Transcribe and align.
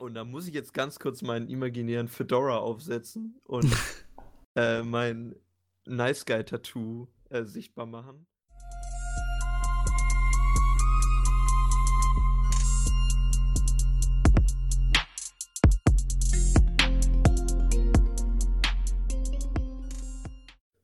Und 0.00 0.14
da 0.14 0.22
muss 0.22 0.46
ich 0.46 0.54
jetzt 0.54 0.74
ganz 0.74 1.00
kurz 1.00 1.22
meinen 1.22 1.48
imaginären 1.48 2.06
Fedora 2.06 2.58
aufsetzen 2.58 3.40
und 3.42 3.66
äh, 4.54 4.84
mein 4.84 5.34
Nice 5.86 6.24
Guy 6.24 6.44
Tattoo 6.44 7.08
äh, 7.30 7.42
sichtbar 7.42 7.84
machen. 7.84 8.24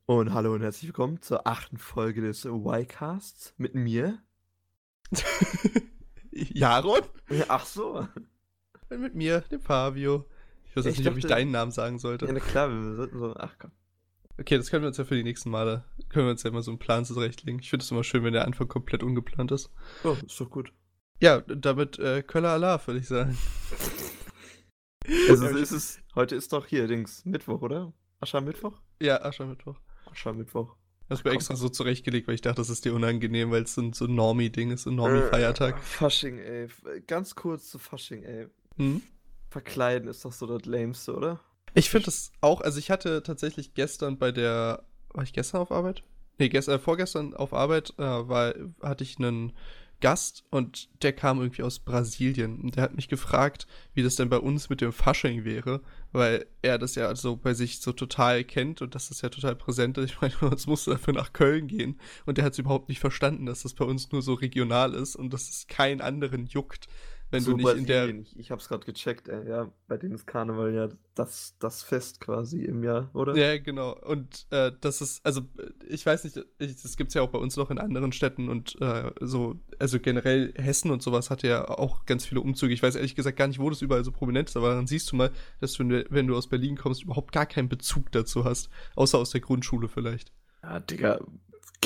Und 0.06 0.34
hallo 0.34 0.54
und 0.54 0.62
herzlich 0.62 0.88
willkommen 0.88 1.22
zur 1.22 1.46
achten 1.46 1.78
Folge 1.78 2.20
des 2.20 2.44
Y-Casts 2.44 3.54
mit 3.58 3.76
mir. 3.76 4.18
Jaron? 6.32 7.02
Ach 7.46 7.64
so. 7.64 8.08
Und 8.94 9.00
mit 9.02 9.14
mir, 9.14 9.40
dem 9.50 9.60
Fabio. 9.60 10.24
Ich 10.66 10.76
weiß 10.76 10.84
jetzt 10.86 10.94
Ich 10.94 10.98
nicht, 11.00 11.08
ob 11.10 11.16
ich 11.16 11.22
dachte- 11.24 11.34
deinen 11.36 11.50
Namen 11.50 11.70
sagen 11.70 11.98
sollte. 11.98 12.26
Ja, 12.26 12.32
na 12.32 12.40
klar, 12.40 12.68
wir 12.70 12.94
sollten 12.94 13.18
so. 13.18 13.34
Ach 13.36 13.54
komm. 13.58 13.70
Okay, 14.38 14.56
das 14.56 14.70
können 14.70 14.82
wir 14.82 14.88
uns 14.88 14.96
ja 14.96 15.04
für 15.04 15.14
die 15.14 15.22
nächsten 15.22 15.48
Male, 15.50 15.84
können 16.08 16.26
wir 16.26 16.32
uns 16.32 16.42
ja 16.42 16.50
immer 16.50 16.62
so 16.62 16.72
einen 16.72 16.78
Plan 16.80 17.04
zurechtlegen. 17.04 17.60
Ich 17.60 17.70
finde 17.70 17.84
es 17.84 17.90
immer 17.92 18.02
schön, 18.02 18.24
wenn 18.24 18.32
der 18.32 18.44
Anfang 18.44 18.66
komplett 18.66 19.04
ungeplant 19.04 19.52
ist. 19.52 19.70
Oh, 20.02 20.16
ist 20.26 20.40
doch 20.40 20.50
gut. 20.50 20.72
Ja, 21.20 21.40
damit 21.42 22.00
äh, 22.00 22.22
Köller 22.22 22.50
Allah, 22.50 22.80
würde 22.86 22.98
ich 23.00 23.06
sagen. 23.08 23.36
Also 25.28 25.46
ist 25.48 25.70
es. 25.70 26.00
Heute 26.14 26.34
ist 26.34 26.52
doch 26.54 26.66
hier 26.66 26.86
Dings 26.88 27.24
Mittwoch, 27.26 27.60
oder? 27.60 27.92
Aschermittwoch? 28.20 28.80
Ja, 29.02 29.22
Aschermittwoch. 29.22 29.78
Aschermittwoch. 30.10 30.76
Das 31.10 31.22
mir 31.22 31.30
Komm. 31.30 31.36
extra 31.36 31.56
so 31.56 31.68
zurechtgelegt, 31.68 32.26
weil 32.26 32.36
ich 32.36 32.40
dachte, 32.40 32.62
das 32.62 32.70
ist 32.70 32.86
dir 32.86 32.94
unangenehm, 32.94 33.50
weil 33.50 33.64
es 33.64 33.74
so 33.74 33.82
ein 33.82 33.92
so 33.92 34.06
ein 34.06 34.14
Normie-Ding 34.14 34.70
ist, 34.70 34.84
so 34.84 34.90
ein 34.90 34.96
Normie-Feiertag. 34.96 35.76
Äh, 35.76 35.80
Fasching, 35.82 36.38
ey. 36.38 36.68
Ganz 37.06 37.34
kurz 37.34 37.68
zu 37.68 37.78
Fasching, 37.78 38.22
ey. 38.22 38.46
Hm? 38.76 39.02
Verkleiden 39.50 40.08
ist 40.08 40.24
doch 40.24 40.32
so 40.32 40.46
das 40.46 40.64
Lämste, 40.66 41.14
oder? 41.14 41.40
Ich 41.74 41.90
finde 41.90 42.06
das 42.06 42.32
auch, 42.40 42.60
also 42.60 42.78
ich 42.78 42.90
hatte 42.90 43.22
tatsächlich 43.22 43.74
gestern 43.74 44.18
bei 44.18 44.32
der, 44.32 44.84
war 45.12 45.24
ich 45.24 45.32
gestern 45.32 45.60
auf 45.60 45.72
Arbeit? 45.72 46.02
Nee, 46.38 46.48
gestern, 46.48 46.76
äh, 46.76 46.78
vorgestern 46.78 47.34
auf 47.34 47.52
Arbeit 47.52 47.94
äh, 47.98 48.02
war, 48.02 48.54
hatte 48.82 49.04
ich 49.04 49.18
einen 49.18 49.52
Gast 50.00 50.44
und 50.50 50.88
der 51.02 51.12
kam 51.12 51.40
irgendwie 51.40 51.62
aus 51.62 51.78
Brasilien 51.78 52.60
und 52.60 52.76
der 52.76 52.82
hat 52.82 52.94
mich 52.94 53.08
gefragt, 53.08 53.66
wie 53.94 54.02
das 54.02 54.16
denn 54.16 54.28
bei 54.28 54.38
uns 54.38 54.68
mit 54.68 54.80
dem 54.80 54.92
Fasching 54.92 55.44
wäre, 55.44 55.80
weil 56.12 56.46
er 56.62 56.78
das 56.78 56.94
ja 56.94 57.14
so 57.16 57.36
bei 57.36 57.54
sich 57.54 57.80
so 57.80 57.92
total 57.92 58.44
kennt 58.44 58.82
und 58.82 58.94
dass 58.94 59.08
das 59.08 59.22
ja 59.22 59.30
total 59.30 59.56
präsent 59.56 59.96
ist. 59.96 60.10
Ich 60.10 60.20
meine, 60.20 60.34
bei 60.40 60.46
uns 60.50 60.66
musste 60.66 60.90
dafür 60.90 61.14
nach 61.14 61.32
Köln 61.32 61.68
gehen 61.68 61.98
und 62.26 62.36
der 62.36 62.44
hat 62.44 62.52
es 62.52 62.58
überhaupt 62.58 62.88
nicht 62.88 63.00
verstanden, 63.00 63.46
dass 63.46 63.62
das 63.62 63.74
bei 63.74 63.84
uns 63.84 64.12
nur 64.12 64.20
so 64.20 64.34
regional 64.34 64.94
ist 64.94 65.16
und 65.16 65.32
dass 65.32 65.48
es 65.48 65.68
keinen 65.68 66.00
anderen 66.00 66.46
juckt, 66.46 66.88
wenn 67.34 67.42
so 67.42 67.50
du 67.52 67.56
nicht 67.58 67.76
in 67.76 67.86
der 67.86 68.00
Brasilien. 68.06 68.22
Ich, 68.22 68.38
ich 68.38 68.50
hab's 68.50 68.68
gerade 68.68 68.86
gecheckt, 68.86 69.28
ey. 69.28 69.48
Ja, 69.48 69.70
bei 69.88 69.96
denen 69.98 70.14
ist 70.14 70.26
Karneval 70.26 70.74
ja 70.74 70.88
das, 71.14 71.56
das 71.58 71.82
Fest 71.82 72.20
quasi 72.20 72.64
im 72.64 72.82
Jahr, 72.82 73.10
oder? 73.14 73.36
Ja, 73.36 73.58
genau. 73.58 73.94
Und 74.00 74.46
äh, 74.50 74.72
das 74.80 75.00
ist, 75.00 75.24
also 75.24 75.42
ich 75.88 76.04
weiß 76.04 76.24
nicht, 76.24 76.44
ich, 76.58 76.82
das 76.82 76.96
gibt 76.96 77.08
es 77.08 77.14
ja 77.14 77.22
auch 77.22 77.28
bei 77.30 77.38
uns 77.38 77.56
noch 77.56 77.70
in 77.70 77.78
anderen 77.78 78.12
Städten 78.12 78.48
und 78.48 78.80
äh, 78.80 79.10
so, 79.20 79.60
also 79.78 80.00
generell 80.00 80.52
Hessen 80.56 80.90
und 80.90 81.02
sowas 81.02 81.30
hat 81.30 81.42
ja 81.42 81.68
auch 81.68 82.04
ganz 82.06 82.24
viele 82.26 82.40
Umzüge. 82.40 82.72
Ich 82.74 82.82
weiß 82.82 82.96
ehrlich 82.96 83.14
gesagt 83.14 83.36
gar 83.36 83.46
nicht, 83.48 83.58
wo 83.60 83.70
das 83.70 83.82
überall 83.82 84.04
so 84.04 84.12
prominent 84.12 84.48
ist, 84.48 84.56
aber 84.56 84.74
dann 84.74 84.86
siehst 84.86 85.12
du 85.12 85.16
mal, 85.16 85.30
dass 85.60 85.74
du, 85.74 85.80
wenn 85.80 85.88
du- 85.90 86.04
wenn 86.10 86.26
du 86.26 86.36
aus 86.36 86.48
Berlin 86.48 86.76
kommst, 86.76 87.02
überhaupt 87.02 87.32
gar 87.32 87.46
keinen 87.46 87.68
Bezug 87.68 88.10
dazu 88.12 88.44
hast. 88.44 88.70
Außer 88.96 89.18
aus 89.18 89.30
der 89.30 89.40
Grundschule 89.40 89.88
vielleicht. 89.88 90.32
Ja, 90.62 90.80
Digga. 90.80 91.20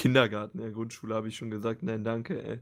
Kindergarten, 0.00 0.60
ja, 0.60 0.70
Grundschule 0.70 1.14
habe 1.14 1.28
ich 1.28 1.36
schon 1.36 1.50
gesagt. 1.50 1.82
Nein, 1.82 2.04
danke, 2.04 2.42
ey. 2.42 2.58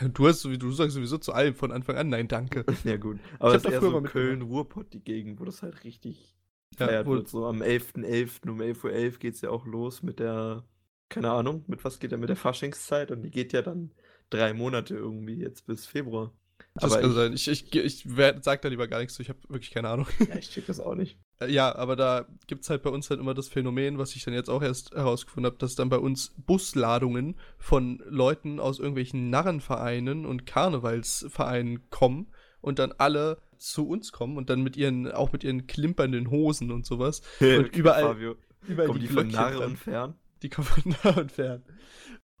Ja, 0.00 0.08
Du, 0.08 0.26
hast, 0.26 0.40
sowieso- 0.40 0.58
du 0.60 0.72
sagst 0.72 0.94
sowieso 0.94 1.18
zu 1.18 1.32
allem 1.32 1.54
von 1.54 1.72
Anfang 1.72 1.96
an, 1.96 2.08
nein, 2.08 2.28
danke. 2.28 2.64
Ja, 2.84 2.96
gut. 2.96 3.18
Aber 3.38 3.50
hab 3.52 3.58
es 3.58 3.64
ist 3.64 3.70
eher 3.72 3.80
so. 3.80 4.00
Köln-Ruhrpott, 4.02 4.92
die 4.92 5.00
Gegend, 5.02 5.40
wo 5.40 5.44
das 5.44 5.62
halt 5.62 5.84
richtig 5.84 6.36
Ja, 6.78 6.86
gefeiert 6.86 7.06
wo- 7.06 7.12
wird. 7.12 7.28
So 7.28 7.46
am 7.46 7.62
11.11. 7.62 8.48
um 8.50 8.60
11.11 8.60 8.84
Uhr 9.14 9.18
geht 9.18 9.34
es 9.34 9.40
ja 9.40 9.50
auch 9.50 9.66
los 9.66 10.02
mit 10.02 10.18
der, 10.18 10.64
keine 11.08 11.30
Ahnung, 11.30 11.64
mit 11.66 11.82
was 11.84 11.98
geht 11.98 12.12
er, 12.12 12.18
mit 12.18 12.28
der 12.28 12.36
Faschingszeit 12.36 13.10
und 13.10 13.22
die 13.22 13.30
geht 13.30 13.52
ja 13.52 13.62
dann 13.62 13.92
drei 14.30 14.52
Monate 14.54 14.94
irgendwie 14.94 15.36
jetzt 15.36 15.66
bis 15.66 15.86
Februar. 15.86 16.32
Das 16.74 16.92
Aber 16.92 17.00
kann 17.00 17.10
ich- 17.10 17.16
sein. 17.16 17.32
Ich, 17.32 17.48
ich, 17.48 17.74
ich 17.74 18.16
werd- 18.16 18.44
sag 18.44 18.62
da 18.62 18.68
lieber 18.68 18.86
gar 18.88 18.98
nichts 19.00 19.14
zu, 19.14 19.22
ich 19.22 19.28
habe 19.28 19.38
wirklich 19.48 19.70
keine 19.70 19.88
Ahnung. 19.88 20.06
Ja, 20.28 20.36
ich 20.36 20.50
check 20.50 20.66
das 20.66 20.78
auch 20.80 20.94
nicht. 20.94 21.18
Äh, 21.40 21.50
Ja, 21.50 21.74
aber 21.74 21.96
da 21.96 22.26
gibt 22.46 22.62
es 22.64 22.70
halt 22.70 22.82
bei 22.82 22.90
uns 22.90 23.10
halt 23.10 23.20
immer 23.20 23.34
das 23.34 23.48
Phänomen, 23.48 23.98
was 23.98 24.14
ich 24.14 24.24
dann 24.24 24.34
jetzt 24.34 24.50
auch 24.50 24.62
erst 24.62 24.92
herausgefunden 24.94 25.46
habe, 25.50 25.58
dass 25.58 25.74
dann 25.74 25.88
bei 25.88 25.98
uns 25.98 26.34
Busladungen 26.46 27.36
von 27.58 28.02
Leuten 28.06 28.60
aus 28.60 28.78
irgendwelchen 28.78 29.30
Narrenvereinen 29.30 30.26
und 30.26 30.46
Karnevalsvereinen 30.46 31.88
kommen 31.90 32.28
und 32.60 32.78
dann 32.78 32.92
alle 32.98 33.38
zu 33.58 33.88
uns 33.88 34.12
kommen 34.12 34.36
und 34.36 34.50
dann 34.50 34.62
mit 34.62 34.76
ihren, 34.76 35.10
auch 35.10 35.32
mit 35.32 35.44
ihren 35.44 35.66
klimpernden 35.66 36.30
Hosen 36.30 36.70
und 36.70 36.86
sowas. 36.86 37.20
Und 37.40 37.76
überall, 37.76 38.04
Fabio, 38.04 38.36
überall 38.66 38.88
kommen 38.88 39.00
die, 39.00 39.06
von 39.06 39.28
Glöckchen 39.28 39.32
nahe 39.32 39.56
dran. 39.56 39.70
und 39.70 39.76
fern? 39.78 40.14
Die 40.42 40.48
kommen 40.48 40.66
von 40.66 40.94
nah 41.04 41.20
und 41.20 41.32
fern. 41.32 41.62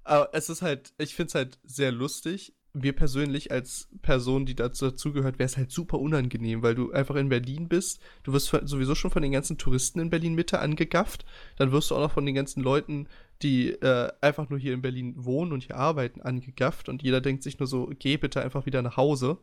Aber 0.04 0.30
es 0.32 0.48
ist 0.48 0.62
halt, 0.62 0.94
ich 0.98 1.14
finde 1.14 1.28
es 1.28 1.34
halt 1.34 1.58
sehr 1.64 1.92
lustig. 1.92 2.54
Mir 2.72 2.92
persönlich 2.94 3.50
als 3.50 3.88
Person, 4.02 4.46
die 4.46 4.54
dazu 4.54 4.90
dazugehört, 4.90 5.38
wäre 5.38 5.46
es 5.46 5.56
halt 5.56 5.72
super 5.72 5.98
unangenehm, 5.98 6.62
weil 6.62 6.74
du 6.74 6.92
einfach 6.92 7.16
in 7.16 7.28
Berlin 7.28 7.68
bist. 7.68 8.00
Du 8.22 8.32
wirst 8.32 8.48
sowieso 8.64 8.94
schon 8.94 9.10
von 9.10 9.22
den 9.22 9.32
ganzen 9.32 9.58
Touristen 9.58 9.98
in 9.98 10.10
Berlin 10.10 10.34
Mitte 10.34 10.60
angegafft. 10.60 11.24
Dann 11.56 11.72
wirst 11.72 11.90
du 11.90 11.96
auch 11.96 12.00
noch 12.00 12.12
von 12.12 12.26
den 12.26 12.34
ganzen 12.34 12.62
Leuten, 12.62 13.08
die 13.42 13.70
äh, 13.70 14.10
einfach 14.20 14.50
nur 14.50 14.58
hier 14.58 14.74
in 14.74 14.82
Berlin 14.82 15.14
wohnen 15.16 15.52
und 15.52 15.64
hier 15.64 15.76
arbeiten, 15.76 16.20
angegafft. 16.20 16.88
Und 16.88 17.02
jeder 17.02 17.20
denkt 17.20 17.42
sich 17.42 17.58
nur 17.58 17.66
so, 17.66 17.90
geh 17.98 18.16
bitte 18.16 18.40
einfach 18.40 18.66
wieder 18.66 18.82
nach 18.82 18.96
Hause. 18.96 19.38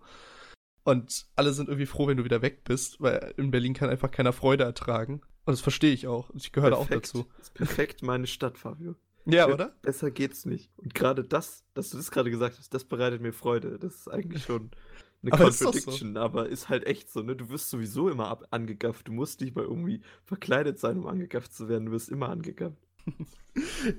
Und 0.83 1.25
alle 1.35 1.51
sind 1.51 1.67
irgendwie 1.67 1.85
froh, 1.85 2.07
wenn 2.07 2.17
du 2.17 2.23
wieder 2.23 2.41
weg 2.41 2.63
bist, 2.63 3.01
weil 3.01 3.33
in 3.35 3.51
Berlin 3.51 3.73
kann 3.73 3.89
einfach 3.89 4.09
keiner 4.09 4.31
Freude 4.31 4.63
ertragen. 4.63 5.21
Und 5.43 5.51
das 5.51 5.61
verstehe 5.61 5.93
ich 5.93 6.07
auch. 6.07 6.29
Ich 6.33 6.51
gehöre 6.53 6.77
auch 6.77 6.87
dazu. 6.87 7.25
Ist 7.39 7.53
perfekt 7.53 8.03
meine 8.03 8.27
Stadt, 8.27 8.57
Fabio. 8.57 8.95
Ja, 9.33 9.47
oder? 9.47 9.75
Besser 9.81 10.11
geht's 10.11 10.45
nicht. 10.45 10.71
Und 10.77 10.93
gerade 10.93 11.23
das, 11.23 11.63
dass 11.73 11.89
du 11.89 11.97
das 11.97 12.11
gerade 12.11 12.29
gesagt 12.31 12.57
hast, 12.57 12.73
das 12.73 12.83
bereitet 12.85 13.21
mir 13.21 13.33
Freude. 13.33 13.77
Das 13.79 13.95
ist 13.95 14.07
eigentlich 14.07 14.43
schon 14.43 14.71
eine 15.23 15.33
Aber 15.33 15.45
doch 15.45 15.51
so. 15.51 15.65
Contradiction, 15.65 16.17
aber 16.17 16.47
ist 16.49 16.69
halt 16.69 16.85
echt 16.85 17.11
so, 17.11 17.21
ne? 17.21 17.35
Du 17.35 17.49
wirst 17.49 17.69
sowieso 17.69 18.09
immer 18.09 18.27
ab 18.27 18.45
angegafft. 18.51 19.07
Du 19.07 19.11
musst 19.11 19.41
nicht 19.41 19.55
mal 19.55 19.63
irgendwie 19.65 20.01
verkleidet 20.23 20.79
sein, 20.79 20.97
um 20.97 21.07
angegafft 21.07 21.53
zu 21.53 21.67
werden. 21.67 21.87
Du 21.87 21.91
wirst 21.91 22.09
immer 22.09 22.29
angegafft. 22.29 22.77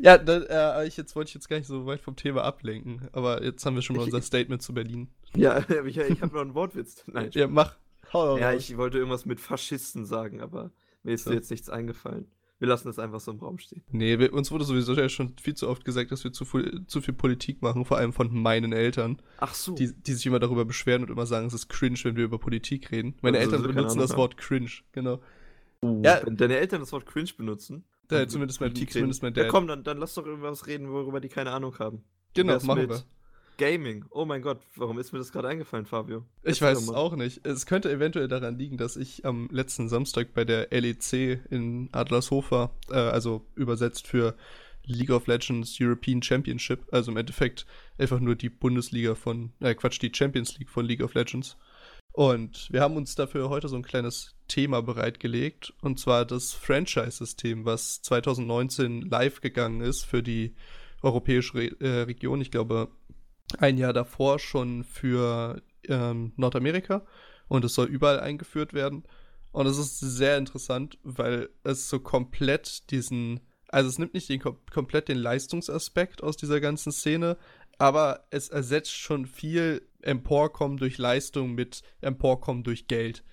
Ja, 0.01 0.19
da, 0.19 0.83
äh, 0.83 0.87
ich, 0.87 0.97
jetzt 0.97 1.17
wollte 1.17 1.31
ich 1.31 1.35
jetzt 1.35 1.49
gar 1.49 1.57
nicht 1.57 1.67
so 1.67 1.85
weit 1.85 2.01
vom 2.01 2.15
Thema 2.15 2.45
ablenken, 2.45 3.09
aber 3.11 3.43
jetzt 3.43 3.67
haben 3.67 3.75
wir 3.75 3.83
schon 3.83 3.97
mal 3.97 4.03
Ich- 4.07 4.15
unser 4.15 4.23
Statement 4.25 4.63
zu 4.63 4.73
Berlin. 4.73 5.09
Ja, 5.35 5.59
ich, 5.85 5.97
ich 5.99 6.23
habe 6.23 6.33
noch 6.33 6.43
einen 6.43 6.55
Wortwitz. 6.55 7.03
Nein, 7.09 7.31
Ja, 7.33 7.49
mach. 7.49 7.75
Hau 8.13 8.39
ja, 8.39 8.51
raus. 8.53 8.71
ich 8.71 8.77
wollte 8.77 8.99
irgendwas 8.99 9.27
mit 9.27 9.41
Faschisten 9.41 10.05
sagen, 10.07 10.41
aber 10.41 10.71
mir 11.03 11.15
ist 11.15 11.25
So. 11.25 11.33
jetzt 11.33 11.51
nichts 11.51 11.69
eingefallen. 11.69 12.31
Wir 12.61 12.67
lassen 12.69 12.89
das 12.89 12.99
einfach 12.99 13.21
so 13.21 13.31
im 13.31 13.39
Raum 13.39 13.59
stehen. 13.59 13.83
Nee, 13.93 14.19
wir, 14.19 14.33
uns 14.33 14.51
wurde 14.51 14.65
sowieso 14.65 14.93
ja 14.95 15.09
schon 15.09 15.35
viel 15.41 15.55
zu 15.55 15.69
oft 15.69 15.85
gesagt, 15.85 16.11
dass 16.11 16.25
wir 16.25 16.33
zu 16.33 16.45
viel, 16.45 16.85
zu 16.89 17.01
viel 17.01 17.15
Politik 17.15 17.63
machen, 17.63 17.85
vor 17.85 17.99
allem 17.99 18.13
von 18.13 18.35
meinen 18.35 18.73
Eltern, 18.73 19.23
Ach 19.39 19.55
so. 19.55 19.75
die, 19.77 19.93
die 19.95 20.13
sich 20.15 20.27
immer 20.27 20.41
darüber 20.41 20.65
beschweren 20.65 21.03
und 21.03 21.11
immer 21.11 21.27
sagen, 21.27 21.47
es 21.47 21.55
ist 21.55 21.69
cringe, 21.69 21.99
wenn 22.03 22.17
wir 22.17 22.25
über 22.25 22.39
Politik 22.39 22.91
reden. 22.91 23.15
Meine 23.23 23.39
Also, 23.39 23.51
Eltern 23.53 23.63
so 23.63 23.69
benutzen 23.69 23.97
Ahnung 23.99 24.09
das. 24.09 24.17
Wort 24.17 24.37
cringe, 24.37 24.71
genau. 24.93 25.21
Oh, 25.83 26.03
Ja. 26.05 26.21
Wenn 26.25 26.37
deine 26.37 26.57
Eltern 26.57 26.81
das 26.81 26.91
Wort 26.93 27.07
cringe 27.07 27.31
benutzen. 27.37 27.85
Ja, 28.11 28.27
zumindest 28.27 28.61
mein- 28.61 28.75
zumindest 28.75 29.23
mein 29.23 29.35
Ja, 29.35 29.43
Dad. 29.45 29.53
komm, 29.53 29.69
dann, 29.69 29.85
dann 29.85 29.99
lass 29.99 30.15
doch 30.15 30.27
irgendwas 30.27 30.67
reden, 30.67 30.91
worüber 30.91 31.21
die 31.21 31.29
keine 31.29 31.53
Ahnung 31.53 31.79
haben. 31.79 32.03
Genau, 32.35 32.55
machen 32.65 32.81
mit 32.81 32.91
wir. 32.91 33.03
Gaming. 33.59 34.05
Oh 34.11 34.25
mein 34.25 34.41
Gott, 34.41 34.61
warum 34.77 34.99
ist 34.99 35.13
mir 35.13 35.19
das 35.19 35.33
gerade 35.33 35.49
eingefallen, 35.49 35.85
Fabio? 35.85 36.25
Ich 36.43 36.63
Erzähl 36.63 36.69
weiß 36.69 36.83
es 36.83 36.89
auch 36.91 37.17
nicht. 37.17 37.45
Es 37.45 37.67
könnte 37.67 37.91
eventuell 37.91 38.29
daran 38.29 38.57
liegen, 38.57 38.79
dass 38.79 38.97
ich 38.97 39.27
am 39.27 39.49
letzten 39.53 39.89
Samstag 39.89 40.33
bei 40.33 40.45
der 40.45 40.69
LEC 40.71 41.41
in 41.51 41.89
Adlershofer, 41.93 42.71
äh, 42.89 42.95
also 42.95 43.45
übersetzt 43.57 44.07
für 44.07 44.35
League 44.85 45.11
of 45.11 45.27
Legends 45.27 45.77
European 45.81 46.23
Championship, 46.23 46.87
also 46.93 47.11
im 47.11 47.17
Endeffekt 47.19 47.67
einfach 47.99 48.21
nur 48.21 48.37
die 48.37 48.49
Bundesliga 48.49 49.15
von, 49.15 49.53
äh, 49.61 49.75
Quatsch, 49.75 50.01
die 50.01 50.13
Champions 50.15 50.59
League 50.59 50.71
von 50.71 50.87
League 50.87 51.03
of 51.03 51.15
Legends. 51.15 51.57
Und 52.13 52.69
wir 52.73 52.81
haben 52.81 52.97
uns 52.97 53.15
dafür 53.15 53.49
heute 53.49 53.69
so 53.69 53.77
ein 53.77 53.83
kleines 53.83 54.35
Thema 54.49 54.83
bereitgelegt, 54.83 55.75
und 55.83 56.01
zwar 56.01 56.25
das 56.25 56.53
Franchise-System, 56.53 57.65
was 57.65 58.03
2019 58.03 59.03
live 59.03 59.41
gegangen 59.41 59.83
ist 59.83 60.05
für 60.05 60.23
die 60.23 60.55
europäische 61.03 61.55
Re 61.55 61.77
äh, 61.81 62.03
Region. 62.03 62.41
Ich 62.41 62.51
glaube, 62.51 62.89
ein 63.59 63.79
Jahr 63.79 63.93
davor 63.93 64.39
schon 64.39 64.85
für 64.85 65.63
ähm, 65.89 66.33
Nordamerika 66.37 67.05
und 67.49 67.65
es 67.65 67.75
soll 67.75 67.87
überall 67.87 68.21
eingeführt 68.21 68.75
werden. 68.75 69.05
Und 69.53 69.67
es 69.67 69.79
ist 69.79 69.99
sehr 69.99 70.37
interessant, 70.37 70.99
weil 71.03 71.49
es 71.65 71.89
so 71.89 72.01
komplett 72.01 72.91
diesen, 72.91 73.41
also 73.69 73.89
es 73.89 73.99
nimmt 73.99 74.15
nicht 74.15 74.29
den, 74.29 74.41
kom 74.41 74.59
komplett 74.71 75.09
den 75.09 75.19
Leistungsaspekt 75.19 76.23
aus 76.23 76.37
dieser 76.37 76.61
ganzen 76.61 76.93
Szene, 76.93 77.39
aber 77.79 78.27
es 78.31 78.49
ersetzt 78.49 78.93
schon 78.93 79.27
viel 79.27 79.83
Emporkommen 80.03 80.77
durch 80.77 80.99
Leistung 80.99 81.55
mit 81.55 81.83
Emporkommen 82.01 82.63
durch 82.63 82.87
Geld. 82.89 83.25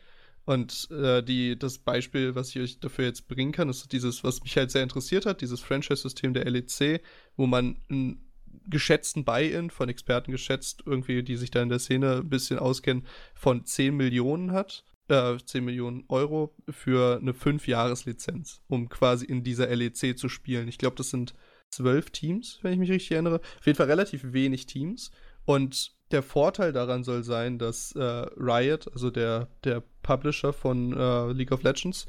Und 0.45 0.89
äh, 0.91 1.23
die, 1.23 1.57
das 1.57 1.79
Beispiel, 1.79 2.35
was 2.35 2.49
ich 2.49 2.61
euch 2.61 2.79
dafür 2.79 3.05
jetzt 3.05 3.27
bringen 3.27 3.51
kann, 3.51 3.67
ist 3.67 3.91
dieses, 3.91 4.23
was 4.23 4.43
mich 4.43 4.55
halt 4.57 4.69
sehr 4.69 4.83
interessiert 4.83 5.25
hat, 5.25 5.41
dieses 5.41 5.59
Franchise-System 5.59 6.35
der 6.35 6.45
LEC, 6.45 7.01
wo 7.35 7.47
man 7.47 7.79
einen 7.89 8.24
geschätzten 8.67 9.25
Buy-in, 9.25 9.69
von 9.69 9.89
Experten 9.89 10.31
geschätzt, 10.31 10.83
irgendwie, 10.85 11.23
die 11.23 11.35
sich 11.35 11.51
da 11.51 11.61
in 11.61 11.69
der 11.69 11.79
Szene 11.79 12.17
ein 12.17 12.29
bisschen 12.29 12.59
auskennen, 12.59 13.05
von 13.33 13.65
10 13.65 13.95
Millionen 13.95 14.51
hat. 14.51 14.83
äh, 15.07 15.37
10 15.37 15.63
Millionen 15.63 16.03
Euro 16.07 16.55
für 16.69 17.17
eine 17.21 17.33
5-Jahres-Lizenz, 17.33 18.61
um 18.67 18.89
quasi 18.89 19.25
in 19.25 19.43
dieser 19.43 19.67
LEC 19.67 20.17
zu 20.17 20.29
spielen. 20.29 20.67
Ich 20.67 20.77
glaube, 20.79 20.95
das 20.95 21.11
sind 21.11 21.33
zwölf 21.69 22.09
Teams, 22.09 22.59
wenn 22.61 22.73
ich 22.73 22.79
mich 22.79 22.91
richtig 22.91 23.11
erinnere. 23.11 23.41
Auf 23.59 23.65
jeden 23.65 23.77
Fall 23.77 23.87
relativ 23.87 24.33
wenig 24.33 24.65
Teams. 24.65 25.11
Und 25.45 25.93
der 26.11 26.23
Vorteil 26.23 26.73
daran 26.73 27.03
soll 27.03 27.23
sein, 27.23 27.59
dass 27.59 27.91
äh, 27.93 28.01
Riot, 28.01 28.91
also 28.93 29.11
der, 29.11 29.47
der 29.63 29.83
Publisher 30.01 30.53
von 30.53 30.93
äh, 30.93 31.31
League 31.33 31.51
of 31.51 31.63
Legends, 31.63 32.07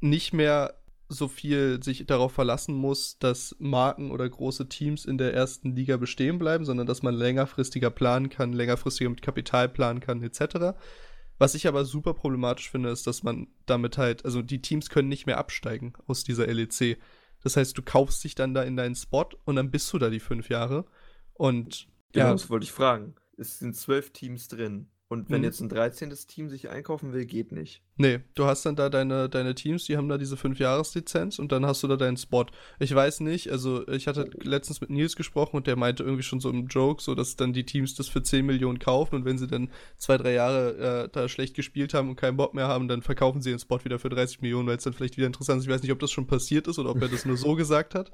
nicht 0.00 0.32
mehr 0.32 0.74
so 1.08 1.28
viel 1.28 1.82
sich 1.82 2.06
darauf 2.06 2.32
verlassen 2.32 2.74
muss, 2.74 3.18
dass 3.18 3.54
Marken 3.58 4.10
oder 4.10 4.28
große 4.28 4.68
Teams 4.68 5.04
in 5.04 5.18
der 5.18 5.34
ersten 5.34 5.74
Liga 5.76 5.96
bestehen 5.96 6.38
bleiben, 6.38 6.64
sondern 6.64 6.86
dass 6.86 7.02
man 7.02 7.14
längerfristiger 7.14 7.90
planen 7.90 8.30
kann, 8.30 8.52
längerfristiger 8.52 9.10
mit 9.10 9.22
Kapital 9.22 9.68
planen 9.68 10.00
kann, 10.00 10.22
etc. 10.22 10.76
Was 11.38 11.54
ich 11.54 11.66
aber 11.66 11.84
super 11.84 12.14
problematisch 12.14 12.70
finde, 12.70 12.90
ist, 12.90 13.06
dass 13.06 13.22
man 13.22 13.48
damit 13.66 13.98
halt, 13.98 14.24
also 14.24 14.40
die 14.40 14.62
Teams 14.62 14.88
können 14.88 15.08
nicht 15.08 15.26
mehr 15.26 15.38
absteigen 15.38 15.92
aus 16.06 16.24
dieser 16.24 16.46
LEC. 16.46 16.98
Das 17.42 17.56
heißt, 17.56 17.76
du 17.76 17.82
kaufst 17.82 18.24
dich 18.24 18.34
dann 18.34 18.54
da 18.54 18.62
in 18.62 18.76
deinen 18.76 18.94
Spot 18.94 19.28
und 19.44 19.56
dann 19.56 19.70
bist 19.70 19.92
du 19.92 19.98
da 19.98 20.10
die 20.10 20.20
fünf 20.20 20.48
Jahre. 20.48 20.86
Und 21.34 21.88
genau, 22.12 22.26
ja, 22.26 22.32
das 22.32 22.48
wollte 22.48 22.64
ich 22.64 22.72
fragen. 22.72 23.14
Es 23.36 23.58
sind 23.58 23.76
zwölf 23.76 24.12
Teams 24.12 24.48
drin. 24.48 24.88
Und 25.08 25.28
wenn 25.28 25.38
mhm. 25.38 25.44
jetzt 25.44 25.60
ein 25.60 25.68
13. 25.68 26.10
Team 26.26 26.48
sich 26.48 26.70
einkaufen 26.70 27.12
will, 27.12 27.26
geht 27.26 27.52
nicht. 27.52 27.82
Nee, 27.96 28.20
du 28.34 28.46
hast 28.46 28.64
dann 28.64 28.74
da 28.74 28.88
deine, 28.88 29.28
deine 29.28 29.54
Teams, 29.54 29.84
die 29.84 29.98
haben 29.98 30.08
da 30.08 30.16
diese 30.16 30.34
5-Jahres-Lizenz 30.34 31.38
und 31.38 31.52
dann 31.52 31.66
hast 31.66 31.82
du 31.82 31.88
da 31.88 31.96
deinen 31.96 32.16
Spot. 32.16 32.46
Ich 32.78 32.92
weiß 32.92 33.20
nicht, 33.20 33.50
also 33.50 33.86
ich 33.86 34.08
hatte 34.08 34.30
letztens 34.42 34.80
mit 34.80 34.88
Nils 34.88 35.14
gesprochen 35.14 35.56
und 35.56 35.66
der 35.66 35.76
meinte 35.76 36.02
irgendwie 36.02 36.22
schon 36.22 36.40
so 36.40 36.48
im 36.48 36.66
Joke, 36.68 37.02
so 37.02 37.14
dass 37.14 37.36
dann 37.36 37.52
die 37.52 37.66
Teams 37.66 37.94
das 37.94 38.08
für 38.08 38.22
10 38.22 38.46
Millionen 38.46 38.78
kaufen 38.78 39.16
und 39.16 39.24
wenn 39.26 39.36
sie 39.36 39.46
dann 39.46 39.70
zwei, 39.98 40.16
drei 40.16 40.32
Jahre 40.32 41.04
äh, 41.04 41.08
da 41.12 41.28
schlecht 41.28 41.54
gespielt 41.54 41.92
haben 41.92 42.08
und 42.08 42.16
keinen 42.16 42.38
Bock 42.38 42.54
mehr 42.54 42.66
haben, 42.66 42.88
dann 42.88 43.02
verkaufen 43.02 43.42
sie 43.42 43.50
den 43.50 43.58
Spot 43.58 43.84
wieder 43.84 43.98
für 43.98 44.08
30 44.08 44.40
Millionen, 44.40 44.66
weil 44.66 44.78
es 44.78 44.84
dann 44.84 44.94
vielleicht 44.94 45.18
wieder 45.18 45.26
interessant 45.26 45.58
ist. 45.58 45.66
Ich 45.66 45.72
weiß 45.72 45.82
nicht, 45.82 45.92
ob 45.92 46.00
das 46.00 46.10
schon 46.10 46.26
passiert 46.26 46.66
ist 46.66 46.78
oder 46.78 46.90
ob 46.90 47.00
er 47.02 47.08
das 47.08 47.26
nur 47.26 47.36
so 47.36 47.54
gesagt 47.54 47.94
hat. 47.94 48.10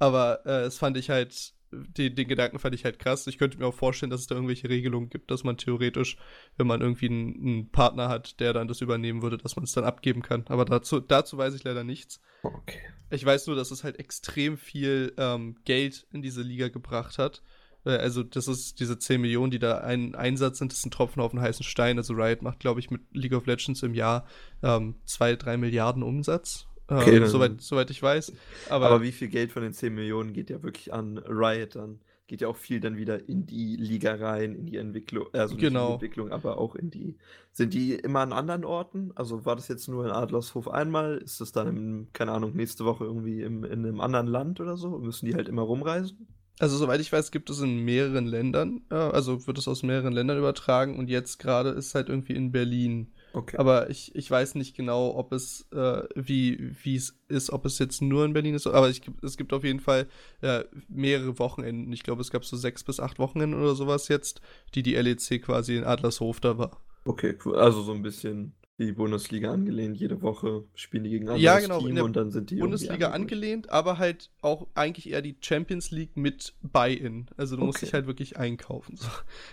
Aber 0.00 0.44
äh, 0.46 0.62
es 0.62 0.78
fand 0.78 0.96
ich 0.96 1.10
halt 1.10 1.54
den, 1.70 2.14
den 2.14 2.28
Gedanken 2.28 2.58
fand 2.58 2.74
ich 2.74 2.84
halt 2.84 2.98
krass. 2.98 3.26
Ich 3.26 3.38
könnte 3.38 3.58
mir 3.58 3.66
auch 3.66 3.74
vorstellen, 3.74 4.10
dass 4.10 4.20
es 4.20 4.26
da 4.26 4.34
irgendwelche 4.34 4.68
Regelungen 4.68 5.10
gibt, 5.10 5.30
dass 5.30 5.44
man 5.44 5.56
theoretisch, 5.56 6.16
wenn 6.56 6.66
man 6.66 6.80
irgendwie 6.80 7.08
einen, 7.08 7.34
einen 7.40 7.70
Partner 7.70 8.08
hat, 8.08 8.40
der 8.40 8.52
dann 8.52 8.68
das 8.68 8.80
übernehmen 8.80 9.22
würde, 9.22 9.38
dass 9.38 9.56
man 9.56 9.64
es 9.64 9.72
dann 9.72 9.84
abgeben 9.84 10.22
kann. 10.22 10.44
Aber 10.48 10.64
dazu, 10.64 11.00
dazu 11.00 11.36
weiß 11.36 11.54
ich 11.54 11.64
leider 11.64 11.84
nichts. 11.84 12.20
Okay. 12.42 12.80
Ich 13.10 13.24
weiß 13.24 13.46
nur, 13.46 13.56
dass 13.56 13.70
es 13.70 13.84
halt 13.84 13.98
extrem 13.98 14.58
viel 14.58 15.12
ähm, 15.16 15.56
Geld 15.64 16.06
in 16.12 16.22
diese 16.22 16.42
Liga 16.42 16.68
gebracht 16.68 17.18
hat. 17.18 17.42
Äh, 17.84 17.96
also, 17.96 18.22
das 18.22 18.48
ist 18.48 18.80
diese 18.80 18.98
10 18.98 19.20
Millionen, 19.20 19.50
die 19.50 19.58
da 19.58 19.78
ein 19.78 20.14
Einsatz 20.14 20.58
sind, 20.58 20.72
das 20.72 20.80
ist 20.80 20.86
ein 20.86 20.90
Tropfen 20.90 21.22
auf 21.22 21.32
den 21.32 21.40
heißen 21.40 21.64
Stein. 21.64 21.98
Also, 21.98 22.14
Riot 22.14 22.42
macht, 22.42 22.60
glaube 22.60 22.80
ich, 22.80 22.90
mit 22.90 23.02
League 23.12 23.32
of 23.32 23.46
Legends 23.46 23.82
im 23.82 23.94
Jahr 23.94 24.26
2, 24.60 25.30
ähm, 25.30 25.38
3 25.38 25.56
Milliarden 25.56 26.02
Umsatz 26.02 26.67
Okay, 26.88 27.16
ähm, 27.16 27.26
soweit, 27.26 27.60
soweit 27.60 27.90
ich 27.90 28.02
weiß. 28.02 28.32
Aber, 28.70 28.86
aber, 28.86 29.02
wie 29.02 29.12
viel 29.12 29.28
Geld 29.28 29.52
von 29.52 29.62
den 29.62 29.74
10 29.74 29.94
Millionen 29.94 30.32
geht 30.32 30.50
ja 30.50 30.62
wirklich 30.62 30.92
an 30.92 31.18
Riot 31.18 31.76
dann? 31.76 32.00
Geht 32.26 32.42
ja 32.42 32.48
auch 32.48 32.56
viel 32.56 32.80
dann 32.80 32.96
wieder 32.96 33.26
in 33.28 33.46
die 33.46 33.76
Liga 33.76 34.14
rein, 34.14 34.54
in 34.54 34.66
die 34.66 34.76
Entwicklung, 34.76 35.26
also 35.32 35.56
genau. 35.56 35.56
in 35.56 35.58
die 35.58 35.60
genau. 35.60 35.92
Entwicklung, 35.94 36.32
aber 36.32 36.58
auch 36.58 36.74
in 36.74 36.90
die. 36.90 37.16
Sind 37.52 37.72
die 37.72 37.94
immer 37.94 38.20
an 38.20 38.32
anderen 38.32 38.64
Orten? 38.64 39.12
Also 39.14 39.46
war 39.46 39.56
das 39.56 39.68
jetzt 39.68 39.88
nur 39.88 40.04
in 40.04 40.10
Adlershof 40.10 40.68
einmal? 40.68 41.16
Ist 41.18 41.40
das 41.40 41.52
dann, 41.52 41.68
im, 41.68 42.08
keine 42.12 42.32
Ahnung, 42.32 42.54
nächste 42.54 42.84
Woche 42.84 43.04
irgendwie 43.04 43.42
im, 43.42 43.64
in 43.64 43.86
einem 43.86 44.00
anderen 44.00 44.26
Land 44.26 44.60
oder 44.60 44.76
so? 44.76 44.98
Müssen 44.98 45.26
die 45.26 45.34
halt 45.34 45.48
immer 45.48 45.62
rumreisen? 45.62 46.28
Also, 46.60 46.76
soweit 46.76 47.00
ich 47.00 47.12
weiß, 47.12 47.30
gibt 47.30 47.50
es 47.50 47.60
in 47.60 47.84
mehreren 47.84 48.26
Ländern, 48.26 48.82
also 48.88 49.46
wird 49.46 49.58
es 49.58 49.68
aus 49.68 49.84
mehreren 49.84 50.12
Ländern 50.12 50.38
übertragen 50.38 50.98
und 50.98 51.08
jetzt 51.08 51.38
gerade 51.38 51.70
ist 51.70 51.94
halt 51.94 52.08
irgendwie 52.08 52.34
in 52.34 52.50
Berlin 52.50 53.12
Okay. 53.32 53.56
Aber 53.58 53.90
ich, 53.90 54.14
ich 54.14 54.30
weiß 54.30 54.54
nicht 54.54 54.76
genau, 54.76 55.14
ob 55.14 55.32
es, 55.32 55.66
äh, 55.72 56.02
wie 56.14 56.74
es 56.84 57.18
ist, 57.28 57.50
ob 57.50 57.66
es 57.66 57.78
jetzt 57.78 58.00
nur 58.00 58.24
in 58.24 58.32
Berlin 58.32 58.54
ist. 58.54 58.66
Aber 58.66 58.88
ich, 58.88 59.02
es 59.22 59.36
gibt 59.36 59.52
auf 59.52 59.64
jeden 59.64 59.80
Fall 59.80 60.06
äh, 60.40 60.64
mehrere 60.88 61.38
Wochenenden. 61.38 61.92
Ich 61.92 62.02
glaube, 62.02 62.22
es 62.22 62.30
gab 62.30 62.44
so 62.44 62.56
sechs 62.56 62.84
bis 62.84 63.00
acht 63.00 63.18
Wochenenden 63.18 63.60
oder 63.60 63.74
sowas 63.74 64.08
jetzt, 64.08 64.40
die 64.74 64.82
die 64.82 64.94
LEC 64.94 65.42
quasi 65.42 65.76
in 65.76 65.84
Adlershof 65.84 66.40
da 66.40 66.58
war. 66.58 66.80
Okay, 67.04 67.36
cool. 67.44 67.56
Also 67.56 67.82
so 67.82 67.92
ein 67.92 68.02
bisschen 68.02 68.54
die 68.78 68.92
Bundesliga 68.92 69.52
angelehnt. 69.52 69.96
Jede 69.96 70.22
Woche 70.22 70.64
spielen 70.74 71.04
die 71.04 71.10
gegen 71.10 71.28
ein 71.28 71.38
ja, 71.38 71.58
genau, 71.58 71.80
Team 71.80 71.98
und 71.98 72.14
dann 72.14 72.30
sind 72.30 72.50
die 72.50 72.56
Bundesliga 72.56 73.10
angelehnt, 73.10 73.70
aber 73.70 73.98
halt 73.98 74.30
auch 74.40 74.68
eigentlich 74.74 75.10
eher 75.10 75.20
die 75.20 75.36
Champions 75.40 75.90
League 75.90 76.16
mit 76.16 76.54
Buy-in. 76.62 77.26
Also 77.36 77.56
du 77.56 77.62
okay. 77.62 77.66
musst 77.66 77.82
dich 77.82 77.92
halt 77.92 78.06
wirklich 78.06 78.36
einkaufen. 78.36 78.96
So. 78.96 79.08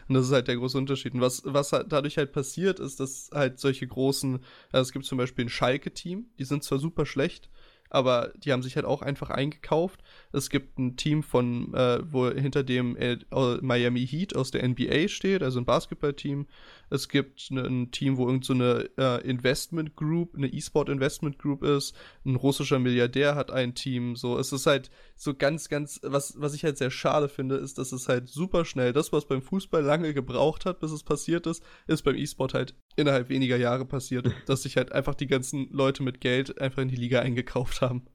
Und 0.08 0.16
das 0.16 0.28
ist 0.28 0.32
halt 0.32 0.48
der 0.48 0.58
große 0.58 0.78
Unterschied. 0.78 1.16
Und 1.16 1.22
was, 1.22 1.42
was 1.44 1.74
halt 1.74 1.92
dadurch 1.92 2.18
halt 2.18 2.34
passiert, 2.34 2.80
ist, 2.80 3.00
dass 3.00 3.32
halt 3.34 3.60
solche 3.60 3.88
großen, 3.88 4.40
also 4.72 4.82
es 4.84 4.92
gibt 4.92 5.06
zum 5.06 5.18
Beispiel 5.18 5.46
ein 5.46 5.50
Schalke-Team, 5.50 6.28
die 6.38 6.46
sind 6.46 6.64
zwar 6.64 6.78
super 6.78 7.08
schlecht, 7.08 7.50
aber 7.90 8.32
die 8.36 8.52
haben 8.52 8.62
sich 8.62 8.76
halt 8.76 8.86
auch 8.86 9.02
einfach 9.02 9.30
eingekauft. 9.30 10.02
Es 10.36 10.50
gibt 10.50 10.78
ein 10.78 10.98
Team 10.98 11.24
von, 11.24 11.74
äh, 11.74 12.00
wo 12.12 12.30
hinter 12.30 12.64
dem 12.64 12.98
äh, 12.98 13.18
Miami 13.62 14.06
Heat 14.06 14.36
aus 14.36 14.52
der 14.52 14.68
NBA 14.68 15.08
steht, 15.08 15.42
also 15.42 15.60
ein 15.60 15.66
Basketballteam. 15.66 16.48
Es 16.90 17.10
gibt 17.10 17.50
ne, 17.52 17.64
ein 17.64 17.92
Team, 17.92 18.18
wo 18.18 18.28
irgend 18.28 18.46
so 18.46 18.54
eine 18.54 18.90
äh, 18.98 19.28
Investment 19.28 19.96
Group, 19.96 20.36
eine 20.36 20.48
E-Sport 20.48 20.90
Investment 20.90 21.40
Group 21.40 21.64
ist. 21.64 21.96
Ein 22.26 22.36
russischer 22.36 22.80
Milliardär 22.80 23.36
hat 23.36 23.50
ein 23.50 23.76
Team. 23.76 24.16
So, 24.16 24.38
es 24.38 24.52
ist 24.52 24.68
halt 24.68 24.92
so 25.16 25.34
ganz, 25.34 25.70
ganz, 25.70 26.00
was, 26.04 26.36
was 26.38 26.54
ich 26.54 26.64
halt 26.64 26.78
sehr 26.78 26.92
schade 26.92 27.30
finde, 27.30 27.56
ist, 27.56 27.78
dass 27.78 27.92
es 27.92 28.08
halt 28.08 28.28
super 28.28 28.66
schnell, 28.66 28.94
das, 28.94 29.14
was 29.14 29.28
beim 29.28 29.42
Fußball 29.42 29.82
lange 29.82 30.14
gebraucht 30.14 30.66
hat, 30.66 30.80
bis 30.80 30.92
es 30.92 31.04
passiert 31.04 31.48
ist, 31.48 31.64
ist 31.88 32.04
beim 32.04 32.16
E-Sport 32.16 32.54
halt 32.54 32.76
innerhalb 32.96 33.30
weniger 33.30 33.58
Jahre 33.58 33.86
passiert, 33.86 34.30
dass 34.46 34.64
sich 34.64 34.78
halt 34.78 34.92
einfach 34.92 35.16
die 35.16 35.28
ganzen 35.28 35.70
Leute 35.72 36.04
mit 36.04 36.22
Geld 36.22 36.60
einfach 36.62 36.82
in 36.82 36.90
die 36.90 36.96
Liga 36.96 37.22
eingekauft 37.22 37.82
haben. 37.82 38.06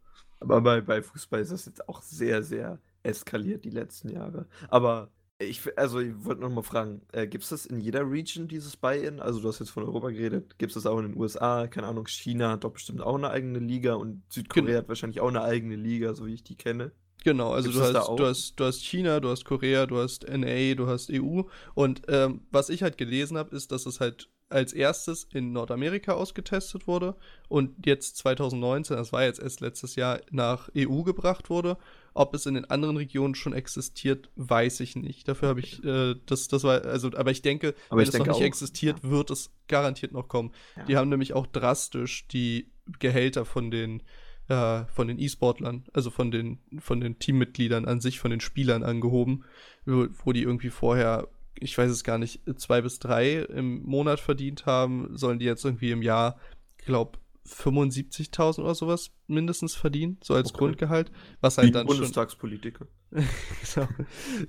Aber 0.40 0.60
bei, 0.60 0.80
bei 0.80 1.02
Fußball 1.02 1.40
ist 1.40 1.52
das 1.52 1.66
jetzt 1.66 1.88
auch 1.88 2.02
sehr, 2.02 2.42
sehr 2.42 2.78
eskaliert 3.02 3.64
die 3.64 3.70
letzten 3.70 4.08
Jahre. 4.08 4.46
Aber 4.68 5.10
ich, 5.38 5.62
also 5.78 6.00
ich 6.00 6.12
wollte 6.24 6.42
noch 6.42 6.50
mal 6.50 6.62
fragen, 6.62 7.02
äh, 7.12 7.26
gibt 7.26 7.44
es 7.44 7.50
das 7.50 7.66
in 7.66 7.80
jeder 7.80 8.10
Region, 8.10 8.46
dieses 8.46 8.76
Buy-In? 8.76 9.20
Also 9.20 9.40
du 9.40 9.48
hast 9.48 9.58
jetzt 9.58 9.70
von 9.70 9.84
Europa 9.84 10.10
geredet, 10.10 10.58
gibt 10.58 10.70
es 10.70 10.74
das 10.74 10.86
auch 10.86 10.98
in 10.98 11.12
den 11.12 11.16
USA? 11.18 11.66
Keine 11.66 11.86
Ahnung, 11.86 12.06
China 12.08 12.50
hat 12.50 12.64
doch 12.64 12.72
bestimmt 12.72 13.00
auch 13.00 13.14
eine 13.14 13.30
eigene 13.30 13.58
Liga 13.58 13.94
und 13.94 14.22
Südkorea 14.28 14.66
Gen 14.66 14.76
hat 14.76 14.88
wahrscheinlich 14.88 15.20
auch 15.20 15.28
eine 15.28 15.42
eigene 15.42 15.76
Liga, 15.76 16.14
so 16.14 16.26
wie 16.26 16.34
ich 16.34 16.44
die 16.44 16.56
kenne. 16.56 16.92
Genau, 17.24 17.52
also 17.52 17.70
du 17.70 17.80
hast, 17.80 18.08
du 18.18 18.24
hast, 18.24 18.54
du 18.56 18.64
hast 18.64 18.82
China, 18.82 19.20
du 19.20 19.28
hast 19.28 19.44
Korea, 19.44 19.86
du 19.86 19.98
hast 19.98 20.26
NA, 20.26 20.74
du 20.74 20.86
hast 20.86 21.10
EU 21.12 21.42
und 21.74 22.02
ähm, 22.08 22.42
was 22.50 22.70
ich 22.70 22.82
halt 22.82 22.96
gelesen 22.96 23.36
habe, 23.36 23.54
ist, 23.54 23.72
dass 23.72 23.84
es 23.84 24.00
halt 24.00 24.30
als 24.50 24.72
erstes 24.72 25.26
in 25.32 25.52
Nordamerika 25.52 26.12
ausgetestet 26.12 26.86
wurde 26.86 27.14
und 27.48 27.86
jetzt 27.86 28.16
2019, 28.18 28.96
das 28.96 29.12
war 29.12 29.24
jetzt 29.24 29.40
erst 29.40 29.60
letztes 29.60 29.94
Jahr, 29.94 30.20
nach 30.30 30.68
EU 30.76 31.02
gebracht 31.02 31.50
wurde. 31.50 31.78
Ob 32.12 32.34
es 32.34 32.44
in 32.46 32.54
den 32.54 32.64
anderen 32.64 32.96
Regionen 32.96 33.36
schon 33.36 33.52
existiert, 33.52 34.30
weiß 34.34 34.80
ich 34.80 34.96
nicht. 34.96 35.28
Dafür 35.28 35.48
habe 35.48 35.60
ich, 35.60 35.82
äh, 35.84 36.16
das, 36.26 36.48
das 36.48 36.64
war, 36.64 36.84
also, 36.84 37.12
aber 37.16 37.30
ich 37.30 37.42
denke, 37.42 37.74
aber 37.88 37.98
wenn 37.98 38.02
ich 38.02 38.08
es 38.08 38.12
denke 38.12 38.28
noch 38.28 38.36
nicht 38.36 38.42
auch, 38.42 38.48
existiert, 38.48 38.98
ja. 39.04 39.10
wird 39.10 39.30
es 39.30 39.52
garantiert 39.68 40.12
noch 40.12 40.26
kommen. 40.26 40.52
Ja. 40.76 40.84
Die 40.84 40.96
haben 40.96 41.08
nämlich 41.08 41.34
auch 41.34 41.46
drastisch 41.46 42.26
die 42.26 42.72
Gehälter 42.98 43.44
von 43.44 43.70
den 43.70 44.02
äh, 44.48 44.84
von 44.86 45.06
den 45.06 45.20
E-Sportlern, 45.20 45.84
also 45.92 46.10
von 46.10 46.32
den, 46.32 46.58
von 46.80 47.00
den 47.00 47.20
Teammitgliedern 47.20 47.84
an 47.84 48.00
sich, 48.00 48.18
von 48.18 48.32
den 48.32 48.40
Spielern 48.40 48.82
angehoben, 48.82 49.44
wo, 49.86 50.08
wo 50.24 50.32
die 50.32 50.42
irgendwie 50.42 50.70
vorher 50.70 51.28
ich 51.58 51.76
weiß 51.76 51.90
es 51.90 52.04
gar 52.04 52.18
nicht, 52.18 52.40
zwei 52.56 52.80
bis 52.80 52.98
drei 52.98 53.34
im 53.34 53.82
Monat 53.82 54.20
verdient 54.20 54.66
haben, 54.66 55.16
sollen 55.16 55.38
die 55.38 55.46
jetzt 55.46 55.64
irgendwie 55.64 55.90
im 55.90 56.02
Jahr, 56.02 56.38
glaube 56.78 57.18
75.000 57.50 58.60
oder 58.60 58.74
sowas 58.74 59.10
mindestens 59.26 59.74
verdienen, 59.74 60.18
so 60.22 60.34
als 60.34 60.50
okay. 60.50 60.58
Grundgehalt, 60.58 61.10
was 61.40 61.58
halt 61.58 61.68
wie 61.68 61.72
dann 61.72 61.86
Bundestagspolitiker. 61.86 62.86
genau. 63.74 63.88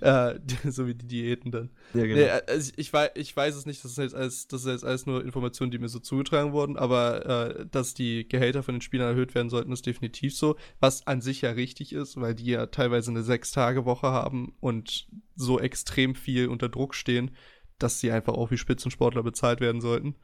äh, 0.02 0.40
so 0.70 0.88
wie 0.88 0.94
die 0.94 1.08
Diäten 1.08 1.52
dann. 1.52 1.70
Ja, 1.94 2.04
genau. 2.06 2.16
Nee, 2.16 2.30
also 2.30 2.72
ich, 2.76 2.94
weiß, 2.94 3.12
ich 3.16 3.36
weiß 3.36 3.56
es 3.56 3.66
nicht, 3.66 3.84
das 3.84 3.92
ist, 3.92 3.98
jetzt 3.98 4.16
alles, 4.16 4.48
das 4.48 4.62
ist 4.62 4.68
jetzt 4.68 4.86
alles 4.86 5.06
nur 5.06 5.24
Informationen, 5.24 5.72
die 5.72 5.80
mir 5.80 5.90
so 5.90 6.00
zugetragen 6.00 6.54
wurden, 6.54 6.78
aber 6.78 7.26
äh, 7.26 7.66
dass 7.70 7.94
die 7.94 8.28
Gehälter 8.28 8.64
von 8.64 8.76
den 8.76 8.82
Spielern 8.82 9.10
erhöht 9.10 9.34
werden 9.34 9.50
sollten, 9.50 9.72
ist 9.72 9.86
definitiv 9.86 10.36
so, 10.36 10.58
was 10.80 11.08
an 11.08 11.22
sich 11.22 11.42
ja 11.42 11.52
richtig 11.52 11.94
ist, 11.94 12.20
weil 12.20 12.36
die 12.36 12.46
ja 12.46 12.68
teilweise 12.68 13.12
eine 13.12 13.24
Sechs-Tage-Woche 13.24 14.08
haben 14.08 14.54
und 14.60 15.08
so 15.36 15.60
extrem 15.60 16.16
viel 16.16 16.48
unter 16.48 16.70
Druck 16.70 16.94
stehen, 16.94 17.32
dass 17.80 18.00
sie 18.00 18.12
einfach 18.12 18.34
auch 18.34 18.52
wie 18.52 18.58
Spitzensportler 18.58 19.24
bezahlt 19.24 19.60
werden 19.60 19.82
sollten 19.82 20.16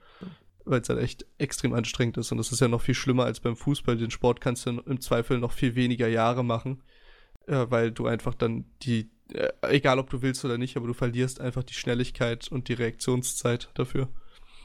weil 0.69 0.81
es 0.81 0.89
halt 0.89 0.99
echt 0.99 1.25
extrem 1.37 1.73
anstrengend 1.73 2.17
ist. 2.17 2.31
Und 2.31 2.37
das 2.37 2.51
ist 2.51 2.59
ja 2.59 2.67
noch 2.67 2.81
viel 2.81 2.95
schlimmer 2.95 3.25
als 3.25 3.39
beim 3.39 3.55
Fußball. 3.55 3.97
Den 3.97 4.11
Sport 4.11 4.41
kannst 4.41 4.65
du 4.65 4.81
im 4.81 5.01
Zweifel 5.01 5.39
noch 5.39 5.51
viel 5.51 5.75
weniger 5.75 6.07
Jahre 6.07 6.43
machen, 6.43 6.83
äh, 7.47 7.65
weil 7.69 7.91
du 7.91 8.07
einfach 8.07 8.33
dann 8.33 8.65
die, 8.81 9.09
äh, 9.33 9.49
egal 9.61 9.99
ob 9.99 10.09
du 10.09 10.21
willst 10.21 10.43
oder 10.45 10.57
nicht, 10.57 10.77
aber 10.77 10.87
du 10.87 10.93
verlierst 10.93 11.41
einfach 11.41 11.63
die 11.63 11.73
Schnelligkeit 11.73 12.51
und 12.51 12.67
die 12.67 12.73
Reaktionszeit 12.73 13.69
dafür. 13.73 14.09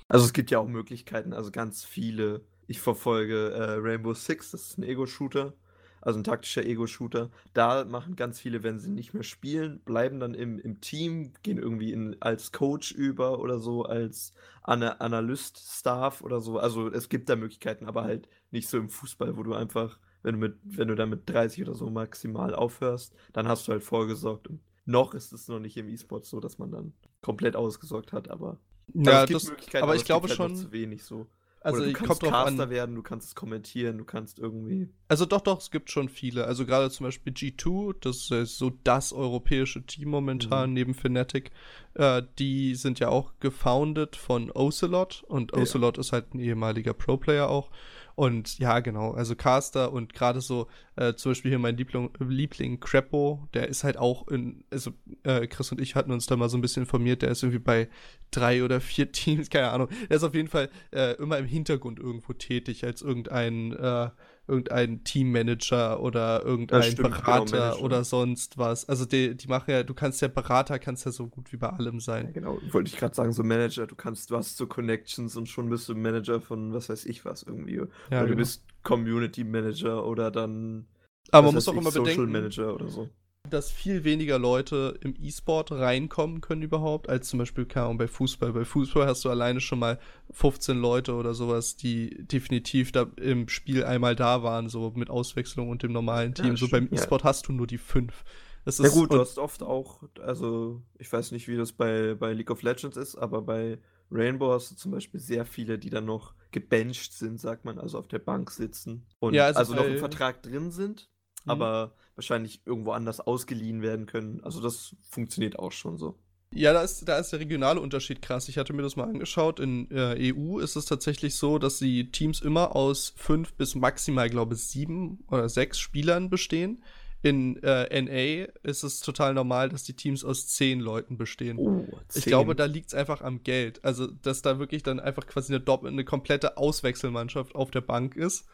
Also 0.09 0.27
es 0.27 0.33
gibt 0.33 0.51
ja 0.51 0.59
auch 0.59 0.69
Möglichkeiten, 0.69 1.33
also 1.33 1.51
ganz 1.51 1.85
viele. 1.85 2.45
Ich 2.67 2.81
verfolge 2.81 3.51
äh, 3.51 3.75
Rainbow 3.79 4.15
Six, 4.15 4.51
das 4.51 4.63
ist 4.63 4.79
ein 4.79 4.83
Ego-Shooter. 4.83 5.55
Also 6.03 6.19
ein 6.19 6.25
taktischer 6.25 6.65
Ego-Shooter. 6.65 7.31
Da 7.55 7.85
machen 7.85 8.17
ganz 8.17 8.41
viele, 8.41 8.63
wenn 8.63 8.79
sie 8.79 8.91
nicht 8.91 9.15
mehr 9.15 9.23
spielen, 9.23 9.81
bleiben 9.81 10.21
dann 10.21 10.35
im, 10.35 10.59
im 10.59 10.81
Team, 10.81 11.33
gehen 11.43 11.59
irgendwie 11.59 11.93
in, 11.93 12.17
als 12.21 12.53
Coach 12.53 12.93
über 12.93 13.39
oder 13.39 13.59
so, 13.59 13.85
als 13.85 14.33
Ana 14.63 14.99
Analyst-Staff 14.99 16.23
oder 16.23 16.41
so. 16.41 16.59
Also 16.59 16.91
es 16.91 17.09
gibt 17.09 17.29
da 17.29 17.37
Möglichkeiten, 17.37 17.87
aber 17.87 18.03
halt 18.05 18.29
nicht 18.51 18.69
so 18.69 18.79
im 18.79 18.91
Fußball, 18.91 19.37
wo 19.37 19.43
du 19.43 19.55
einfach, 19.55 19.99
wenn 20.23 20.35
du 20.35 20.41
mit, 20.41 20.57
wenn 20.65 20.89
du 20.89 20.95
da 20.95 21.07
mit 21.07 21.29
30 21.31 21.63
oder 21.63 21.75
so 21.75 21.89
maximal 21.89 22.55
aufhörst, 22.55 23.15
dann 23.33 23.49
hast 23.49 23.67
du 23.67 23.73
halt 23.73 23.83
vorgesorgt. 23.83 24.49
Und 24.49 24.61
noch 24.85 25.15
ist 25.15 25.33
es 25.33 25.49
noch 25.49 25.61
nicht 25.61 25.77
im 25.77 25.89
E-Sport 25.89 26.27
so, 26.27 26.41
dass 26.41 26.59
man 26.59 26.71
dann 26.71 26.93
komplett 27.21 27.57
ausgesorgt 27.57 28.13
hat, 28.13 28.29
aber 28.29 28.59
ja, 28.95 29.25
das, 29.27 29.53
aber 29.75 29.95
ich 29.95 30.05
glaube 30.05 30.29
halt 30.29 30.37
schon 30.37 30.57
zu 30.57 30.73
wenig 30.73 31.05
so. 31.05 31.29
Also 31.61 31.79
Oder 31.79 31.87
du 31.87 31.93
kannst 31.93 32.21
kommt 32.21 32.33
Caster 32.33 32.63
an. 32.65 32.71
werden, 32.71 32.95
du 32.95 33.03
kannst 33.03 33.29
es 33.29 33.35
kommentieren, 33.35 33.99
du 33.99 34.05
kannst 34.05 34.39
irgendwie. 34.39 34.89
Also 35.13 35.27
doch, 35.27 35.43
doch, 35.43 35.59
es 35.59 35.71
gibt 35.71 35.91
schon 35.91 36.09
viele. 36.09 36.47
Also 36.47 36.65
gerade 36.65 36.91
zum 36.91 37.05
Beispiel 37.05 37.35
G2, 37.35 37.95
das 38.01 38.31
ist 38.31 38.57
so 38.57 38.73
das 38.83 39.13
europäische 39.13 39.83
Team 39.85 40.09
momentan 40.09 40.71
Mhm. 40.71 40.75
neben 40.75 40.95
Fnatic. 40.95 41.51
Äh, 41.93 42.23
die 42.39 42.75
sind 42.77 42.99
ja 42.99 43.11
auch 43.11 43.35
gefoundet 43.39 44.17
von 44.17 44.51
Ocelot 44.51 45.23
und 45.29 45.53
Ja. 45.55 45.61
Ocelot 45.61 45.99
ist 45.99 46.13
halt 46.13 46.33
ein 46.33 46.39
ehemaliger 46.41 46.95
Pro-Player 46.95 47.47
auch. 47.51 47.71
Und 48.15 48.59
ja, 48.59 48.81
genau, 48.81 49.13
also 49.13 49.35
Caster 49.37 49.93
und 49.93 50.15
gerade 50.15 50.41
so, 50.41 50.67
äh, 50.97 51.13
zum 51.15 51.33
Beispiel 51.33 51.51
hier 51.51 51.59
mein 51.59 51.77
Liebling, 51.77 52.11
Liebling 52.19 52.81
Crepo, 52.81 53.47
der 53.53 53.69
ist 53.69 53.85
halt 53.85 53.99
auch 53.99 54.29
in, 54.29 54.65
also 54.71 54.93
äh, 55.25 55.47
Chris 55.47 55.73
und 55.73 55.81
ich 55.81 55.95
hatten 55.95 56.11
uns 56.13 56.25
da 56.27 56.37
mal 56.37 56.49
so 56.49 56.57
ein 56.57 56.61
bisschen 56.63 56.85
informiert, 56.85 57.21
der 57.23 57.31
ist 57.31 57.43
irgendwie 57.43 57.59
bei 57.59 57.89
drei 58.31 58.65
oder 58.65 58.81
vier 58.81 59.13
Teams, 59.13 59.51
keine 59.51 59.71
Ahnung. 59.73 59.89
Der 60.09 60.17
ist 60.17 60.25
auf 60.25 60.35
jeden 60.35 60.49
Fall 60.49 60.71
äh, 60.91 61.17
immer 61.17 61.37
im 61.37 61.47
Hintergrund 61.47 61.99
irgendwo 61.99 62.33
tätig, 62.33 62.85
als 62.85 63.03
irgendein, 63.03 63.73
äh, 63.73 64.11
irgendein 64.53 65.03
Teammanager 65.05 66.01
oder 66.01 66.45
irgendein 66.45 66.83
stimmt, 66.83 67.15
genau, 67.25 67.45
Berater 67.45 67.75
Manager. 67.75 67.83
oder 67.83 68.05
sonst 68.05 68.59
was. 68.59 68.89
Also 68.89 69.05
die, 69.07 69.35
die 69.37 69.49
machen 69.49 69.71
ja, 69.71 69.83
du 69.83 69.95
kannst 69.95 70.21
ja 70.23 70.29
Berater, 70.29 70.79
kannst 70.79 71.07
ja 71.07 71.13
so 71.13 71.27
gut 71.29 71.53
wie 71.53 71.57
bei 71.57 71.69
allem 71.71 72.01
Ja, 72.01 72.01
sein. 72.01 72.33
genau, 72.33 72.59
wollte 72.71 72.89
ich 72.91 72.97
gerade 72.97 73.15
sagen, 73.15 73.33
so 73.33 73.43
Manager, 73.43 73.87
du 73.87 73.95
kannst, 73.97 74.31
du 74.31 74.37
hast 74.37 74.57
so 74.57 74.67
Connections 74.67 75.37
und 75.37 75.49
schon 75.49 75.71
bist 75.71 75.89
du 75.89 75.95
Manager 75.95 76.41
von 76.41 76.73
was 76.75 76.89
weiß 76.89 77.07
ich 77.07 77.25
was 77.25 77.43
irgendwie. 77.43 77.77
Ja, 78.11 78.23
oder 78.23 78.29
du 78.29 78.37
genau. 78.37 78.37
bist 78.37 78.65
Community 78.83 79.45
Manager 79.45 80.07
oder 80.07 80.31
dann. 80.31 80.87
Aber 81.31 81.47
man 81.49 81.55
muss 81.55 81.69
auch 81.69 81.73
ich, 81.75 81.81
immer 81.81 81.91
Social 81.91 82.27
bedenken, 82.27 82.33
Manager 82.33 82.75
oder 82.75 82.89
so. 82.89 83.09
Dass 83.53 83.71
viel 83.71 84.05
weniger 84.05 84.39
Leute 84.39 84.99
im 85.03 85.15
E-Sport 85.21 85.73
reinkommen 85.73 86.41
können 86.41 86.63
überhaupt, 86.63 87.09
als 87.09 87.29
zum 87.29 87.39
Beispiel 87.39 87.67
Ahnung, 87.75 87.99
bei 87.99 88.09
Fußball. 88.09 88.53
Bei 88.53 88.65
Fußball 88.65 89.07
hast 89.07 89.25
du 89.25 89.31
alleine 89.31 89.61
schon 89.61 89.79
mal 89.79 89.99
15 90.31 90.79
Leute 90.79 91.15
oder 91.15 91.35
sowas, 91.35 91.77
die 91.77 92.11
definitiv 92.27 92.93
da 92.93 93.07
im 93.17 93.49
Spiel 93.49 93.85
einmal 93.85 94.17
da 94.17 94.43
waren, 94.43 94.69
so 94.69 94.93
mit 94.97 95.11
Auswechslung 95.11 95.69
und 95.71 95.83
dem 95.83 95.93
normalen 95.93 96.35
Ja, 96.35 96.35
Team. 96.35 96.57
so 96.57 96.69
beim 96.69 96.89
stimmt, 96.89 96.93
ja. 96.93 97.03
E-Sport 97.03 97.25
hast 97.25 97.49
du 97.49 97.53
nur 97.53 97.67
die 97.67 97.79
fünf. 97.79 98.25
Das 98.65 98.79
Ja 98.81 98.89
ist 98.89 98.91
gut, 98.91 99.13
du 99.13 99.19
hast 99.21 99.39
oft 99.39 99.63
auch, 99.63 100.03
also 100.21 100.83
ich 100.99 101.13
weiß 101.13 101.33
nicht, 101.33 101.49
wie 101.49 101.57
das 101.57 101.73
bei, 101.73 102.15
bei 102.15 102.33
League 102.33 102.51
of 102.51 102.63
Legends 102.63 102.97
ist, 102.97 103.17
aber 103.17 103.43
bei 103.43 103.79
Rainbow 104.11 104.53
hast 104.53 104.71
du 104.71 104.77
zum 104.77 104.93
Beispiel 104.93 105.21
sehr 105.21 105.45
viele, 105.47 105.79
die 105.79 105.91
dann 105.91 106.05
noch 106.05 106.35
gebencht 106.53 107.13
sind, 107.13 107.41
sagt 107.41 107.65
man, 107.65 107.79
also 107.79 107.99
auf 107.99 108.09
der 108.09 108.19
Bank 108.21 108.51
sitzen 108.51 109.07
und 109.19 109.35
Ja, 109.35 109.47
also 109.47 109.59
also, 109.59 109.75
noch 109.75 109.87
im 109.87 109.97
Vertrag 109.97 110.43
drin 110.43 110.71
sind, 110.71 111.11
Mhm. 111.45 111.51
aber 111.51 111.93
wahrscheinlich 112.15 112.61
irgendwo 112.67 112.93
anders 112.93 113.21
ausgeliehen 113.21 113.83
werden 113.83 114.07
können. 114.07 114.43
Also 114.43 114.61
das 114.61 114.95
funktioniert 115.09 115.59
auch 115.59 115.73
schon 115.73 115.97
so. 115.97 116.19
Ja, 116.55 116.75
da 116.75 116.83
ist, 116.83 117.09
da 117.09 117.19
ist 117.19 117.33
der 117.33 117.41
regionale 117.41 117.81
Unterschied 117.81 118.21
krass. 118.21 118.49
Ich 118.49 118.59
hatte 118.59 118.75
mir 118.75 118.83
das 118.83 118.97
mal 118.97 119.05
angeschaut. 119.09 119.59
In 119.59 119.91
äh, 119.91 120.35
EU 120.35 120.59
ist 120.59 120.77
es 120.77 120.85
tatsächlich 120.85 121.37
so, 121.37 121.59
dass 121.59 121.79
die 121.79 122.11
Teams 122.11 122.41
immer 122.41 122.77
aus 122.77 123.15
fünf 123.17 123.55
bis 123.55 123.75
maximal, 123.75 124.29
glaube 124.29 124.55
ich, 124.55 124.65
sieben 124.65 125.25
oder 125.31 125.49
sechs 125.49 125.79
Spielern 125.79 126.29
bestehen. 126.29 126.83
In 127.23 127.57
äh, 127.63 128.03
NA 128.03 128.53
ist 128.65 128.83
es 128.83 129.01
total 129.01 129.33
normal, 129.33 129.69
dass 129.69 129.85
die 129.85 129.95
Teams 129.95 130.25
aus 130.25 130.49
zehn 130.49 130.81
Leuten 130.81 131.17
bestehen. 131.17 131.57
Oh, 131.57 131.87
Ich 132.15 132.25
glaube, 132.25 132.57
da 132.57 132.65
liegt 132.65 132.89
es 132.89 132.95
einfach 132.95 133.23
am 133.23 133.45
Geld. 133.45 133.83
Also, 133.85 134.09
dass 134.09 134.43
da 134.43 134.59
wirklich 134.59 134.83
dann 134.83 134.99
einfach 134.99 135.27
quasi 135.27 135.55
eine, 135.55 135.63
Dopp 135.63 135.85
eine 135.85 136.05
komplette 136.05 136.57
Auswechselmannschaft 136.57 137.55
auf 137.55 137.71
der 137.71 137.81
Bank 137.81 138.17
ist. 138.17 138.47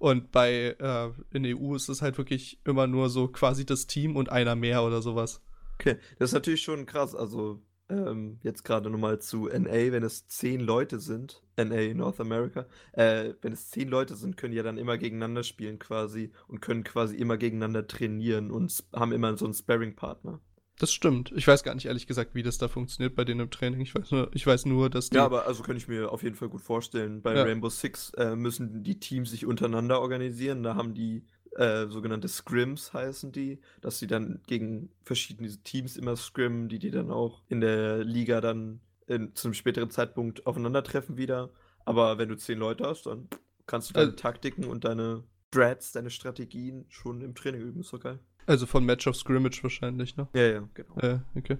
Und 0.00 0.32
bei 0.32 0.76
äh, 0.78 1.10
in 1.30 1.44
EU 1.44 1.74
ist 1.74 1.90
es 1.90 2.00
halt 2.00 2.16
wirklich 2.16 2.58
immer 2.64 2.86
nur 2.86 3.10
so 3.10 3.28
quasi 3.28 3.66
das 3.66 3.86
Team 3.86 4.16
und 4.16 4.32
einer 4.32 4.56
mehr 4.56 4.82
oder 4.82 5.02
sowas. 5.02 5.42
Okay, 5.74 5.96
das 6.18 6.30
ist 6.30 6.34
natürlich 6.34 6.62
schon 6.62 6.86
krass. 6.86 7.14
Also, 7.14 7.60
ähm, 7.90 8.38
jetzt 8.42 8.64
gerade 8.64 8.88
nochmal 8.88 9.18
zu 9.18 9.48
NA, 9.48 9.92
wenn 9.92 10.02
es 10.02 10.26
zehn 10.26 10.60
Leute 10.60 11.00
sind, 11.00 11.42
NA 11.58 11.92
North 11.92 12.18
America, 12.18 12.64
äh, 12.92 13.34
wenn 13.42 13.52
es 13.52 13.68
zehn 13.68 13.88
Leute 13.88 14.16
sind, 14.16 14.38
können 14.38 14.52
die 14.52 14.56
ja 14.56 14.62
dann 14.62 14.78
immer 14.78 14.96
gegeneinander 14.96 15.42
spielen 15.42 15.78
quasi 15.78 16.32
und 16.48 16.62
können 16.62 16.82
quasi 16.82 17.16
immer 17.16 17.36
gegeneinander 17.36 17.86
trainieren 17.86 18.50
und 18.50 18.82
haben 18.94 19.12
immer 19.12 19.36
so 19.36 19.44
einen 19.44 19.52
Sparring-Partner. 19.52 20.40
Das 20.80 20.94
stimmt. 20.94 21.30
Ich 21.36 21.46
weiß 21.46 21.62
gar 21.62 21.74
nicht 21.74 21.84
ehrlich 21.84 22.06
gesagt, 22.06 22.34
wie 22.34 22.42
das 22.42 22.56
da 22.56 22.66
funktioniert 22.66 23.14
bei 23.14 23.26
denen 23.26 23.40
im 23.40 23.50
Training. 23.50 23.82
Ich 23.82 23.94
weiß 23.94 24.12
nur, 24.12 24.30
ich 24.32 24.46
weiß 24.46 24.64
nur 24.64 24.88
dass 24.88 25.10
die. 25.10 25.16
Ja, 25.16 25.26
aber 25.26 25.46
also 25.46 25.62
kann 25.62 25.76
ich 25.76 25.88
mir 25.88 26.10
auf 26.10 26.22
jeden 26.22 26.36
Fall 26.36 26.48
gut 26.48 26.62
vorstellen. 26.62 27.20
Bei 27.20 27.36
Ja. 27.36 27.42
Rainbow 27.42 27.68
Six 27.68 28.10
äh, 28.16 28.34
müssen 28.34 28.82
die 28.82 28.98
Teams 28.98 29.30
sich 29.30 29.44
untereinander 29.44 30.00
organisieren. 30.00 30.62
Da 30.62 30.76
haben 30.76 30.94
die 30.94 31.26
äh, 31.56 31.86
sogenannte 31.88 32.28
Scrims 32.28 32.94
heißen 32.94 33.30
die, 33.30 33.60
dass 33.82 33.98
sie 33.98 34.06
dann 34.06 34.40
gegen 34.46 34.88
verschiedene 35.02 35.50
Teams 35.64 35.98
immer 35.98 36.16
scrimmen, 36.16 36.70
die 36.70 36.78
die 36.78 36.90
dann 36.90 37.10
auch 37.10 37.42
in 37.48 37.60
der 37.60 38.02
Liga 38.02 38.40
dann 38.40 38.80
in, 39.06 39.34
zu 39.34 39.48
einem 39.48 39.54
späteren 39.54 39.90
Zeitpunkt 39.90 40.46
aufeinandertreffen 40.46 41.18
wieder. 41.18 41.50
Aber 41.84 42.16
wenn 42.16 42.30
du 42.30 42.36
zehn 42.38 42.58
Leute 42.58 42.86
hast, 42.86 43.04
dann 43.04 43.28
kannst 43.66 43.90
du 43.90 43.94
deine 43.94 44.12
Äh. 44.12 44.16
Taktiken 44.16 44.64
und 44.64 44.84
deine 44.84 45.24
Strats, 45.52 45.92
deine 45.92 46.08
Strategien 46.08 46.86
schon 46.88 47.20
im 47.20 47.34
Training 47.34 47.60
üben. 47.60 47.80
Ist 47.80 47.92
doch 47.92 48.00
geil. 48.00 48.20
Also 48.50 48.66
von 48.66 48.84
Match 48.84 49.06
of 49.06 49.14
Scrimmage 49.14 49.62
wahrscheinlich, 49.62 50.16
ne? 50.16 50.26
Ja, 50.34 50.42
ja, 50.42 50.68
genau. 50.74 50.96
Äh, 50.96 51.20
okay. 51.36 51.58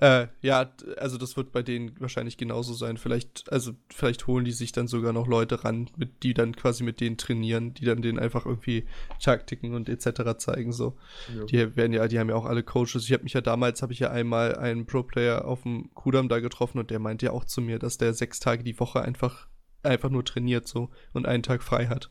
Äh, 0.00 0.26
ja, 0.42 0.72
also 0.96 1.18
das 1.18 1.36
wird 1.36 1.52
bei 1.52 1.62
denen 1.62 1.94
wahrscheinlich 2.00 2.36
genauso 2.36 2.74
sein. 2.74 2.96
Vielleicht, 2.96 3.50
also 3.52 3.74
vielleicht 3.94 4.26
holen 4.26 4.44
die 4.44 4.50
sich 4.50 4.72
dann 4.72 4.88
sogar 4.88 5.12
noch 5.12 5.28
Leute 5.28 5.62
ran, 5.62 5.88
mit, 5.96 6.24
die 6.24 6.34
dann 6.34 6.56
quasi 6.56 6.82
mit 6.82 7.00
denen 7.00 7.16
trainieren, 7.16 7.74
die 7.74 7.84
dann 7.84 8.02
denen 8.02 8.18
einfach 8.18 8.44
irgendwie 8.44 8.86
Taktiken 9.22 9.72
und 9.74 9.88
etc. 9.88 10.36
zeigen. 10.38 10.72
So. 10.72 10.96
Ja. 11.32 11.44
Die 11.44 11.76
werden 11.76 11.92
ja, 11.92 12.08
die 12.08 12.18
haben 12.18 12.28
ja 12.28 12.34
auch 12.34 12.46
alle 12.46 12.64
Coaches. 12.64 13.04
Ich 13.04 13.12
habe 13.12 13.22
mich 13.22 13.34
ja 13.34 13.40
damals, 13.40 13.82
habe 13.82 13.92
ich 13.92 14.00
ja 14.00 14.10
einmal 14.10 14.56
einen 14.56 14.84
Pro-Player 14.84 15.44
auf 15.44 15.62
dem 15.62 15.94
Kudam 15.94 16.28
da 16.28 16.40
getroffen 16.40 16.80
und 16.80 16.90
der 16.90 16.98
meinte 16.98 17.26
ja 17.26 17.32
auch 17.32 17.44
zu 17.44 17.60
mir, 17.60 17.78
dass 17.78 17.98
der 17.98 18.14
sechs 18.14 18.40
Tage 18.40 18.64
die 18.64 18.80
Woche 18.80 19.00
einfach, 19.00 19.46
einfach 19.84 20.10
nur 20.10 20.24
trainiert 20.24 20.66
so 20.66 20.90
und 21.12 21.24
einen 21.24 21.44
Tag 21.44 21.62
frei 21.62 21.86
hat. 21.86 22.10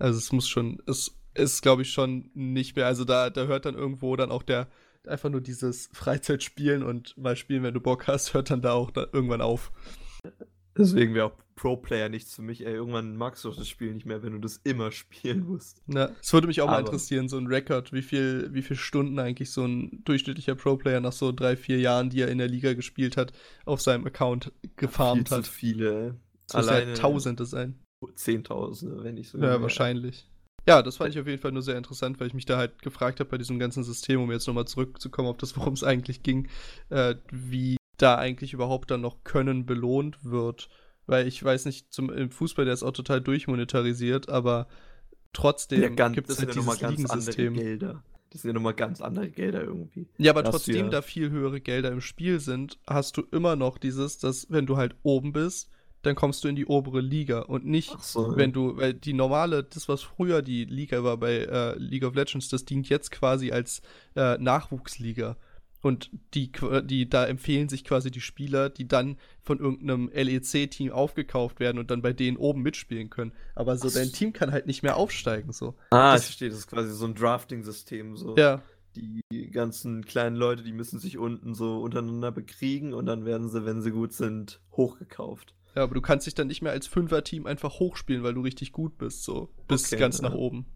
Also 0.00 0.18
es 0.18 0.32
muss 0.32 0.48
schon, 0.48 0.82
es 0.86 1.14
ist, 1.38 1.62
glaube 1.62 1.82
ich, 1.82 1.90
schon 1.92 2.30
nicht 2.34 2.76
mehr. 2.76 2.86
Also 2.86 3.04
da, 3.04 3.30
da 3.30 3.46
hört 3.46 3.64
dann 3.66 3.74
irgendwo 3.74 4.14
dann 4.16 4.30
auch 4.30 4.42
der, 4.42 4.68
einfach 5.06 5.30
nur 5.30 5.40
dieses 5.40 5.88
Freizeitspielen 5.92 6.82
und 6.82 7.16
mal 7.16 7.36
spielen, 7.36 7.62
wenn 7.62 7.74
du 7.74 7.80
Bock 7.80 8.06
hast, 8.08 8.34
hört 8.34 8.50
dann 8.50 8.60
da 8.62 8.72
auch 8.72 8.90
da 8.90 9.06
irgendwann 9.12 9.40
auf. 9.40 9.72
Deswegen 10.76 11.14
wäre 11.14 11.26
auch 11.26 11.32
Pro-Player 11.56 12.08
nichts 12.08 12.34
für 12.36 12.42
mich. 12.42 12.64
Ey, 12.64 12.74
irgendwann 12.74 13.16
magst 13.16 13.44
du 13.44 13.50
das 13.50 13.68
Spiel 13.68 13.92
nicht 13.92 14.06
mehr, 14.06 14.22
wenn 14.22 14.32
du 14.32 14.38
das 14.38 14.58
immer 14.62 14.92
spielen 14.92 15.40
musst. 15.46 15.82
Na, 15.86 16.10
es 16.22 16.32
würde 16.32 16.46
mich 16.46 16.60
auch 16.60 16.66
mal 16.66 16.74
Aber- 16.78 16.86
interessieren, 16.86 17.28
so 17.28 17.36
ein 17.36 17.48
Rekord, 17.48 17.92
wie 17.92 18.02
viel, 18.02 18.50
wie 18.52 18.62
viel 18.62 18.76
Stunden 18.76 19.18
eigentlich 19.18 19.50
so 19.50 19.64
ein 19.64 20.02
durchschnittlicher 20.04 20.54
Pro-Player 20.54 21.00
nach 21.00 21.12
so 21.12 21.32
drei, 21.32 21.56
vier 21.56 21.78
Jahren, 21.80 22.10
die 22.10 22.20
er 22.20 22.28
in 22.28 22.38
der 22.38 22.46
Liga 22.48 22.74
gespielt 22.74 23.16
hat, 23.16 23.32
auf 23.64 23.80
seinem 23.80 24.06
Account 24.06 24.52
gefarmt 24.76 25.28
Viel 25.30 25.36
hat. 25.38 25.44
zu 25.46 25.50
viele. 25.52 26.16
Das 26.46 26.68
Alleine 26.68 26.90
ja 26.92 26.96
Tausende 26.96 27.44
sein. 27.44 27.78
Zehntausende, 28.14 29.02
wenn 29.02 29.14
nicht 29.16 29.30
sogar. 29.30 29.54
Ja, 29.54 29.60
wahrscheinlich. 29.62 30.28
Ja, 30.68 30.82
das 30.82 30.98
fand 30.98 31.14
ich 31.14 31.18
auf 31.18 31.26
jeden 31.26 31.40
Fall 31.40 31.52
nur 31.52 31.62
sehr 31.62 31.78
interessant, 31.78 32.20
weil 32.20 32.26
ich 32.26 32.34
mich 32.34 32.44
da 32.44 32.58
halt 32.58 32.82
gefragt 32.82 33.20
habe 33.20 33.30
bei 33.30 33.38
diesem 33.38 33.58
ganzen 33.58 33.82
System, 33.84 34.20
um 34.20 34.30
jetzt 34.30 34.46
nochmal 34.46 34.66
zurückzukommen 34.66 35.28
auf 35.28 35.38
das, 35.38 35.56
worum 35.56 35.72
es 35.72 35.82
eigentlich 35.82 36.22
ging, 36.22 36.48
äh, 36.90 37.14
wie 37.30 37.78
da 37.96 38.16
eigentlich 38.16 38.52
überhaupt 38.52 38.90
dann 38.90 39.00
noch 39.00 39.24
Können 39.24 39.64
belohnt 39.64 40.22
wird. 40.24 40.68
Weil 41.06 41.26
ich 41.26 41.42
weiß 41.42 41.64
nicht, 41.64 41.90
zum, 41.90 42.10
im 42.10 42.30
Fußball, 42.30 42.66
der 42.66 42.74
ist 42.74 42.82
auch 42.82 42.92
total 42.92 43.22
durchmonetarisiert, 43.22 44.28
aber 44.28 44.68
trotzdem 45.32 45.96
Ja, 45.96 46.08
gibt 46.10 46.28
es 46.28 46.38
halt 46.38 46.54
dieses 46.54 46.78
ganz 46.78 46.82
andere 46.82 46.90
Ligensystem. 46.90 47.54
Gelder. 47.54 48.04
Das 48.30 48.42
sind 48.42 48.50
ja 48.50 48.52
nochmal 48.52 48.74
ganz 48.74 49.00
andere 49.00 49.30
Gelder 49.30 49.62
irgendwie. 49.62 50.06
Ja, 50.18 50.32
aber 50.32 50.44
trotzdem 50.44 50.90
da 50.90 51.00
viel 51.00 51.30
höhere 51.30 51.62
Gelder 51.62 51.90
im 51.90 52.02
Spiel 52.02 52.40
sind, 52.40 52.78
hast 52.86 53.16
du 53.16 53.22
immer 53.32 53.56
noch 53.56 53.78
dieses, 53.78 54.18
dass 54.18 54.50
wenn 54.50 54.66
du 54.66 54.76
halt 54.76 54.96
oben 55.02 55.32
bist, 55.32 55.70
dann 56.02 56.14
kommst 56.14 56.44
du 56.44 56.48
in 56.48 56.56
die 56.56 56.66
obere 56.66 57.00
Liga 57.00 57.40
und 57.40 57.64
nicht, 57.66 57.98
so. 58.02 58.36
wenn 58.36 58.52
du, 58.52 58.76
weil 58.76 58.94
die 58.94 59.12
normale, 59.12 59.64
das 59.64 59.88
was 59.88 60.02
früher 60.02 60.42
die 60.42 60.64
Liga 60.64 61.02
war 61.02 61.16
bei 61.16 61.38
äh, 61.38 61.76
League 61.78 62.04
of 62.04 62.14
Legends, 62.14 62.48
das 62.48 62.64
dient 62.64 62.88
jetzt 62.88 63.10
quasi 63.10 63.50
als 63.52 63.82
äh, 64.14 64.38
Nachwuchsliga. 64.38 65.36
Und 65.80 66.10
die, 66.34 66.50
die, 66.84 67.08
da 67.08 67.24
empfehlen 67.26 67.68
sich 67.68 67.84
quasi 67.84 68.10
die 68.10 68.20
Spieler, 68.20 68.68
die 68.68 68.88
dann 68.88 69.16
von 69.42 69.60
irgendeinem 69.60 70.10
LEC-Team 70.12 70.90
aufgekauft 70.90 71.60
werden 71.60 71.78
und 71.78 71.92
dann 71.92 72.02
bei 72.02 72.12
denen 72.12 72.36
oben 72.36 72.62
mitspielen 72.62 73.10
können. 73.10 73.30
Aber 73.54 73.76
so 73.76 73.86
Ach 73.88 73.92
dein. 73.92 74.10
Team 74.12 74.32
kann 74.32 74.50
halt 74.50 74.66
nicht 74.66 74.82
mehr 74.82 74.96
aufsteigen, 74.96 75.52
so. 75.52 75.76
ah, 75.90 76.14
das- 76.14 76.22
ich 76.22 76.26
verstehe, 76.26 76.48
das 76.50 76.58
ist 76.58 76.66
quasi 76.66 76.92
so 76.92 77.06
ein 77.06 77.14
Drafting-System. 77.14 78.16
So. 78.16 78.34
Ja, 78.36 78.60
Die 78.96 79.22
ganzen 79.52 80.04
kleinen 80.04 80.34
Leute, 80.34 80.64
die 80.64 80.72
müssen 80.72 80.98
sich 80.98 81.16
unten 81.16 81.54
so 81.54 81.80
untereinander 81.80 82.32
bekriegen 82.32 82.92
und 82.92 83.06
dann 83.06 83.24
werden 83.24 83.48
sie, 83.48 83.64
wenn 83.64 83.80
sie 83.80 83.92
gut 83.92 84.12
sind, 84.12 84.60
hochgekauft. 84.72 85.54
Ja, 85.74 85.82
aber 85.84 85.94
du 85.94 86.00
kannst 86.00 86.26
dich 86.26 86.34
dann 86.34 86.46
nicht 86.48 86.62
mehr 86.62 86.72
als 86.72 86.86
Fünfer-Team 86.86 87.46
einfach 87.46 87.78
hochspielen, 87.78 88.22
weil 88.22 88.34
du 88.34 88.40
richtig 88.40 88.72
gut 88.72 88.98
bist, 88.98 89.24
so. 89.24 89.48
Bis 89.68 89.86
Okay, 89.92 90.00
ganz 90.00 90.18
ja. 90.20 90.28
nach 90.28 90.34
oben. 90.34 90.66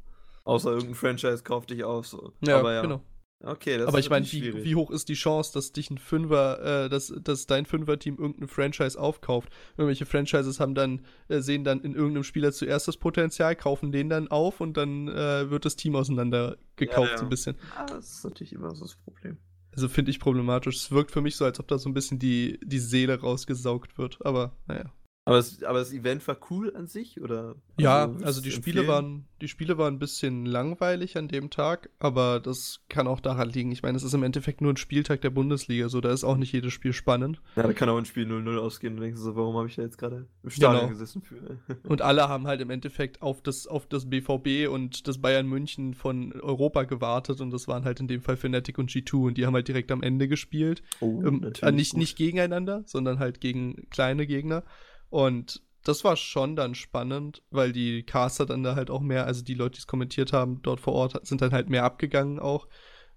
Außer 0.44 0.70
irgendein 0.70 0.94
Franchise 0.94 1.42
kauft 1.42 1.70
dich 1.70 1.84
auf. 1.84 2.06
So. 2.06 2.32
Ja, 2.44 2.58
Aber 2.58 2.72
ja. 2.74 2.82
genau. 2.82 3.02
Okay, 3.44 3.76
das 3.76 3.88
Aber 3.88 3.98
ist 3.98 4.04
ich 4.04 4.10
meine, 4.10 4.30
wie, 4.30 4.64
wie 4.64 4.74
hoch 4.76 4.90
ist 4.92 5.08
die 5.08 5.14
Chance, 5.14 5.52
dass 5.52 5.72
dich 5.72 5.90
ein 5.90 5.98
Fünfer, 5.98 6.84
äh, 6.84 6.88
dass, 6.88 7.12
dass 7.22 7.46
dein 7.46 7.66
Fünfer-Team 7.66 8.16
irgendein 8.18 8.46
Franchise 8.46 8.98
aufkauft? 9.00 9.50
Irgendwelche 9.76 10.06
Franchises 10.06 10.60
haben 10.60 10.76
dann, 10.76 11.04
äh, 11.26 11.40
sehen 11.40 11.64
dann 11.64 11.80
in 11.80 11.94
irgendeinem 11.94 12.22
Spieler 12.22 12.52
zuerst 12.52 12.86
das 12.86 12.96
Potenzial, 12.98 13.56
kaufen 13.56 13.90
den 13.90 14.08
dann 14.08 14.28
auf 14.28 14.60
und 14.60 14.76
dann 14.76 15.08
äh, 15.08 15.50
wird 15.50 15.64
das 15.64 15.74
Team 15.74 15.96
auseinander 15.96 16.56
gekauft, 16.76 17.08
Ja, 17.08 17.12
ja. 17.14 17.18
so 17.18 17.24
ein 17.24 17.30
bisschen. 17.30 17.56
Ah, 17.76 17.84
das 17.86 18.12
ist 18.12 18.24
natürlich 18.24 18.52
immer 18.52 18.72
so 18.76 18.84
das 18.84 18.94
Problem. 18.94 19.38
Also 19.72 19.88
finde 19.88 20.10
ich 20.10 20.20
problematisch. 20.20 20.76
Es 20.76 20.90
wirkt 20.90 21.10
für 21.10 21.22
mich 21.22 21.36
so, 21.36 21.44
als 21.44 21.58
ob 21.58 21.68
da 21.68 21.78
so 21.78 21.88
ein 21.88 21.94
bisschen 21.94 22.18
die, 22.18 22.60
die 22.62 22.78
Seele 22.78 23.20
rausgesaugt 23.20 23.98
wird. 23.98 24.24
Aber 24.24 24.52
naja. 24.66 24.92
Aber, 25.24 25.38
es, 25.38 25.62
aber 25.62 25.78
das 25.78 25.92
Event 25.92 26.26
war 26.26 26.36
cool 26.50 26.74
an 26.74 26.88
sich, 26.88 27.20
oder? 27.20 27.54
Ja, 27.78 28.10
also 28.22 28.40
du 28.40 28.46
die 28.48 28.50
Spiele 28.50 28.80
empfehlen? 28.80 28.88
waren, 28.88 29.24
die 29.40 29.46
Spiele 29.46 29.78
waren 29.78 29.94
ein 29.94 29.98
bisschen 30.00 30.46
langweilig 30.46 31.16
an 31.16 31.28
dem 31.28 31.48
Tag, 31.48 31.90
aber 32.00 32.40
das 32.40 32.80
kann 32.88 33.06
auch 33.06 33.20
daran 33.20 33.48
liegen. 33.48 33.70
Ich 33.70 33.84
meine, 33.84 33.96
es 33.96 34.02
ist 34.02 34.14
im 34.14 34.24
Endeffekt 34.24 34.60
nur 34.60 34.72
ein 34.72 34.76
Spieltag 34.76 35.20
der 35.20 35.30
Bundesliga, 35.30 35.88
so 35.88 36.00
da 36.00 36.10
ist 36.10 36.24
auch 36.24 36.36
nicht 36.36 36.52
jedes 36.52 36.72
Spiel 36.72 36.92
spannend. 36.92 37.40
Ja, 37.54 37.62
da 37.62 37.72
kann 37.72 37.88
auch 37.88 37.98
ein 37.98 38.04
Spiel 38.04 38.26
0-0 38.26 38.58
ausgehen. 38.58 38.94
Und 38.94 39.00
denkst 39.00 39.18
du 39.18 39.22
so, 39.22 39.36
warum 39.36 39.56
habe 39.56 39.68
ich 39.68 39.76
da 39.76 39.82
jetzt 39.82 39.96
gerade 39.96 40.26
im 40.42 40.50
Stadion 40.50 40.80
Genau. 40.80 40.88
gesessen 40.88 41.22
für? 41.22 41.36
Und 41.88 42.02
alle 42.02 42.28
haben 42.28 42.48
halt 42.48 42.60
im 42.60 42.70
Endeffekt 42.70 43.22
auf 43.22 43.42
das, 43.42 43.68
auf 43.68 43.86
das 43.86 44.10
BVB 44.10 44.68
und 44.68 45.06
das 45.06 45.18
Bayern 45.18 45.46
München 45.46 45.94
von 45.94 46.32
Europa 46.32 46.82
gewartet 46.82 47.40
und 47.40 47.52
das 47.52 47.68
waren 47.68 47.84
halt 47.84 48.00
in 48.00 48.08
dem 48.08 48.22
Fall 48.22 48.36
Fnatic 48.36 48.76
und 48.76 48.90
G2 48.90 49.26
und 49.28 49.38
die 49.38 49.46
haben 49.46 49.54
halt 49.54 49.68
direkt 49.68 49.92
am 49.92 50.02
Ende 50.02 50.26
gespielt. 50.26 50.82
oh, 51.00 51.22
Ähm, 51.24 51.48
äh, 51.62 51.70
nicht, 51.70 51.92
gut. 51.92 52.00
nicht 52.00 52.16
gegeneinander, 52.16 52.82
sondern 52.86 53.20
halt 53.20 53.40
gegen 53.40 53.88
kleine 53.90 54.26
Gegner. 54.26 54.64
Und 55.12 55.60
das 55.84 56.04
war 56.04 56.16
schon 56.16 56.56
dann 56.56 56.74
spannend, 56.74 57.42
weil 57.50 57.72
die 57.72 58.02
Caster 58.02 58.46
dann 58.46 58.62
da 58.62 58.76
halt 58.76 58.90
auch 58.90 59.02
mehr, 59.02 59.26
also 59.26 59.44
die 59.44 59.52
Leute, 59.52 59.74
die 59.74 59.80
es 59.80 59.86
kommentiert 59.86 60.32
haben, 60.32 60.62
dort 60.62 60.80
vor 60.80 60.94
Ort, 60.94 61.26
sind 61.26 61.42
dann 61.42 61.52
halt 61.52 61.68
mehr 61.68 61.84
abgegangen 61.84 62.38
auch. 62.38 62.66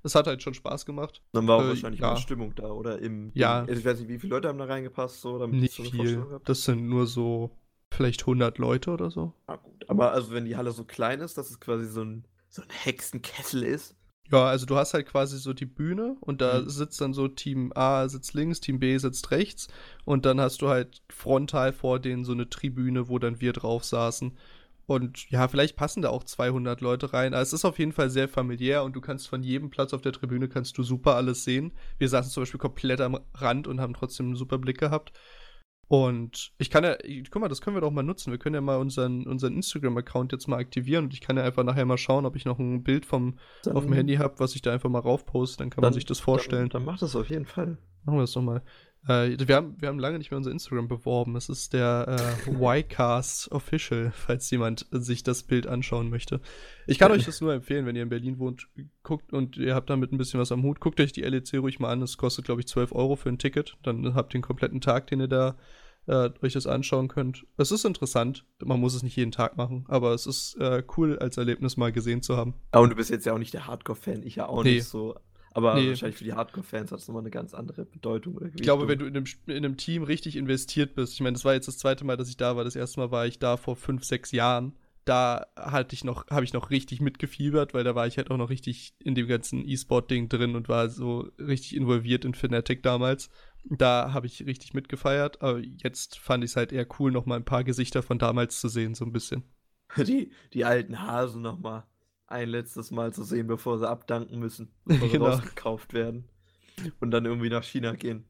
Es 0.03 0.13
hat 0.13 0.27
halt 0.27 0.43
schon 0.43 0.53
Spaß 0.53 0.85
gemacht. 0.85 1.23
Dann 1.31 1.47
war 1.47 1.57
auch 1.57 1.63
äh, 1.63 1.69
wahrscheinlich 1.69 2.01
ja. 2.01 2.09
mal 2.11 2.17
Stimmung 2.17 2.53
da, 2.53 2.67
oder? 2.67 2.99
Im, 2.99 3.31
Ja. 3.33 3.61
Im, 3.61 3.77
ich 3.77 3.85
weiß 3.85 3.99
nicht, 3.99 4.09
wie 4.09 4.19
viele 4.19 4.35
Leute 4.35 4.49
haben 4.49 4.57
da 4.57 4.65
reingepasst, 4.65 5.21
so, 5.21 5.39
damit 5.39 5.61
Nicht 5.61 5.75
so 5.75 5.83
eine 5.83 5.91
viel. 5.91 6.39
Das 6.43 6.63
sind 6.63 6.85
nur 6.85 7.07
so 7.07 7.51
vielleicht 7.91 8.23
100 8.23 8.57
Leute 8.57 8.91
oder 8.91 9.09
so. 9.09 9.31
Ah, 9.47 9.55
gut. 9.55 9.89
Aber 9.89 10.11
also, 10.11 10.33
wenn 10.33 10.43
die 10.43 10.57
Halle 10.57 10.71
so 10.71 10.83
klein 10.83 11.21
ist, 11.21 11.37
dass 11.37 11.49
es 11.49 11.61
quasi 11.61 11.87
so 11.87 12.01
ein, 12.01 12.25
so 12.49 12.61
ein 12.61 12.69
Hexenkessel 12.69 13.63
ist. 13.63 13.95
Ja, 14.31 14.45
also 14.45 14.65
du 14.65 14.75
hast 14.75 14.93
halt 14.95 15.05
quasi 15.05 15.37
so 15.37 15.53
die 15.53 15.65
Bühne 15.67 16.17
und 16.21 16.41
da 16.41 16.61
Mhm. 16.61 16.69
sitzt 16.69 16.99
dann 16.99 17.13
so 17.13 17.27
Team 17.27 17.71
A 17.75 18.07
sitzt 18.09 18.33
links, 18.33 18.59
Team 18.59 18.79
B 18.79 18.97
sitzt 18.97 19.29
rechts 19.31 19.67
und 20.03 20.25
dann 20.25 20.41
hast 20.41 20.61
du 20.63 20.69
halt 20.69 21.03
frontal 21.09 21.73
vor 21.73 21.99
denen 21.99 22.23
so 22.25 22.31
eine 22.31 22.49
Tribüne, 22.49 23.07
wo 23.07 23.19
dann 23.19 23.39
wir 23.39 23.53
drauf 23.53 23.83
saßen. 23.83 24.35
Und 24.87 25.29
ja, 25.31 25.47
vielleicht 25.47 25.75
passen 25.77 26.01
da 26.03 26.09
auch 26.09 26.23
200 26.23 26.81
Leute 26.81 27.13
rein. 27.13 27.33
Aber 27.33 27.41
es 27.41 27.53
ist 27.53 27.65
auf 27.65 27.79
jeden 27.79 27.91
Fall 27.91 28.09
sehr 28.11 28.27
familiär 28.29 28.83
und 28.83 28.95
du 28.95 29.01
kannst 29.01 29.27
von 29.27 29.41
jedem 29.43 29.69
Platz 29.71 29.93
auf 29.93 30.01
der 30.01 30.11
Tribüne 30.13 30.47
kannst 30.47 30.77
du 30.77 30.83
super 30.83 31.15
alles 31.15 31.43
sehen. 31.43 31.73
Wir 31.97 32.07
saßen 32.09 32.31
zum 32.31 32.43
Beispiel 32.43 32.59
komplett 32.59 33.01
am 33.01 33.19
Rand 33.33 33.67
und 33.67 33.81
haben 33.81 33.93
trotzdem 33.95 34.27
einen 34.27 34.35
super 34.35 34.57
Blick 34.59 34.79
gehabt. 34.79 35.11
Und 35.87 36.51
ich 36.57 36.69
kann 36.71 36.83
ja, 36.83 36.95
ich- 37.03 37.29
guck 37.29 37.41
mal, 37.41 37.47
das 37.47 37.61
können 37.61 37.75
wir 37.75 37.81
doch 37.81 37.91
mal 37.91 38.01
nutzen. 38.03 38.31
Wir 38.31 38.39
können 38.39 38.55
ja 38.55 38.61
mal 38.61 38.77
unseren, 38.77 39.27
unseren 39.27 39.53
Instagram-Account 39.53 40.31
jetzt 40.31 40.47
mal 40.47 40.57
aktivieren 40.57 41.05
und 41.05 41.13
ich 41.13 41.21
kann 41.21 41.37
ja 41.37 41.43
einfach 41.43 41.63
nachher 41.63 41.85
mal 41.85 41.97
schauen, 41.97 42.25
ob 42.25 42.35
ich 42.35 42.45
noch 42.45 42.57
ein 42.57 42.81
Bild 42.83 43.05
vom 43.05 43.37
Dann, 43.63 43.75
auf 43.75 43.83
dem 43.85 43.93
Handy 43.93 44.15
habe, 44.15 44.39
was 44.39 44.55
ich 44.55 44.61
da 44.63 44.71
einfach 44.73 44.89
mal 44.89 44.99
raufposte, 44.99 45.57
dann 45.59 45.69
kann 45.69 45.81
man 45.81 45.87
Dann- 45.89 45.93
sich 45.93 46.05
das 46.05 46.19
vorstellen. 46.19 46.69
Dann, 46.69 46.81
dann 46.81 46.85
macht 46.85 47.01
das 47.03 47.15
auf 47.15 47.29
jeden 47.29 47.45
Fall. 47.45 47.77
Machen 48.03 48.17
wir 48.17 48.21
das 48.21 48.31
doch 48.33 48.41
mal. 48.41 48.63
Äh, 49.07 49.37
wir, 49.47 49.55
haben, 49.55 49.75
wir 49.79 49.87
haben 49.89 49.99
lange 49.99 50.17
nicht 50.17 50.31
mehr 50.31 50.37
unser 50.37 50.51
Instagram 50.51 50.87
beworben. 50.87 51.35
Es 51.35 51.49
ist 51.49 51.73
der 51.73 52.35
äh, 52.49 52.79
Ycast 52.81 53.51
Official, 53.51 54.11
falls 54.15 54.49
jemand 54.49 54.87
sich 54.91 55.23
das 55.23 55.43
Bild 55.43 55.67
anschauen 55.67 56.09
möchte. 56.09 56.41
Ich 56.87 56.97
kann 56.99 57.11
euch 57.11 57.25
das 57.25 57.41
nur 57.41 57.53
empfehlen, 57.53 57.85
wenn 57.85 57.95
ihr 57.95 58.03
in 58.03 58.09
Berlin 58.09 58.39
wohnt, 58.39 58.67
guckt 59.03 59.31
und 59.33 59.57
ihr 59.57 59.75
habt 59.75 59.89
damit 59.89 60.11
ein 60.11 60.17
bisschen 60.17 60.39
was 60.39 60.51
am 60.51 60.63
Hut, 60.63 60.79
guckt 60.79 60.99
euch 60.99 61.11
die 61.13 61.21
LEC 61.21 61.53
ruhig 61.55 61.79
mal 61.79 61.89
an. 61.91 62.01
Es 62.01 62.17
kostet, 62.17 62.45
glaube 62.45 62.61
ich, 62.61 62.67
12 62.67 62.93
Euro 62.93 63.15
für 63.15 63.29
ein 63.29 63.37
Ticket. 63.37 63.77
Dann 63.83 64.15
habt 64.15 64.33
ihr 64.33 64.39
den 64.39 64.43
kompletten 64.43 64.81
Tag, 64.81 65.07
den 65.07 65.21
ihr 65.21 65.27
da 65.27 65.55
äh, 66.07 66.29
euch 66.41 66.53
das 66.53 66.67
anschauen 66.67 67.07
könnt. 67.07 67.45
Es 67.57 67.71
ist 67.71 67.83
interessant. 67.85 68.45
Man 68.63 68.79
muss 68.79 68.93
es 68.95 69.03
nicht 69.03 69.15
jeden 69.15 69.31
Tag 69.31 69.57
machen, 69.57 69.85
aber 69.87 70.13
es 70.13 70.25
ist 70.27 70.55
äh, 70.59 70.83
cool 70.97 71.17
als 71.19 71.37
Erlebnis 71.37 71.77
mal 71.77 71.91
gesehen 71.91 72.21
zu 72.21 72.37
haben. 72.37 72.53
Aber 72.71 72.83
und 72.83 72.89
du 72.91 72.95
bist 72.95 73.09
jetzt 73.09 73.25
ja 73.25 73.33
auch 73.33 73.39
nicht 73.39 73.53
der 73.53 73.67
Hardcore-Fan, 73.67 74.23
ich 74.23 74.35
ja 74.35 74.47
auch 74.47 74.63
Nee. 74.63 74.75
nicht 74.75 74.85
so. 74.85 75.15
Aber 75.55 75.75
Nee. 75.75 75.87
wahrscheinlich 75.87 76.17
für 76.17 76.25
die 76.25 76.33
Hardcore-Fans 76.33 76.91
hat 76.91 76.99
es 76.99 77.07
nochmal 77.07 77.23
eine 77.23 77.31
ganz 77.31 77.53
andere 77.53 77.85
Bedeutung. 77.85 78.35
Oder 78.35 78.47
Ich 78.47 78.61
glaube, 78.61 78.89
wenn 78.89 78.99
du 78.99 79.05
in 79.05 79.15
einem, 79.15 79.25
in 79.47 79.55
einem 79.55 79.77
Team 79.77 80.03
richtig 80.03 80.35
investiert 80.35 80.95
bist, 80.95 81.13
ich 81.13 81.21
meine, 81.21 81.31
das 81.33 81.45
war 81.45 81.53
jetzt 81.53 81.69
das 81.69 81.77
zweite 81.77 82.03
Mal, 82.03 82.17
dass 82.17 82.27
ich 82.27 82.35
da 82.35 82.57
war. 82.57 82.65
Das 82.65 82.75
erste 82.75 82.99
Mal 82.99 83.09
war 83.09 83.25
ich 83.25 83.39
da 83.39 83.55
vor 83.55 83.77
fünf, 83.77 84.03
sechs 84.03 84.33
Jahren. 84.33 84.75
Da 85.05 85.45
hatte 85.55 85.93
ich 85.95 86.03
noch, 86.03 86.27
habe 86.27 86.43
ich 86.43 86.51
noch 86.51 86.71
richtig 86.71 86.99
mitgefiebert, 86.99 87.73
weil 87.73 87.85
da 87.85 87.95
war 87.95 88.05
ich 88.05 88.17
halt 88.17 88.31
auch 88.31 88.37
noch 88.37 88.49
richtig 88.49 88.95
in 88.99 89.15
dem 89.15 89.27
ganzen 89.27 89.65
E-Sport-Ding 89.65 90.27
drin 90.27 90.55
und 90.57 90.67
war 90.67 90.89
so 90.89 91.29
richtig 91.39 91.73
involviert 91.77 92.25
in 92.25 92.33
Fnatic 92.33 92.83
damals. 92.83 93.29
Da 93.63 94.11
habe 94.11 94.27
ich 94.27 94.45
richtig 94.45 94.73
mitgefeiert, 94.73 95.41
aber 95.41 95.59
jetzt 95.59 96.19
fand 96.19 96.43
ich 96.43 96.51
es 96.51 96.57
halt 96.57 96.73
eher 96.73 96.85
cool, 96.99 97.13
noch 97.13 97.25
mal 97.25 97.37
ein 97.37 97.45
paar 97.45 97.63
Gesichter 97.63 98.03
von 98.03 98.19
damals 98.19 98.59
zu 98.59 98.67
sehen, 98.67 98.93
so 98.93 99.05
ein 99.05 99.13
bisschen. 99.13 99.43
die, 99.97 100.31
die 100.53 100.65
alten 100.65 101.01
Hasen 101.01 101.41
nochmal 101.41 101.85
ein 102.27 102.49
letztes 102.49 102.91
Mal 102.91 103.13
zu 103.13 103.23
sehen, 103.23 103.47
bevor 103.47 103.77
sie 103.79 103.87
abdanken 103.89 104.39
müssen, 104.39 104.71
bevor 104.85 105.07
sie 105.07 105.13
Genau. 105.13 105.25
rausgekauft 105.27 105.93
werden. 105.93 106.27
Und 106.99 107.11
dann 107.11 107.25
irgendwie 107.25 107.49
nach 107.49 107.63
China 107.63 107.93
gehen. 107.93 108.25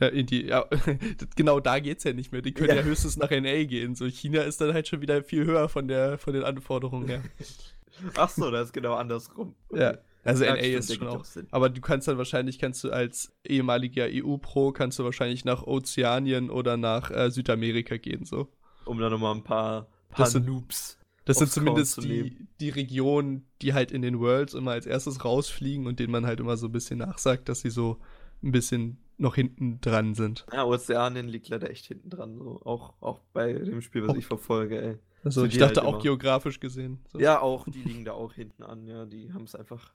Ja, 0.00 0.08
in 0.08 0.24
die, 0.26 0.46
ja, 0.46 0.64
genau 1.36 1.60
da 1.60 1.78
geht's 1.78 2.04
ja 2.04 2.12
nicht 2.14 2.32
mehr. 2.32 2.40
Die 2.40 2.54
können 2.54 2.70
ja. 2.70 2.76
Ja. 2.76 2.82
höchstens 2.82 3.18
nach 3.18 3.30
NA 3.30 3.64
gehen. 3.64 3.94
So, 3.94 4.06
China 4.06 4.40
ist 4.42 4.60
dann 4.60 4.72
halt 4.72 4.88
schon 4.88 5.02
wieder 5.02 5.22
viel 5.22 5.44
höher 5.44 5.68
von, 5.68 5.86
der, 5.88 6.16
von 6.16 6.32
den 6.32 6.42
Anforderungen 6.42 7.06
her. 7.06 7.22
Ach 8.16 8.30
so, 8.30 8.50
das 8.50 8.68
ist 8.68 8.72
genau 8.72 8.94
andersrum. 8.94 9.54
Ja, 9.74 9.98
also 10.24 10.44
Ja, 10.44 10.52
NA 10.54 10.60
stimmt, 10.62 10.78
ist 10.78 10.94
schon 10.94 11.08
auch 11.08 11.24
Sinn. 11.26 11.48
Aber 11.50 11.68
du 11.68 11.82
kannst 11.82 12.08
dann 12.08 12.16
wahrscheinlich, 12.16 12.58
kannst 12.58 12.82
du 12.84 12.90
als 12.90 13.30
ehemaliger 13.44 14.06
EU-Pro, 14.08 14.72
kannst 14.72 14.98
du 14.98 15.04
wahrscheinlich 15.04 15.44
nach 15.44 15.64
Ozeanien 15.64 16.48
oder 16.48 16.78
nach 16.78 17.10
äh, 17.10 17.30
Südamerika 17.30 17.98
gehen, 17.98 18.24
so. 18.24 18.48
Um 18.86 18.98
dann 18.98 19.10
nochmal 19.12 19.34
ein 19.34 19.44
paar, 19.44 19.82
paar 20.08 20.24
Das 20.24 20.32
sind- 20.32 20.46
Noobs. 20.46 20.96
Das 21.24 21.38
sind 21.38 21.50
zumindest 21.52 21.92
zu 21.94 22.00
die, 22.00 22.46
die 22.60 22.70
Regionen, 22.70 23.46
die 23.62 23.74
halt 23.74 23.92
in 23.92 24.02
den 24.02 24.18
Worlds 24.20 24.54
immer 24.54 24.72
als 24.72 24.86
erstes 24.86 25.24
rausfliegen 25.24 25.86
und 25.86 26.00
denen 26.00 26.10
man 26.12 26.26
halt 26.26 26.40
immer 26.40 26.56
so 26.56 26.66
ein 26.66 26.72
bisschen 26.72 26.98
nachsagt, 26.98 27.48
dass 27.48 27.60
sie 27.60 27.70
so 27.70 27.98
ein 28.42 28.52
bisschen 28.52 28.98
noch 29.18 29.34
hinten 29.34 29.80
dran 29.82 30.14
sind. 30.14 30.46
Ja, 30.52 30.64
Ozeanien 30.64 31.28
liegt 31.28 31.48
leider 31.50 31.68
echt 31.70 31.84
hinten 31.86 32.08
dran. 32.08 32.38
So. 32.38 32.60
Auch, 32.64 32.94
auch 33.02 33.20
bei 33.34 33.52
dem 33.52 33.82
Spiel, 33.82 34.02
was 34.06 34.14
Oh. 34.14 34.18
ich 34.18 34.26
verfolge, 34.26 34.80
ey. 34.80 34.98
Also 35.22 35.44
ich 35.44 35.58
dachte 35.58 35.80
halt 35.80 35.86
auch 35.86 35.92
immer. 35.94 36.02
geografisch 36.02 36.58
gesehen. 36.58 37.00
So. 37.12 37.20
Ja, 37.20 37.40
auch, 37.42 37.66
die 37.68 37.82
liegen 37.82 38.06
da 38.06 38.12
auch 38.12 38.32
hinten 38.32 38.62
an, 38.62 38.86
ja. 38.86 39.04
Die 39.04 39.32
haben 39.34 39.44
es 39.44 39.54
einfach. 39.54 39.92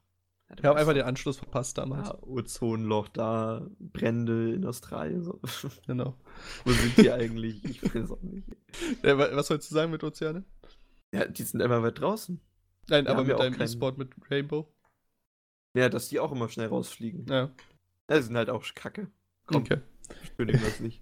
Ja, 0.48 0.58
haben 0.58 0.64
weißt 0.76 0.78
einfach 0.82 0.94
den 0.94 1.04
Anschluss 1.06 1.38
verpasst 1.38 1.80
damals. 1.80 2.10
ja, 2.10 2.22
Ozonloch 2.22 3.08
da, 3.10 3.66
Brände 3.80 4.54
in 4.54 4.64
Australien. 4.64 5.24
So. 5.24 5.40
Genau. 5.88 6.16
Wo 6.66 6.72
sind 6.72 6.96
die 7.00 7.10
eigentlich? 7.12 7.66
Ich 7.66 7.82
weiß 7.96 8.12
auch 8.12 8.22
nicht. 8.22 8.48
Wa- 9.02 9.30
was 9.36 9.48
sollst 9.48 9.72
du 9.72 9.74
sagen 9.74 9.90
mit 9.92 10.04
Ozeane? 10.04 10.44
Ja, 11.16 11.26
die 11.26 11.44
sind 11.44 11.62
immer 11.62 11.82
weit 11.84 12.00
draußen. 12.00 12.40
Nein, 12.88 13.06
Wir 13.06 13.12
aber 13.12 13.20
haben 13.20 13.28
ja 13.30 13.34
mit 13.34 13.36
auch 13.36 13.40
deinem 13.40 13.62
E-Sport 13.62 13.98
mit 13.98 14.12
Rainbow. 14.30 14.72
Ja, 15.74 15.90
dass 15.90 16.10
die 16.10 16.20
auch 16.20 16.32
immer 16.32 16.50
schnell 16.50 16.68
rausfliegen. 16.68 17.26
Ja, 17.30 17.52
Ja, 18.10 18.18
die 18.18 18.24
sind 18.24 18.38
halt 18.38 18.50
auch 18.50 18.64
kacke. 18.76 19.12
Komm, 19.46 19.62
okay. 19.62 19.82
schön 20.38 20.50
irgendwas 20.50 20.80
nicht. 20.80 21.02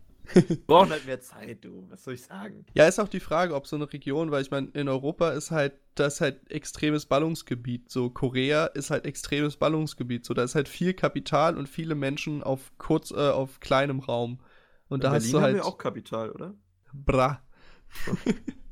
Brauchen 0.68 0.90
halt 0.92 1.06
mehr 1.06 1.20
Zeit, 1.22 1.64
du. 1.66 1.86
Was 1.90 2.04
soll 2.04 2.14
ich 2.16 2.24
sagen? 2.24 2.66
Ja, 2.74 2.88
ist 2.88 3.00
auch 3.00 3.08
die 3.10 3.20
Frage, 3.20 3.56
ob 3.56 3.68
so 3.68 3.76
eine 3.76 3.92
Region, 3.92 4.32
weil 4.32 4.42
ich 4.42 4.52
meine, 4.52 4.70
in 4.74 4.88
Europa 4.88 5.32
ist 5.32 5.52
halt, 5.52 5.74
das 5.96 6.16
ist 6.16 6.22
halt 6.22 6.52
extremes 6.52 7.06
Ballungsgebiet. 7.06 7.92
So, 7.92 8.10
Korea 8.10 8.66
ist 8.68 8.90
halt 8.90 9.06
extremes 9.06 9.58
Ballungsgebiet. 9.58 10.26
So, 10.26 10.34
da 10.34 10.44
ist 10.44 10.56
halt 10.56 10.70
viel 10.70 10.94
Kapital 10.94 11.58
und 11.58 11.68
viele 11.70 11.96
Menschen 11.96 12.42
auf 12.44 12.72
kurz, 12.78 13.12
äh, 13.12 13.16
auf 13.30 13.60
kleinem 13.60 14.00
Raum. 14.00 14.40
Und 14.88 15.04
da 15.04 15.10
In 15.10 15.14
hast 15.14 15.24
Berlin 15.24 15.32
du 15.32 15.42
haben 15.42 15.44
halt. 15.44 15.56
wir 15.56 15.66
auch 15.66 15.78
Kapital, 15.78 16.32
oder? 16.32 16.56
Bra. 16.94 17.42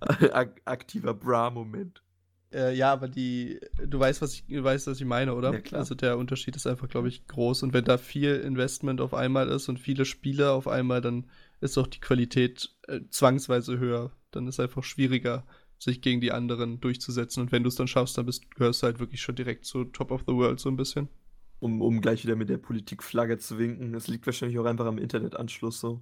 Ak 0.00 0.60
aktiver 0.64 1.14
Bra-Moment. 1.14 2.02
Äh, 2.52 2.74
ja, 2.76 2.92
aber 2.92 3.08
die, 3.08 3.60
du 3.86 3.98
weißt, 4.00 4.22
was 4.22 4.34
ich, 4.34 4.46
du 4.46 4.62
weißt, 4.62 4.88
was 4.88 5.00
ich 5.00 5.06
meine, 5.06 5.34
oder? 5.34 5.52
Ja, 5.52 5.60
klar. 5.60 5.80
Also 5.80 5.94
der 5.94 6.18
Unterschied 6.18 6.56
ist 6.56 6.66
einfach, 6.66 6.88
glaube 6.88 7.08
ich, 7.08 7.26
groß. 7.26 7.62
Und 7.62 7.72
wenn 7.72 7.84
da 7.84 7.96
viel 7.96 8.36
Investment 8.36 9.00
auf 9.00 9.14
einmal 9.14 9.48
ist 9.48 9.68
und 9.68 9.78
viele 9.78 10.04
Spieler 10.04 10.52
auf 10.52 10.66
einmal, 10.66 11.00
dann 11.00 11.30
ist 11.60 11.78
auch 11.78 11.86
die 11.86 12.00
Qualität 12.00 12.74
äh, 12.88 13.00
zwangsweise 13.10 13.78
höher. 13.78 14.10
Dann 14.32 14.48
ist 14.48 14.56
es 14.56 14.60
einfach 14.60 14.82
schwieriger, 14.82 15.46
sich 15.78 16.02
gegen 16.02 16.20
die 16.20 16.32
anderen 16.32 16.80
durchzusetzen. 16.80 17.42
Und 17.42 17.52
wenn 17.52 17.62
du 17.62 17.68
es 17.68 17.76
dann 17.76 17.86
schaffst, 17.86 18.18
dann 18.18 18.26
bist, 18.26 18.52
gehörst 18.54 18.82
du 18.82 18.86
halt 18.86 18.98
wirklich 18.98 19.22
schon 19.22 19.36
direkt 19.36 19.64
zu 19.64 19.84
Top 19.84 20.10
of 20.10 20.22
the 20.26 20.34
World 20.34 20.58
so 20.58 20.68
ein 20.68 20.76
bisschen. 20.76 21.08
Um, 21.60 21.82
um 21.82 22.00
gleich 22.00 22.24
wieder 22.24 22.36
mit 22.36 22.48
der 22.48 22.58
Politikflagge 22.58 23.38
zu 23.38 23.58
winken. 23.58 23.94
Es 23.94 24.08
liegt 24.08 24.26
wahrscheinlich 24.26 24.58
auch 24.58 24.64
einfach 24.64 24.86
am 24.86 24.98
Internetanschluss 24.98 25.78
so. 25.78 26.00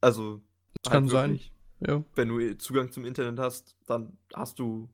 Also. 0.00 0.40
Das 0.82 0.92
kann 0.92 1.08
sein. 1.08 1.40
Ja. 1.86 2.04
Wenn 2.14 2.28
du 2.28 2.58
Zugang 2.58 2.92
zum 2.92 3.04
Internet 3.04 3.38
hast, 3.38 3.76
dann 3.86 4.16
hast 4.34 4.58
du. 4.58 4.88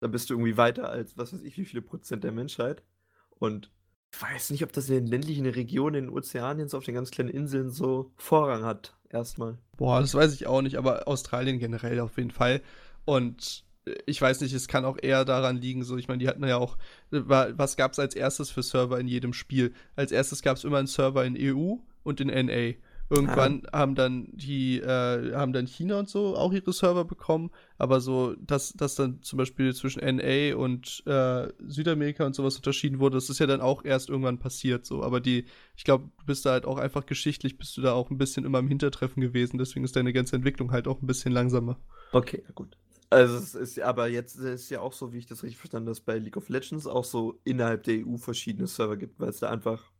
Dann 0.00 0.12
bist 0.12 0.30
du 0.30 0.34
irgendwie 0.34 0.56
weiter 0.56 0.88
als 0.88 1.18
was 1.18 1.32
weiß 1.32 1.42
ich, 1.42 1.58
wie 1.58 1.64
viele 1.64 1.82
Prozent 1.82 2.22
der 2.22 2.30
Menschheit. 2.30 2.84
Und 3.30 3.72
ich 4.12 4.22
weiß 4.22 4.50
nicht, 4.50 4.62
ob 4.62 4.72
das 4.72 4.88
in 4.88 4.94
den 4.94 5.06
ländlichen 5.06 5.46
Regionen, 5.46 5.96
in 5.96 6.04
den 6.06 6.14
Ozeanien, 6.14 6.68
so 6.68 6.78
auf 6.78 6.84
den 6.84 6.94
ganz 6.94 7.10
kleinen 7.10 7.30
Inseln 7.30 7.70
so 7.70 8.12
Vorrang 8.16 8.64
hat. 8.64 8.96
Erstmal. 9.10 9.58
Boah, 9.76 10.00
das 10.00 10.14
weiß 10.14 10.34
ich 10.34 10.46
auch 10.46 10.62
nicht, 10.62 10.76
aber 10.76 11.08
Australien 11.08 11.58
generell 11.58 11.98
auf 12.00 12.16
jeden 12.16 12.30
Fall. 12.30 12.62
Und 13.04 13.64
ich 14.06 14.20
weiß 14.20 14.40
nicht, 14.40 14.52
es 14.52 14.68
kann 14.68 14.84
auch 14.84 14.98
eher 15.00 15.24
daran 15.24 15.56
liegen, 15.56 15.82
so, 15.82 15.96
ich 15.96 16.08
meine, 16.08 16.18
die 16.18 16.28
hatten 16.28 16.46
ja 16.46 16.58
auch, 16.58 16.76
was 17.10 17.76
gab 17.76 17.92
es 17.92 17.98
als 17.98 18.14
erstes 18.14 18.50
für 18.50 18.62
Server 18.62 19.00
in 19.00 19.08
jedem 19.08 19.32
Spiel? 19.32 19.72
Als 19.96 20.12
erstes 20.12 20.42
gab 20.42 20.56
es 20.56 20.64
immer 20.64 20.78
einen 20.78 20.86
Server 20.86 21.24
in 21.24 21.36
EU 21.38 21.76
und 22.02 22.20
in 22.20 22.28
NA. 22.28 22.74
Irgendwann 23.10 23.62
ah. 23.72 23.78
haben 23.78 23.94
dann 23.94 24.28
die, 24.32 24.78
äh, 24.80 25.34
haben 25.34 25.52
dann 25.52 25.66
China 25.66 25.98
und 25.98 26.08
so 26.08 26.36
auch 26.36 26.52
ihre 26.52 26.72
Server 26.72 27.04
bekommen, 27.04 27.50
aber 27.78 28.00
so, 28.00 28.34
dass, 28.34 28.72
dass 28.74 28.96
dann 28.96 29.22
zum 29.22 29.38
Beispiel 29.38 29.74
zwischen 29.74 30.00
NA 30.00 30.54
und 30.56 31.02
äh, 31.06 31.48
Südamerika 31.66 32.26
und 32.26 32.34
sowas 32.34 32.56
unterschieden 32.56 32.98
wurde, 32.98 33.16
das 33.16 33.30
ist 33.30 33.38
ja 33.38 33.46
dann 33.46 33.62
auch 33.62 33.84
erst 33.84 34.10
irgendwann 34.10 34.38
passiert, 34.38 34.84
so. 34.84 35.02
Aber 35.02 35.20
die, 35.20 35.46
ich 35.76 35.84
glaube, 35.84 36.10
du 36.18 36.26
bist 36.26 36.44
da 36.44 36.50
halt 36.50 36.66
auch 36.66 36.76
einfach 36.76 37.06
geschichtlich, 37.06 37.56
bist 37.56 37.76
du 37.76 37.80
da 37.80 37.92
auch 37.92 38.10
ein 38.10 38.18
bisschen 38.18 38.44
immer 38.44 38.58
im 38.58 38.68
Hintertreffen 38.68 39.22
gewesen, 39.22 39.58
deswegen 39.58 39.84
ist 39.84 39.96
deine 39.96 40.12
ganze 40.12 40.36
Entwicklung 40.36 40.70
halt 40.70 40.86
auch 40.86 41.00
ein 41.00 41.06
bisschen 41.06 41.32
langsamer. 41.32 41.78
Okay, 42.12 42.42
gut. 42.54 42.76
Also 43.10 43.36
es 43.36 43.54
ist 43.54 43.80
aber 43.80 44.08
jetzt 44.08 44.36
ist 44.36 44.68
ja 44.68 44.80
auch 44.80 44.92
so, 44.92 45.14
wie 45.14 45.18
ich 45.18 45.26
das 45.26 45.42
richtig 45.42 45.58
verstanden 45.58 45.86
habe, 45.86 45.92
dass 45.92 46.04
bei 46.04 46.18
League 46.18 46.36
of 46.36 46.50
Legends 46.50 46.86
auch 46.86 47.04
so 47.04 47.40
innerhalb 47.44 47.84
der 47.84 48.06
EU 48.06 48.18
verschiedene 48.18 48.66
Server 48.66 48.98
gibt, 48.98 49.18
weil 49.18 49.30
es 49.30 49.38
da 49.38 49.48
einfach 49.48 49.90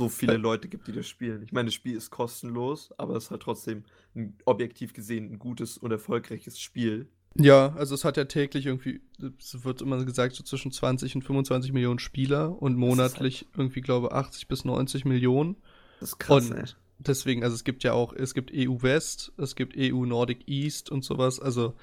so 0.00 0.08
viele 0.08 0.36
Leute 0.36 0.68
gibt, 0.68 0.88
die 0.88 0.92
das 0.92 1.06
spielen. 1.06 1.42
Ich 1.42 1.52
meine, 1.52 1.66
das 1.66 1.74
Spiel 1.74 1.96
ist 1.96 2.10
kostenlos, 2.10 2.92
aber 2.98 3.16
es 3.16 3.30
hat 3.30 3.40
trotzdem 3.40 3.84
ein, 4.14 4.36
objektiv 4.44 4.92
gesehen 4.92 5.32
ein 5.32 5.38
gutes 5.38 5.78
und 5.78 5.90
erfolgreiches 5.90 6.58
Spiel. 6.58 7.08
Ja, 7.36 7.74
also 7.76 7.94
es 7.94 8.04
hat 8.04 8.16
ja 8.16 8.24
täglich 8.24 8.66
irgendwie, 8.66 9.00
es 9.38 9.64
wird 9.64 9.80
immer 9.80 10.04
gesagt, 10.04 10.34
so 10.34 10.42
zwischen 10.42 10.70
20 10.70 11.16
und 11.16 11.22
25 11.22 11.72
Millionen 11.72 11.98
Spieler 11.98 12.60
und 12.60 12.76
monatlich 12.76 13.46
halt 13.46 13.58
irgendwie, 13.58 13.80
glaube 13.80 14.08
ich, 14.08 14.12
80 14.12 14.48
bis 14.48 14.64
90 14.64 15.04
Millionen. 15.04 15.56
Das 16.00 16.10
ist 16.10 16.18
krass, 16.18 16.50
und 16.50 16.56
ey. 16.56 16.64
Deswegen, 16.98 17.42
also 17.42 17.54
es 17.54 17.64
gibt 17.64 17.82
ja 17.84 17.94
auch, 17.94 18.12
es 18.12 18.34
gibt 18.34 18.52
EU 18.54 18.82
West, 18.82 19.32
es 19.36 19.56
gibt 19.56 19.74
EU 19.76 20.04
Nordic 20.04 20.46
East 20.46 20.90
und 20.90 21.04
sowas, 21.04 21.40
also 21.40 21.74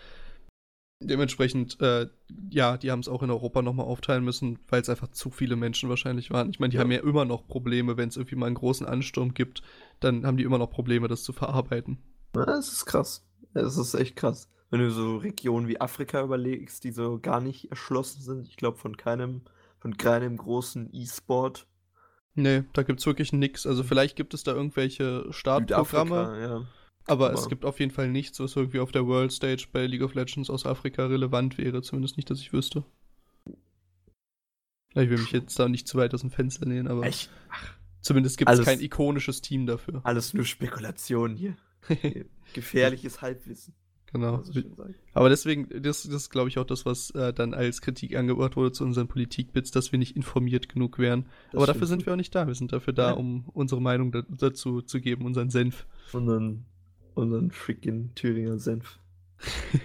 Dementsprechend, 1.01 1.79
äh, 1.79 2.07
ja, 2.49 2.75
die 2.75 2.91
haben 2.91 2.99
es 2.99 3.07
auch 3.07 3.23
in 3.23 3.29
Europa 3.29 3.61
nochmal 3.61 3.85
aufteilen 3.85 4.23
müssen, 4.23 4.59
weil 4.67 4.81
es 4.81 4.89
einfach 4.89 5.07
zu 5.09 5.31
viele 5.31 5.55
Menschen 5.55 5.87
wahrscheinlich 5.87 6.29
waren. 6.29 6.49
Ich 6.49 6.59
meine, 6.59 6.71
die 6.71 6.75
ja. 6.75 6.83
haben 6.83 6.91
ja 6.91 6.99
immer 6.99 7.23
noch 7.23 7.47
Probleme, 7.47 7.95
wenn 7.95 8.09
es 8.09 8.17
irgendwie 8.17 8.35
mal 8.35 8.47
einen 8.47 8.55
großen 8.55 8.85
Ansturm 8.85 9.33
gibt, 9.33 9.61
dann 10.01 10.25
haben 10.25 10.35
die 10.35 10.43
immer 10.43 10.57
noch 10.57 10.69
Probleme, 10.69 11.07
das 11.07 11.23
zu 11.23 11.31
verarbeiten. 11.31 11.99
Ja, 12.35 12.45
das 12.45 12.73
ist 12.73 12.85
krass. 12.85 13.25
Das 13.53 13.77
ist 13.77 13.93
echt 13.93 14.17
krass. 14.17 14.49
Wenn 14.71 14.81
du 14.81 14.91
so 14.91 15.17
Regionen 15.17 15.67
wie 15.69 15.79
Afrika 15.79 16.21
überlegst, 16.21 16.83
die 16.83 16.91
so 16.91 17.17
gar 17.19 17.39
nicht 17.39 17.71
erschlossen 17.71 18.21
sind, 18.21 18.47
ich 18.47 18.57
glaube 18.57 18.77
von 18.77 18.97
keinem, 18.97 19.41
von 19.79 19.97
keinem 19.97 20.35
großen 20.35 20.89
E-Sport. 20.93 21.65
Nee, 22.35 22.63
da 22.73 22.83
gibt 22.83 22.99
es 22.99 23.05
wirklich 23.05 23.31
nichts. 23.31 23.65
Also 23.65 23.83
vielleicht 23.83 24.15
gibt 24.15 24.33
es 24.33 24.43
da 24.43 24.53
irgendwelche 24.53 25.25
Startprogramme. 25.31 26.39
Ja. 26.41 26.67
Aber, 27.05 27.27
Aber, 27.27 27.39
es 27.39 27.49
gibt 27.49 27.65
auf 27.65 27.79
jeden 27.79 27.91
Fall 27.91 28.09
nichts, 28.09 28.39
was 28.39 28.55
irgendwie 28.55 28.79
auf 28.79 28.91
der 28.91 29.07
World 29.07 29.31
Stage 29.31 29.67
bei 29.71 29.85
League 29.85 30.03
of 30.03 30.13
Legends 30.13 30.49
aus 30.49 30.65
Afrika 30.65 31.07
relevant 31.07 31.57
wäre. 31.57 31.81
Zumindest 31.81 32.17
nicht, 32.17 32.29
dass 32.29 32.39
ich 32.39 32.53
wüsste. 32.53 32.83
Ich 34.91 35.09
will 35.09 35.17
mich 35.17 35.31
jetzt 35.31 35.57
da 35.59 35.69
nicht 35.69 35.87
zu 35.87 35.97
weit 35.97 36.13
aus 36.13 36.21
dem 36.21 36.31
Fenster 36.31 36.65
lehnen, 36.65 36.87
aber 36.87 37.03
Echt? 37.03 37.29
zumindest 38.01 38.37
gibt 38.37 38.49
es 38.49 38.63
kein 38.63 38.79
ikonisches 38.79 39.41
Team 39.41 39.67
dafür. 39.67 40.01
Alles 40.03 40.33
nur 40.33 40.45
Spekulation 40.45 41.35
hier. 41.35 41.57
Gefährliches 42.53 43.21
Halbwissen. 43.21 43.75
Genau. 44.11 44.43
Aber 45.13 45.29
deswegen, 45.29 45.69
das, 45.69 46.03
das 46.03 46.13
ist, 46.13 46.29
glaube 46.31 46.49
ich, 46.49 46.57
auch 46.57 46.65
das, 46.65 46.85
was 46.85 47.11
äh, 47.11 47.31
dann 47.31 47.53
als 47.53 47.81
Kritik 47.81 48.15
angebracht 48.15 48.55
wurde 48.55 48.71
zu 48.71 48.83
unseren 48.83 49.07
Politikbits, 49.07 49.69
dass 49.69 49.91
wir 49.91 49.99
nicht 49.99 50.15
informiert 50.15 50.67
genug 50.67 50.97
wären. 50.97 51.27
Das 51.51 51.57
Aber 51.57 51.67
dafür 51.67 51.85
sind 51.85 52.05
wir 52.05 52.13
auch 52.13 52.17
nicht 52.17 52.33
da. 52.33 52.47
Wir 52.47 52.55
sind 52.55 52.73
dafür 52.73 52.93
da, 52.93 53.09
ja. 53.09 53.13
um 53.13 53.47
unsere 53.53 53.81
Meinung 53.81 54.11
da, 54.11 54.23
dazu 54.27 54.81
zu 54.81 54.99
geben, 54.99 55.25
unseren 55.25 55.51
Senf. 55.51 55.85
Unseren 57.19 57.51
freaking 57.51 58.13
Thüringer 58.15 58.59
Senf. 58.59 58.99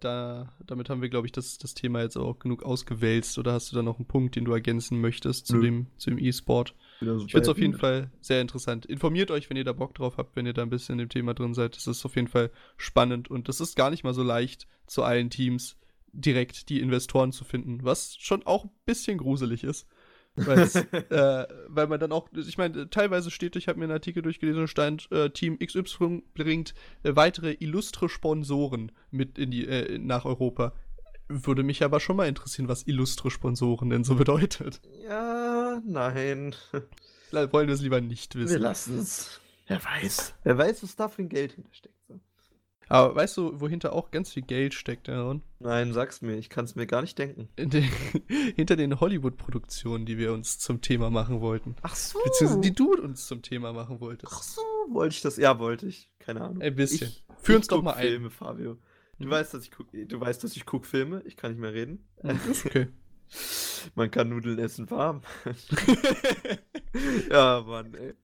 da, 0.00 0.52
damit 0.66 0.90
haben 0.90 1.02
wir, 1.02 1.08
glaube 1.08 1.26
ich, 1.26 1.32
das, 1.32 1.58
das 1.58 1.74
Thema 1.74 2.02
jetzt 2.02 2.16
auch 2.16 2.38
genug 2.38 2.62
ausgewälzt. 2.62 3.38
Oder 3.38 3.52
hast 3.52 3.70
du 3.70 3.76
da 3.76 3.82
noch 3.82 3.98
einen 3.98 4.06
Punkt, 4.06 4.36
den 4.36 4.44
du 4.44 4.52
ergänzen 4.52 5.00
möchtest 5.00 5.46
zu 5.46 5.60
dem, 5.60 5.86
zu 5.96 6.10
dem 6.10 6.18
E-Sport? 6.18 6.74
Ich 7.00 7.06
finde 7.06 7.40
es 7.40 7.48
auf 7.48 7.58
jeden 7.58 7.74
Fall 7.74 8.10
sehr 8.20 8.40
interessant. 8.40 8.86
Informiert 8.86 9.30
euch, 9.30 9.50
wenn 9.50 9.56
ihr 9.56 9.64
da 9.64 9.72
Bock 9.72 9.94
drauf 9.94 10.16
habt, 10.16 10.36
wenn 10.36 10.46
ihr 10.46 10.52
da 10.52 10.62
ein 10.62 10.70
bisschen 10.70 10.94
in 10.94 11.06
dem 11.06 11.08
Thema 11.08 11.34
drin 11.34 11.54
seid. 11.54 11.76
Das 11.76 11.86
ist 11.86 12.04
auf 12.04 12.16
jeden 12.16 12.28
Fall 12.28 12.50
spannend 12.76 13.30
und 13.30 13.48
das 13.48 13.60
ist 13.60 13.76
gar 13.76 13.90
nicht 13.90 14.04
mal 14.04 14.14
so 14.14 14.22
leicht, 14.22 14.66
zu 14.86 15.02
allen 15.02 15.30
Teams 15.30 15.78
direkt 16.12 16.68
die 16.68 16.80
Investoren 16.80 17.32
zu 17.32 17.44
finden, 17.44 17.82
was 17.82 18.16
schon 18.18 18.44
auch 18.44 18.64
ein 18.64 18.70
bisschen 18.84 19.18
gruselig 19.18 19.64
ist. 19.64 19.88
äh, 20.36 21.46
weil 21.68 21.86
man 21.88 22.00
dann 22.00 22.12
auch, 22.12 22.28
ich 22.32 22.56
meine, 22.56 22.88
teilweise 22.88 23.30
steht, 23.30 23.56
ich 23.56 23.68
habe 23.68 23.78
mir 23.78 23.84
einen 23.84 23.92
Artikel 23.92 24.22
durchgelesen, 24.22 24.66
stand, 24.66 25.10
äh, 25.12 25.30
Team 25.30 25.58
XY 25.58 26.22
bringt 26.34 26.74
äh, 27.02 27.14
weitere 27.14 27.52
illustre 27.60 28.08
Sponsoren 28.08 28.92
mit 29.10 29.38
in 29.38 29.50
die, 29.50 29.66
äh, 29.66 29.98
nach 29.98 30.24
Europa. 30.24 30.72
Würde 31.28 31.62
mich 31.62 31.82
aber 31.82 32.00
schon 32.00 32.16
mal 32.16 32.28
interessieren, 32.28 32.68
was 32.68 32.86
illustre 32.86 33.30
Sponsoren 33.30 33.90
denn 33.90 34.04
so 34.04 34.14
bedeutet. 34.14 34.80
Ja, 35.06 35.80
nein. 35.84 36.54
Wollen 37.30 37.68
wir 37.68 37.74
es 37.74 37.80
lieber 37.80 38.00
nicht 38.00 38.34
wissen. 38.34 38.50
Wir 38.50 38.58
lassen 38.58 38.98
es. 38.98 39.40
Wer 39.66 39.82
weiß. 39.82 40.34
Wer 40.44 40.58
weiß, 40.58 40.82
was 40.82 40.96
da 40.96 41.08
für 41.08 41.22
ein 41.22 41.28
Geld 41.28 41.52
hintersteckt. 41.52 41.91
Aber 42.88 43.14
weißt 43.14 43.36
du, 43.36 43.60
wohinter 43.60 43.92
auch 43.92 44.10
ganz 44.10 44.32
viel 44.32 44.42
Geld 44.42 44.74
steckt, 44.74 45.08
Aaron? 45.08 45.42
Nein, 45.60 45.92
sag's 45.92 46.20
mir, 46.20 46.36
ich 46.36 46.50
kann 46.50 46.64
es 46.64 46.74
mir 46.74 46.86
gar 46.86 47.00
nicht 47.00 47.18
denken. 47.18 47.48
Den, 47.56 47.84
hinter 48.56 48.76
den 48.76 49.00
Hollywood-Produktionen, 49.00 50.04
die 50.04 50.18
wir 50.18 50.32
uns 50.32 50.58
zum 50.58 50.80
Thema 50.80 51.10
machen 51.10 51.40
wollten. 51.40 51.76
Ach 51.82 51.94
so. 51.94 52.18
Beziehungsweise 52.24 52.60
die 52.60 52.74
du 52.74 52.94
uns 52.94 53.26
zum 53.26 53.42
Thema 53.42 53.72
machen 53.72 54.00
wolltest. 54.00 54.32
Ach 54.34 54.42
so, 54.42 54.62
wollte 54.90 55.14
ich 55.14 55.22
das? 55.22 55.36
Ja, 55.36 55.58
wollte 55.58 55.86
ich. 55.86 56.10
Keine 56.18 56.42
Ahnung. 56.42 56.62
Ein 56.62 56.74
bisschen. 56.74 57.08
Ich, 57.08 57.24
Führ 57.38 57.56
uns 57.56 57.68
doch 57.68 57.82
mal 57.82 57.94
ein. 57.94 58.06
Filme, 58.06 58.30
Fabio. 58.30 58.78
Du 59.18 59.24
hm. 59.24 59.30
weißt, 59.30 59.54
dass 59.54 59.64
ich 59.64 59.70
guck, 59.70 59.88
du 59.92 60.20
weißt, 60.20 60.42
dass 60.44 60.56
ich 60.56 60.66
guck 60.66 60.86
Filme. 60.86 61.22
Ich 61.24 61.36
kann 61.36 61.52
nicht 61.52 61.60
mehr 61.60 61.72
reden. 61.72 62.04
Hm, 62.20 62.40
ist 62.50 62.66
okay. 62.66 62.88
Man 63.94 64.10
kann 64.10 64.28
Nudeln 64.28 64.58
essen 64.58 64.90
warm. 64.90 65.22
ja, 67.30 67.62
Mann, 67.66 67.94
ey. 67.94 68.14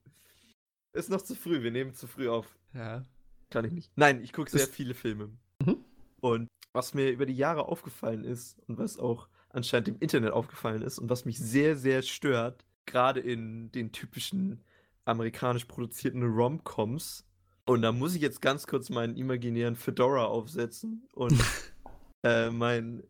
Ist 0.92 1.10
noch 1.10 1.22
zu 1.22 1.34
früh, 1.34 1.62
wir 1.62 1.70
nehmen 1.70 1.94
zu 1.94 2.06
früh 2.06 2.28
auf. 2.28 2.46
Ja. 2.74 3.04
Kann 3.50 3.64
ich 3.64 3.72
nicht. 3.72 3.90
Nein, 3.96 4.22
ich 4.22 4.32
gucke 4.32 4.50
sehr 4.50 4.66
viele 4.66 4.94
Filme. 4.94 5.30
Mhm. 5.64 5.84
Und 6.20 6.48
was 6.72 6.94
mir 6.94 7.10
über 7.10 7.26
die 7.26 7.36
Jahre 7.36 7.66
aufgefallen 7.66 8.24
ist 8.24 8.58
und 8.66 8.78
was 8.78 8.98
auch 8.98 9.28
anscheinend 9.50 9.88
im 9.88 9.96
Internet 10.00 10.32
aufgefallen 10.32 10.82
ist 10.82 10.98
und 10.98 11.08
was 11.08 11.24
mich 11.24 11.38
sehr, 11.38 11.76
sehr 11.76 12.02
stört, 12.02 12.64
gerade 12.86 13.20
in 13.20 13.72
den 13.72 13.92
typischen 13.92 14.60
amerikanisch 15.04 15.64
produzierten 15.64 16.22
Rom-Coms. 16.22 17.24
Und 17.64 17.82
da 17.82 17.92
muss 17.92 18.14
ich 18.14 18.22
jetzt 18.22 18.40
ganz 18.40 18.66
kurz 18.66 18.90
meinen 18.90 19.16
imaginären 19.16 19.76
Fedora 19.76 20.26
aufsetzen 20.26 21.06
und 21.12 21.38
äh, 22.22 22.50
mein 22.50 23.02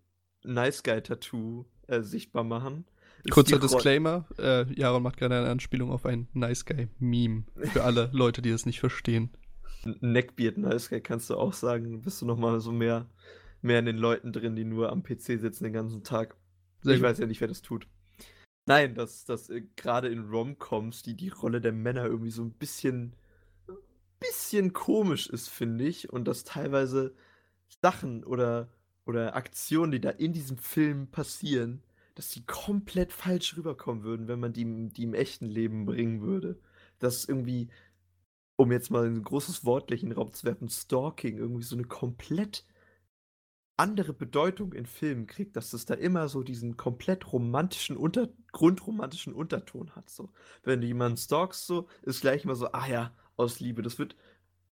Nice 0.45 0.83
Guy-Tattoo 0.83 1.65
äh, 1.87 2.03
sichtbar 2.03 2.45
machen. 2.45 2.85
Kurzer 3.31 3.59
Disclaimer: 3.59 4.27
äh, 4.39 4.73
Jaron 4.73 5.03
macht 5.03 5.17
gerade 5.17 5.37
eine 5.37 5.51
Anspielung 5.51 5.91
auf 5.91 6.07
ein 6.07 6.29
Nice 6.33 6.65
Guy-Meme. 6.65 7.45
Für 7.73 7.85
alle 7.85 8.11
Leute, 8.13 8.43
die 8.43 8.51
es 8.51 8.67
nicht 8.67 8.81
verstehen. 8.81 9.31
Neckbeard 9.85 10.59
Nice 10.59 10.89
Guy 10.89 11.01
kannst 11.01 11.31
du 11.31 11.37
auch 11.37 11.53
sagen, 11.53 12.03
bist 12.03 12.21
du 12.23 12.27
nochmal 12.27 12.61
so 12.61 12.73
mehr, 12.73 13.07
mehr 13.63 13.79
in 13.79 13.87
den 13.87 13.99
Leuten 13.99 14.33
drin, 14.33 14.57
die 14.57 14.65
nur 14.65 14.91
am 14.91 15.03
PC 15.03 15.39
sitzen 15.39 15.65
den 15.65 15.73
ganzen 15.73 16.03
Tag. 16.03 16.37
Sehr 16.83 16.95
ich 16.95 17.01
gut. 17.01 17.09
weiß 17.09 17.19
ja 17.19 17.27
nicht, 17.27 17.41
wer 17.41 17.49
das 17.49 17.63
tut. 17.63 17.87
Nein, 18.69 18.95
dass, 18.95 19.25
dass 19.25 19.49
äh, 19.49 19.63
gerade 19.77 20.09
in 20.09 20.29
Romcoms 20.29 21.03
die, 21.03 21.15
die 21.15 21.31
Rolle 21.31 21.63
der 21.63 21.73
Männer 21.73 22.05
irgendwie 22.05 22.31
so 22.31 22.43
ein 22.43 22.53
bisschen, 22.53 23.15
bisschen 24.21 24.75
komisch 24.75 25.27
ist, 25.27 25.49
finde 25.49 25.87
ich. 25.87 26.13
Und 26.13 26.27
dass 26.27 26.45
teilweise 26.45 27.15
Sachen 27.81 28.25
oder, 28.25 28.69
oder 29.07 29.35
Aktionen, 29.37 29.93
die 29.93 30.03
da 30.03 30.11
in 30.11 30.35
diesem 30.35 30.59
Film 30.59 31.07
passieren, 31.07 31.83
dass 32.15 32.29
die 32.29 32.45
komplett 32.45 33.13
falsch 33.13 33.57
rüberkommen 33.57 34.03
würden, 34.03 34.29
wenn 34.29 34.41
man 34.41 34.53
die, 34.53 34.91
die 34.91 35.05
im 35.05 35.15
echten 35.15 35.47
Leben 35.47 35.87
bringen 35.87 36.21
würde. 36.21 36.59
Dass 36.99 37.25
irgendwie 37.25 37.71
um 38.59 38.73
jetzt 38.73 38.91
mal 38.91 39.07
ein 39.07 39.23
großes 39.23 39.65
Wort 39.65 39.87
gleich 39.87 40.03
in 40.03 40.11
den 40.11 40.19
Raum 40.19 40.33
zu 40.33 40.45
werfen, 40.45 40.69
Stalking 40.69 41.39
irgendwie 41.39 41.63
so 41.63 41.77
eine 41.77 41.85
komplett 41.85 42.67
andere 43.77 44.13
Bedeutung 44.13 44.73
in 44.73 44.87
Filmen 44.87 45.29
kriegt, 45.29 45.57
dass 45.57 45.73
es 45.73 45.87
da 45.87 45.95
immer 45.95 46.29
so 46.29 46.43
diesen 46.43 46.77
komplett 46.77 47.33
romantischen 47.33 47.97
Unter 47.97 48.29
grundromantischen 48.51 49.33
Unterton 49.33 49.95
hat. 49.95 50.11
So, 50.11 50.31
wenn 50.65 50.81
du 50.81 50.89
jemanden 50.89 51.17
stalkst, 51.17 51.67
so 51.67 51.89
ist 52.03 52.21
gleich 52.21 52.45
immer 52.45 52.57
so, 52.57 52.73
ah 52.73 52.89
ja, 52.89 53.15
aus 53.37 53.61
Liebe. 53.61 53.83
Das 53.83 54.01
wird 54.01 54.17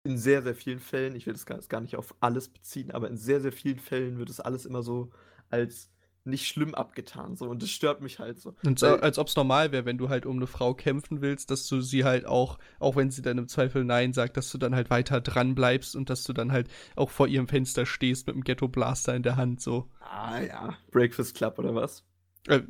in 0.03 0.17
sehr 0.17 0.41
sehr 0.43 0.55
vielen 0.55 0.79
Fällen, 0.79 1.15
ich 1.15 1.25
will 1.25 1.33
das 1.33 1.45
gar 1.45 1.81
nicht 1.81 1.97
auf 1.97 2.15
alles 2.21 2.49
beziehen, 2.49 2.91
aber 2.91 3.09
in 3.09 3.17
sehr 3.17 3.41
sehr 3.41 3.51
vielen 3.51 3.79
Fällen 3.79 4.17
wird 4.17 4.29
es 4.29 4.39
alles 4.39 4.65
immer 4.65 4.83
so 4.83 5.11
als 5.49 5.91
nicht 6.25 6.47
schlimm 6.47 6.73
abgetan. 6.73 7.35
So. 7.35 7.49
Und 7.49 7.61
das 7.61 7.69
stört 7.69 8.01
mich 8.01 8.19
halt 8.19 8.39
so. 8.39 8.55
Und 8.63 8.79
so, 8.79 8.87
als 8.87 9.17
ob 9.17 9.27
es 9.27 9.35
normal 9.35 9.71
wäre, 9.71 9.85
wenn 9.85 9.97
du 9.97 10.09
halt 10.09 10.25
um 10.25 10.37
eine 10.37 10.47
Frau 10.47 10.73
kämpfen 10.73 11.21
willst, 11.21 11.51
dass 11.51 11.67
du 11.67 11.81
sie 11.81 12.03
halt 12.03 12.25
auch, 12.25 12.59
auch 12.79 12.95
wenn 12.95 13.11
sie 13.11 13.21
dann 13.21 13.37
im 13.37 13.47
Zweifel 13.47 13.83
Nein 13.83 14.13
sagt, 14.13 14.37
dass 14.37 14.51
du 14.51 14.57
dann 14.57 14.75
halt 14.75 14.89
weiter 14.89 15.21
dran 15.21 15.55
bleibst 15.55 15.95
und 15.95 16.09
dass 16.09 16.23
du 16.23 16.33
dann 16.33 16.51
halt 16.51 16.69
auch 16.95 17.09
vor 17.09 17.27
ihrem 17.27 17.47
Fenster 17.47 17.85
stehst 17.85 18.27
mit 18.27 18.35
dem 18.35 18.43
Ghetto 18.43 18.67
Blaster 18.67 19.15
in 19.15 19.23
der 19.23 19.35
Hand. 19.35 19.61
so. 19.61 19.89
Ah 19.99 20.39
ja. 20.41 20.77
Breakfast 20.91 21.35
Club 21.35 21.59
oder 21.59 21.75
was? 21.75 22.03
Äh, 22.47 22.61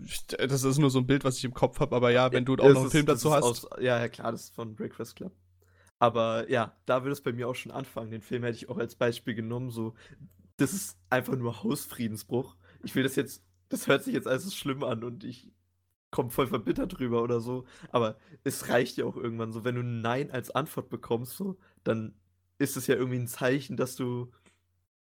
das 0.48 0.64
ist 0.64 0.78
nur 0.78 0.90
so 0.90 1.00
ein 1.00 1.08
Bild, 1.08 1.24
was 1.24 1.38
ich 1.38 1.46
im 1.46 1.54
Kopf 1.54 1.80
habe, 1.80 1.96
aber 1.96 2.12
ja, 2.12 2.32
wenn 2.32 2.46
du 2.46 2.54
auch 2.54 2.70
noch 2.70 2.82
einen 2.82 2.92
Film 2.92 3.06
dazu 3.06 3.34
hast. 3.34 3.44
Aus, 3.44 3.68
ja, 3.80 4.00
ja, 4.00 4.08
klar, 4.08 4.32
das 4.32 4.46
ist 4.46 4.56
von 4.56 4.76
Breakfast 4.76 5.16
Club. 5.16 5.32
Aber 6.00 6.50
ja, 6.50 6.76
da 6.86 7.04
würde 7.04 7.14
es 7.14 7.22
bei 7.22 7.32
mir 7.32 7.48
auch 7.48 7.56
schon 7.56 7.72
anfangen. 7.72 8.12
Den 8.12 8.22
Film 8.22 8.44
hätte 8.44 8.58
ich 8.58 8.70
auch 8.70 8.78
als 8.78 8.96
Beispiel 8.96 9.36
genommen, 9.36 9.70
so 9.70 9.94
das 10.58 10.74
ist 10.74 10.98
einfach 11.10 11.36
nur 11.36 11.64
Hausfriedensbruch. 11.64 12.56
Ich 12.84 12.96
will 12.96 13.04
das 13.04 13.16
jetzt, 13.16 13.44
das 13.70 13.88
hört 13.88 14.04
sich 14.04 14.14
jetzt 14.14 14.28
alles 14.28 14.56
schlimm 14.56 14.84
an 14.84 15.04
und 15.04 15.24
ich 15.24 15.52
komme 16.12 16.30
voll 16.30 16.48
verbittert 16.48 17.00
drüber 17.00 17.24
oder 17.24 17.40
so. 17.42 17.66
Aber 17.92 18.18
es 18.44 18.70
reicht 18.70 18.98
ja 18.98 19.06
auch 19.06 19.18
irgendwann 19.18 19.52
so, 19.52 19.64
wenn 19.66 19.76
du 19.76 19.82
ein 19.82 20.02
Nein 20.02 20.32
als 20.32 20.52
Antwort 20.52 20.90
bekommst, 20.90 21.36
so, 21.36 21.58
dann 21.84 22.14
ist 22.60 22.78
es 22.78 22.88
ja 22.88 22.96
irgendwie 22.96 23.20
ein 23.20 23.28
Zeichen, 23.28 23.78
dass 23.78 23.96
du, 23.96 24.32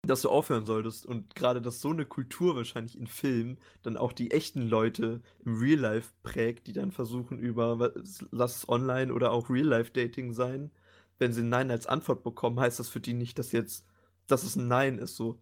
dass 0.03 0.23
du 0.23 0.31
aufhören 0.31 0.67
solltest. 0.67 1.07
Und 1.07 1.35
gerade, 1.35 1.61
dass 1.61 1.81
so 1.81 1.91
eine 1.91 2.07
Kultur 2.07 2.57
wahrscheinlich 2.57 2.99
in 2.99 3.07
Filmen 3.07 3.59
dann 3.83 3.97
auch 3.97 4.13
die 4.13 4.31
echten 4.31 4.63
Leute 4.69 5.21
im 5.45 5.59
Real 5.59 5.81
Life 5.81 6.13
prägt, 6.23 6.67
die 6.67 6.73
dann 6.73 6.93
versuchen 6.93 7.39
über, 7.39 7.93
lass 8.31 8.57
es 8.57 8.69
online 8.69 9.13
oder 9.13 9.33
auch 9.33 9.51
Real 9.51 9.67
Life 9.67 9.93
Dating 9.93 10.33
sein, 10.33 10.71
wenn 11.19 11.33
sie 11.33 11.43
ein 11.43 11.49
Nein 11.49 11.71
als 11.71 11.87
Antwort 11.87 12.23
bekommen, 12.23 12.61
heißt 12.61 12.79
das 12.79 12.89
für 12.89 13.01
die 13.01 13.15
nicht, 13.15 13.39
dass 13.39 13.53
jetzt, 13.53 13.87
dass 14.27 14.45
es 14.45 14.57
ein 14.57 14.69
Nein 14.69 14.99
ist. 14.99 15.17
So, 15.17 15.41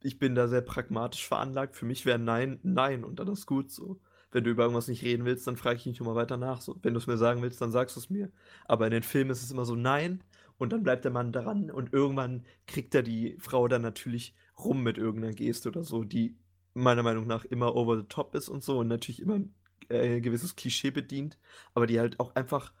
ich 0.00 0.18
bin 0.18 0.34
da 0.34 0.48
sehr 0.48 0.60
pragmatisch 0.60 1.26
veranlagt. 1.26 1.76
Für 1.76 1.86
mich 1.86 2.06
wäre 2.06 2.18
Nein 2.18 2.60
Nein 2.62 3.04
und 3.04 3.18
dann 3.18 3.28
ist 3.28 3.46
gut 3.46 3.70
so. 3.70 4.00
Wenn 4.30 4.44
du 4.44 4.50
über 4.50 4.64
irgendwas 4.64 4.88
nicht 4.88 5.02
reden 5.02 5.24
willst, 5.24 5.46
dann 5.46 5.56
frage 5.56 5.76
ich 5.76 5.86
nicht 5.86 6.00
nochmal 6.00 6.16
weiter 6.16 6.36
nach. 6.36 6.60
So, 6.60 6.76
wenn 6.82 6.94
du 6.94 6.98
es 6.98 7.06
mir 7.06 7.16
sagen 7.16 7.42
willst, 7.42 7.60
dann 7.60 7.70
sagst 7.72 7.96
du 7.96 8.00
es 8.00 8.10
mir. 8.10 8.30
Aber 8.66 8.86
in 8.86 8.90
den 8.92 9.02
Filmen 9.02 9.30
ist 9.30 9.42
es 9.42 9.50
immer 9.50 9.64
so 9.64 9.74
Nein 9.76 10.22
und 10.58 10.72
dann 10.72 10.82
bleibt 10.82 11.04
der 11.04 11.12
Mann 11.12 11.32
dran 11.32 11.70
und 11.70 11.92
irgendwann 11.92 12.44
kriegt 12.66 12.94
er 12.94 13.02
die 13.02 13.36
Frau 13.38 13.68
dann 13.68 13.82
natürlich 13.82 14.34
rum 14.58 14.82
mit 14.82 14.98
irgendeiner 14.98 15.34
Geste 15.34 15.68
oder 15.68 15.84
so, 15.84 16.04
die 16.04 16.36
meiner 16.74 17.02
Meinung 17.02 17.26
nach 17.26 17.44
immer 17.44 17.74
over 17.74 17.96
the 17.96 18.06
top 18.08 18.34
ist 18.34 18.48
und 18.48 18.62
so 18.62 18.78
und 18.78 18.88
natürlich 18.88 19.20
immer 19.20 19.40
äh, 19.88 20.16
ein 20.16 20.22
gewisses 20.22 20.56
Klischee 20.56 20.90
bedient, 20.90 21.38
aber 21.74 21.86
die 21.86 22.00
halt 22.00 22.20
auch 22.20 22.34
einfach 22.34 22.72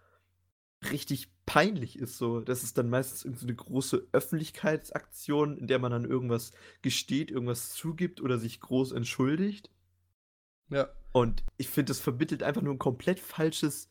richtig 0.90 1.28
peinlich 1.46 1.98
ist. 1.98 2.18
So, 2.18 2.40
das 2.40 2.62
ist 2.62 2.76
dann 2.76 2.90
meistens 2.90 3.24
irgendwie 3.24 3.46
eine 3.46 3.54
große 3.54 4.08
Öffentlichkeitsaktion, 4.12 5.56
in 5.56 5.68
der 5.68 5.78
man 5.78 5.92
dann 5.92 6.04
irgendwas 6.04 6.52
gesteht, 6.82 7.30
irgendwas 7.30 7.70
zugibt 7.70 8.20
oder 8.20 8.38
sich 8.38 8.60
groß 8.60 8.92
entschuldigt. 8.92 9.70
Ja. 10.68 10.88
Und 11.12 11.44
ich 11.56 11.68
finde, 11.68 11.90
das 11.90 12.00
vermittelt 12.00 12.42
einfach 12.42 12.62
nur 12.62 12.74
ein 12.74 12.80
komplett 12.80 13.20
falsches 13.20 13.90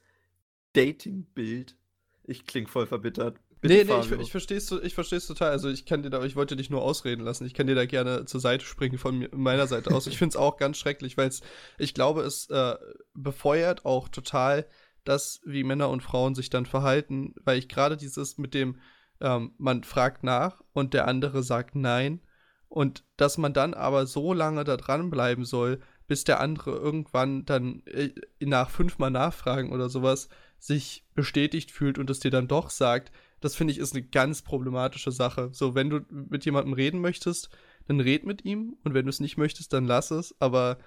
Dating-Bild. 0.74 1.78
Ich 2.26 2.46
klinge 2.46 2.68
voll 2.68 2.86
verbittert. 2.86 3.40
Bitte, 3.62 3.74
nee, 3.74 3.84
nee, 3.86 4.00
ich, 4.00 4.12
ich 4.12 4.32
verstehe 4.32 4.58
es 4.58 4.70
ich 4.72 4.94
versteh's 4.94 5.26
total. 5.26 5.52
Also 5.52 5.70
ich 5.70 5.86
kann 5.86 6.04
dir 6.04 6.10
da, 6.10 6.24
ich 6.24 6.36
wollte 6.36 6.56
dich 6.56 6.70
nur 6.70 6.84
ausreden 6.84 7.24
lassen. 7.24 7.46
Ich 7.46 7.54
kann 7.54 7.68
dir 7.68 7.76
da 7.76 7.86
gerne 7.86 8.26
zur 8.26 8.42
Seite 8.42 8.66
springen 8.66 8.98
von 8.98 9.18
mir, 9.18 9.30
meiner 9.32 9.66
Seite 9.66 9.92
aus. 9.96 10.08
Ich 10.08 10.18
finde 10.18 10.34
es 10.34 10.36
auch 10.36 10.58
ganz 10.58 10.78
schrecklich, 10.78 11.18
weil 11.18 11.30
es, 11.30 11.42
ich 11.80 11.94
glaube, 11.94 12.22
es 12.24 12.50
äh, 12.50 12.76
befeuert 13.14 13.86
auch 13.86 14.10
total 14.10 14.68
das, 15.06 15.42
wie 15.46 15.64
Männer 15.64 15.90
und 15.90 16.04
Frauen 16.04 16.36
sich 16.36 16.50
dann 16.50 16.66
verhalten, 16.66 17.34
weil 17.44 17.58
ich 17.58 17.70
gerade 17.70 17.98
dieses 17.98 18.38
mit 18.38 18.54
dem, 18.54 18.80
ähm, 19.22 19.54
man 19.58 19.84
fragt 19.84 20.24
nach 20.24 20.62
und 20.74 20.94
der 20.94 21.08
andere 21.08 21.44
sagt 21.44 21.76
nein 21.76 22.20
und 22.68 23.04
dass 23.18 23.38
man 23.38 23.54
dann 23.54 23.74
aber 23.74 24.06
so 24.06 24.34
lange 24.34 24.64
da 24.64 24.78
dranbleiben 24.78 25.46
soll, 25.46 25.80
bis 26.08 26.24
der 26.24 26.40
andere 26.40 26.72
irgendwann 26.72 27.46
dann 27.46 27.84
äh, 27.86 28.10
nach 28.40 28.70
fünfmal 28.70 29.12
Nachfragen 29.12 29.72
oder 29.72 29.90
sowas 29.90 30.30
sich 30.60 31.06
bestätigt 31.14 31.72
fühlt 31.72 31.98
und 31.98 32.10
es 32.10 32.20
dir 32.20 32.32
dann 32.32 32.48
doch 32.48 32.70
sagt, 32.70 33.12
das 33.40 33.56
finde 33.56 33.72
ich 33.72 33.80
ist 33.80 33.94
eine 33.94 34.04
ganz 34.04 34.42
problematische 34.42 35.12
Sache. 35.12 35.50
So, 35.52 35.76
wenn 35.76 35.90
du 35.90 36.02
mit 36.10 36.46
jemandem 36.46 36.74
reden 36.74 37.00
möchtest, 37.00 37.50
dann 37.88 38.00
red 38.00 38.26
mit 38.26 38.46
ihm 38.46 38.78
und 38.84 38.94
wenn 38.94 39.06
du 39.06 39.10
es 39.10 39.20
nicht 39.20 39.38
möchtest, 39.38 39.74
dann 39.74 39.86
lass 39.86 40.12
es. 40.12 40.36
Aber 40.40 40.78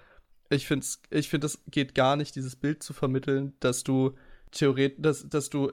ich 0.51 0.67
finde, 0.67 0.87
ich 1.11 1.29
find, 1.29 1.45
das 1.45 1.61
geht 1.71 1.95
gar 1.95 2.17
nicht, 2.17 2.35
dieses 2.35 2.57
Bild 2.57 2.83
zu 2.83 2.93
vermitteln, 2.93 3.55
dass 3.61 3.85
du 3.85 4.15
theoretisch, 4.51 4.97
dass, 4.99 5.29
dass 5.29 5.51
du 5.51 5.71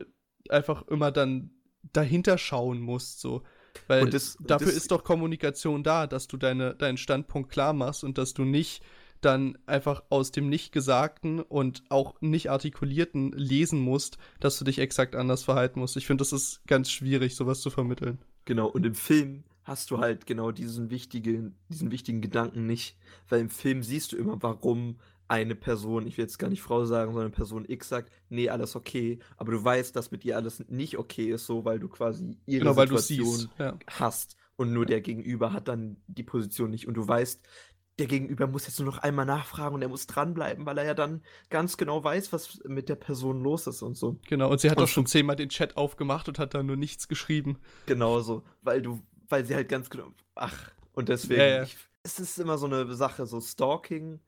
einfach 0.49 0.87
immer 0.87 1.11
dann 1.11 1.51
dahinter 1.93 2.37
schauen 2.37 2.79
musst, 2.79 3.21
so. 3.21 3.43
Weil 3.87 4.09
das, 4.09 4.37
dafür 4.39 4.67
das, 4.67 4.75
ist 4.77 4.91
doch 4.91 5.03
Kommunikation 5.03 5.83
da, 5.83 6.07
dass 6.07 6.27
du 6.27 6.37
deine, 6.37 6.75
deinen 6.75 6.97
Standpunkt 6.97 7.51
klar 7.51 7.73
machst 7.73 8.03
und 8.05 8.17
dass 8.17 8.33
du 8.33 8.45
nicht 8.45 8.81
dann 9.21 9.57
einfach 9.65 10.03
aus 10.09 10.31
dem 10.31 10.49
Nicht-Gesagten 10.49 11.41
und 11.41 11.83
auch 11.89 12.15
nicht 12.21 12.51
artikulierten 12.51 13.31
lesen 13.31 13.79
musst, 13.79 14.17
dass 14.39 14.57
du 14.59 14.65
dich 14.65 14.79
exakt 14.79 15.15
anders 15.15 15.43
verhalten 15.43 15.79
musst. 15.79 15.97
Ich 15.97 16.05
finde, 16.07 16.21
das 16.21 16.31
ist 16.31 16.65
ganz 16.67 16.91
schwierig, 16.91 17.35
sowas 17.35 17.61
zu 17.61 17.69
vermitteln. 17.69 18.19
Genau, 18.45 18.67
und 18.67 18.85
im 18.85 18.95
Film 18.95 19.43
hast 19.65 19.91
du 19.91 19.97
halt 19.97 20.25
genau 20.25 20.51
diesen 20.51 20.89
wichtigen, 20.89 21.57
diesen 21.69 21.91
wichtigen 21.91 22.21
Gedanken 22.21 22.65
nicht. 22.65 22.97
Weil 23.27 23.41
im 23.41 23.49
Film 23.49 23.83
siehst 23.83 24.13
du 24.13 24.17
immer, 24.17 24.41
warum 24.41 24.97
eine 25.27 25.55
Person, 25.55 26.05
ich 26.05 26.17
will 26.17 26.25
jetzt 26.25 26.37
gar 26.37 26.49
nicht 26.49 26.61
Frau 26.61 26.85
sagen, 26.85 27.11
sondern 27.13 27.31
Person 27.31 27.65
X 27.67 27.89
sagt, 27.89 28.11
nee, 28.29 28.49
alles 28.49 28.75
okay, 28.75 29.19
aber 29.37 29.51
du 29.51 29.63
weißt, 29.63 29.95
dass 29.95 30.11
mit 30.11 30.23
ihr 30.23 30.35
alles 30.35 30.63
nicht 30.69 30.97
okay 30.97 31.31
ist, 31.31 31.47
so 31.47 31.65
weil 31.65 31.79
du 31.79 31.89
quasi 31.89 32.37
ihre 32.45 32.59
genau, 32.59 32.79
Situation 32.79 33.49
ja. 33.57 33.77
hast 33.87 34.37
und 34.55 34.71
nur 34.71 34.85
der 34.85 35.01
Gegenüber 35.01 35.51
hat 35.51 35.67
dann 35.67 35.97
die 36.07 36.23
Position 36.23 36.69
nicht 36.69 36.87
und 36.87 36.93
du 36.93 37.07
weißt, 37.07 37.43
der 37.97 38.07
Gegenüber 38.07 38.47
muss 38.47 38.67
jetzt 38.67 38.79
nur 38.79 38.87
noch 38.87 38.97
einmal 38.97 39.25
nachfragen 39.25 39.75
und 39.75 39.81
er 39.81 39.87
muss 39.87 40.05
dranbleiben, 40.05 40.65
weil 40.65 40.77
er 40.77 40.85
ja 40.85 40.93
dann 40.93 41.23
ganz 41.49 41.77
genau 41.77 42.03
weiß, 42.03 42.33
was 42.33 42.59
mit 42.65 42.89
der 42.89 42.95
Person 42.95 43.41
los 43.41 43.67
ist 43.67 43.81
und 43.81 43.95
so. 43.95 44.19
Genau, 44.27 44.51
und 44.51 44.59
sie 44.59 44.69
hat 44.69 44.77
und 44.77 44.83
auch 44.83 44.87
schon 44.87 45.05
zehnmal 45.05 45.37
den 45.37 45.49
Chat 45.49 45.77
aufgemacht 45.77 46.27
und 46.27 46.37
hat 46.37 46.53
da 46.53 46.61
nur 46.61 46.75
nichts 46.75 47.07
geschrieben. 47.07 47.57
Genau 47.85 48.19
so, 48.19 48.43
weil 48.61 48.81
du, 48.81 49.01
weil 49.29 49.45
sie 49.45 49.55
halt 49.55 49.69
ganz 49.69 49.89
genau, 49.89 50.11
ach, 50.35 50.71
und 50.93 51.09
deswegen, 51.09 51.41
ja, 51.41 51.47
ja. 51.47 51.63
Ich, 51.63 51.77
es 52.03 52.19
ist 52.19 52.37
immer 52.39 52.57
so 52.57 52.65
eine 52.65 52.93
Sache, 52.93 53.25
so 53.25 53.41
Stalking 53.41 54.19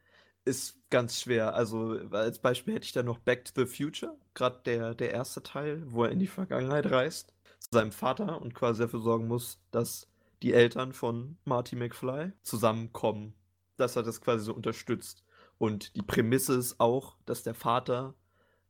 ist 0.46 0.78
ganz 0.90 1.20
schwer. 1.20 1.54
Also 1.54 2.00
als 2.12 2.40
Beispiel 2.40 2.76
hätte 2.76 2.86
ich 2.86 2.94
da 2.94 3.04
noch 3.04 3.20
Back 3.20 3.46
to 3.46 3.52
the 3.56 3.66
Future, 3.66 4.18
gerade 4.34 4.62
der, 4.66 4.96
der 4.96 5.12
erste 5.12 5.44
Teil, 5.44 5.84
wo 5.86 6.04
er 6.04 6.12
in 6.12 6.20
die 6.20 6.28
Vergangenheit 6.28 6.90
reist, 6.90 7.34
zu 7.60 7.70
seinem 7.72 7.92
Vater 7.92 8.42
und 8.42 8.54
quasi 8.54 8.82
dafür 8.82 9.02
sorgen 9.02 9.28
muss, 9.28 9.60
dass 9.72 10.08
die 10.42 10.54
Eltern 10.54 10.94
von 10.94 11.38
Marty 11.46 11.76
McFly 11.76 12.32
zusammenkommen 12.44 13.34
dass 13.78 13.96
er 13.96 14.04
das 14.04 14.22
quasi 14.22 14.46
so 14.46 14.54
unterstützt. 14.54 15.24
Und 15.58 15.96
die 15.96 16.02
Prämisse 16.02 16.56
ist 16.56 16.80
auch, 16.80 17.16
dass 17.26 17.44
der 17.44 17.54
Vater 17.54 18.16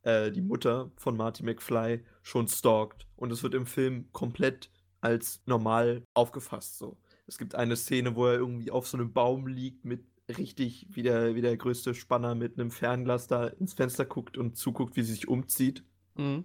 äh, 0.02 0.30
die 0.30 0.42
Mutter 0.42 0.90
von 0.96 1.16
Marty 1.16 1.42
McFly 1.42 2.04
schon 2.22 2.48
stalkt. 2.48 3.06
Und 3.16 3.32
es 3.32 3.42
wird 3.42 3.54
im 3.54 3.66
Film 3.66 4.10
komplett 4.12 4.70
als 5.00 5.40
normal 5.46 6.02
aufgefasst. 6.14 6.78
So. 6.78 6.96
Es 7.26 7.38
gibt 7.38 7.54
eine 7.54 7.76
Szene, 7.76 8.16
wo 8.16 8.26
er 8.26 8.34
irgendwie 8.34 8.70
auf 8.70 8.86
so 8.86 8.96
einem 8.96 9.12
Baum 9.12 9.46
liegt 9.46 9.84
mit 9.84 10.04
richtig 10.36 10.86
wie 10.90 11.02
der, 11.02 11.34
wie 11.34 11.40
der 11.40 11.56
größte 11.56 11.94
Spanner 11.94 12.34
mit 12.34 12.58
einem 12.58 12.70
Fernglas 12.70 13.28
da 13.28 13.46
ins 13.46 13.74
Fenster 13.74 14.04
guckt 14.04 14.36
und 14.36 14.56
zuguckt, 14.56 14.96
wie 14.96 15.02
sie 15.02 15.14
sich 15.14 15.28
umzieht. 15.28 15.82
Mhm. 16.16 16.44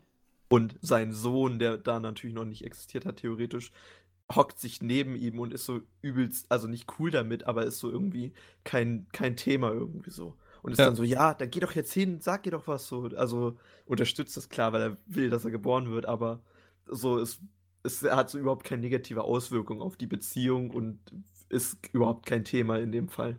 Und 0.49 0.77
sein 0.81 1.11
Sohn, 1.11 1.59
der 1.59 1.77
da 1.77 1.99
natürlich 1.99 2.35
noch 2.35 2.45
nicht 2.45 2.63
existiert 2.63 3.05
hat, 3.05 3.17
theoretisch, 3.17 3.71
hockt 4.33 4.59
sich 4.59 4.81
neben 4.81 5.15
ihm 5.15 5.39
und 5.39 5.53
ist 5.53 5.65
so 5.65 5.81
übelst, 6.01 6.45
also 6.49 6.67
nicht 6.67 6.99
cool 6.99 7.11
damit, 7.11 7.45
aber 7.45 7.65
ist 7.65 7.79
so 7.79 7.89
irgendwie 7.89 8.33
kein, 8.63 9.07
kein 9.11 9.35
Thema 9.35 9.71
irgendwie 9.71 10.11
so. 10.11 10.35
Und 10.61 10.71
ist 10.71 10.79
ja. 10.79 10.85
dann 10.85 10.95
so, 10.95 11.03
ja, 11.03 11.33
dann 11.33 11.49
geh 11.49 11.59
doch 11.59 11.73
jetzt 11.73 11.91
hin, 11.91 12.21
sag 12.21 12.45
ihr 12.45 12.53
doch 12.53 12.67
was 12.67 12.87
so. 12.87 13.09
Also 13.15 13.57
unterstützt 13.85 14.37
das 14.37 14.47
klar, 14.47 14.71
weil 14.71 14.81
er 14.81 14.97
will, 15.07 15.29
dass 15.29 15.43
er 15.43 15.51
geboren 15.51 15.91
wird, 15.91 16.05
aber 16.05 16.39
so, 16.85 17.19
es, 17.19 17.41
es 17.83 18.01
hat 18.03 18.29
so 18.29 18.39
überhaupt 18.39 18.63
keine 18.63 18.81
negative 18.81 19.23
Auswirkung 19.23 19.81
auf 19.81 19.97
die 19.97 20.07
Beziehung 20.07 20.71
und 20.71 20.99
ist 21.49 21.77
überhaupt 21.91 22.25
kein 22.25 22.45
Thema 22.45 22.79
in 22.79 22.91
dem 22.91 23.09
Fall. 23.09 23.37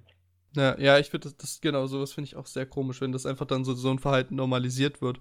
Ja, 0.54 0.78
ja, 0.78 0.98
ich 0.98 1.11
finde 1.11 1.28
das, 1.28 1.37
das 1.37 1.61
genau 1.61 1.87
sowas 1.87 2.12
finde 2.12 2.28
ich 2.28 2.37
auch 2.37 2.46
sehr 2.46 2.66
komisch, 2.66 3.00
wenn 3.00 3.12
das 3.12 3.26
einfach 3.26 3.46
dann 3.46 3.64
so, 3.64 3.74
so 3.74 3.90
ein 3.90 3.98
Verhalten 3.98 4.37
normalisiert 4.37 5.02
wird. 5.02 5.18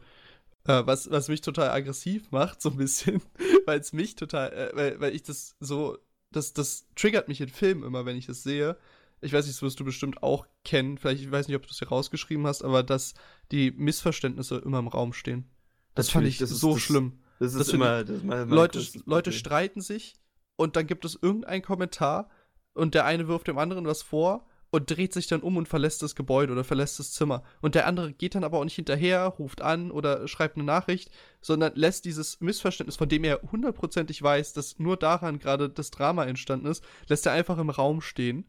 Äh, 0.65 0.86
was, 0.86 1.09
was 1.09 1.27
mich 1.27 1.41
total 1.41 1.71
aggressiv 1.71 2.31
macht, 2.31 2.62
so 2.62 2.69
ein 2.69 2.77
bisschen, 2.77 3.21
weil 3.65 3.79
es 3.79 3.93
mich 3.93 4.15
total, 4.15 4.53
äh, 4.53 4.71
weil, 4.75 4.99
weil 4.99 5.15
ich 5.15 5.23
das 5.23 5.55
so, 5.59 5.97
das, 6.31 6.53
das 6.53 6.88
triggert 6.95 7.27
mich 7.27 7.41
in 7.41 7.49
Filmen 7.49 7.83
immer, 7.83 8.05
wenn 8.05 8.17
ich 8.17 8.29
es 8.29 8.43
sehe. 8.43 8.77
Ich 9.21 9.33
weiß 9.33 9.45
nicht, 9.45 9.57
das 9.57 9.62
wirst 9.62 9.79
du 9.79 9.86
bestimmt 9.86 10.21
auch 10.21 10.45
kennen, 10.63 10.97
vielleicht, 10.97 11.23
ich 11.23 11.31
weiß 11.31 11.47
nicht, 11.47 11.55
ob 11.55 11.63
du 11.63 11.69
es 11.71 11.79
hier 11.79 11.88
rausgeschrieben 11.88 12.45
hast, 12.45 12.62
aber 12.62 12.83
dass 12.83 13.13
die 13.51 13.71
Missverständnisse 13.71 14.57
immer 14.57 14.79
im 14.79 14.88
Raum 14.88 15.13
stehen. 15.13 15.49
Das 15.95 16.07
Natürlich, 16.13 16.38
fand 16.38 16.49
ich 16.49 16.51
das 16.51 16.59
so 16.59 16.75
ist, 16.75 16.81
schlimm. 16.81 17.22
Das, 17.43 17.53
das 17.53 17.67
ist 17.67 17.73
immer, 17.73 18.03
das 18.03 18.17
ist 18.17 18.23
meine, 18.23 18.45
meine 18.45 18.56
Leute, 18.56 18.82
Leute 19.06 19.32
streiten 19.32 19.82
sich 19.82 20.15
und 20.56 20.75
dann 20.75 20.88
gibt 20.88 21.03
es 21.06 21.17
irgendeinen 21.21 21.62
Kommentar 21.62 22.29
und 22.73 22.95
der 22.95 23.06
eine 23.06 23.27
wirft 23.27 23.47
dem 23.47 23.58
anderen 23.58 23.86
was 23.86 24.01
vor 24.01 24.47
und 24.71 24.89
dreht 24.89 25.13
sich 25.13 25.27
dann 25.27 25.41
um 25.41 25.58
und 25.58 25.67
verlässt 25.67 26.01
das 26.01 26.15
Gebäude 26.15 26.51
oder 26.51 26.63
verlässt 26.63 26.97
das 26.97 27.12
Zimmer. 27.12 27.43
Und 27.62 27.75
der 27.75 27.86
andere 27.86 28.12
geht 28.12 28.34
dann 28.34 28.43
aber 28.43 28.58
auch 28.58 28.63
nicht 28.63 28.75
hinterher, 28.75 29.25
ruft 29.27 29.62
an 29.62 29.91
oder 29.91 30.27
schreibt 30.27 30.56
eine 30.56 30.63
Nachricht, 30.63 31.12
sondern 31.41 31.73
lässt 31.75 32.06
dieses 32.06 32.39
Missverständnis, 32.41 32.95
von 32.95 33.08
dem 33.08 33.23
er 33.23 33.41
hundertprozentig 33.51 34.23
weiß, 34.23 34.53
dass 34.53 34.79
nur 34.79 34.97
daran 34.97 35.38
gerade 35.38 35.69
das 35.69 35.91
Drama 35.91 36.25
entstanden 36.25 36.65
ist, 36.65 36.84
lässt 37.08 37.25
er 37.25 37.34
einfach 37.34 37.60
im 37.60 37.69
Raum 37.69 38.01
stehen. 38.01 38.45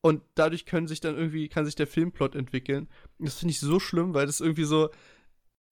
Und 0.00 0.22
dadurch 0.34 0.66
können 0.66 0.88
sich 0.88 1.00
dann 1.00 1.16
irgendwie, 1.16 1.48
kann 1.48 1.66
sich 1.66 1.76
der 1.76 1.86
Filmplot 1.86 2.34
entwickeln. 2.34 2.88
Das 3.18 3.38
finde 3.38 3.52
ich 3.52 3.60
so 3.60 3.78
schlimm, 3.78 4.12
weil 4.12 4.26
das 4.26 4.40
irgendwie 4.40 4.64
so, 4.64 4.90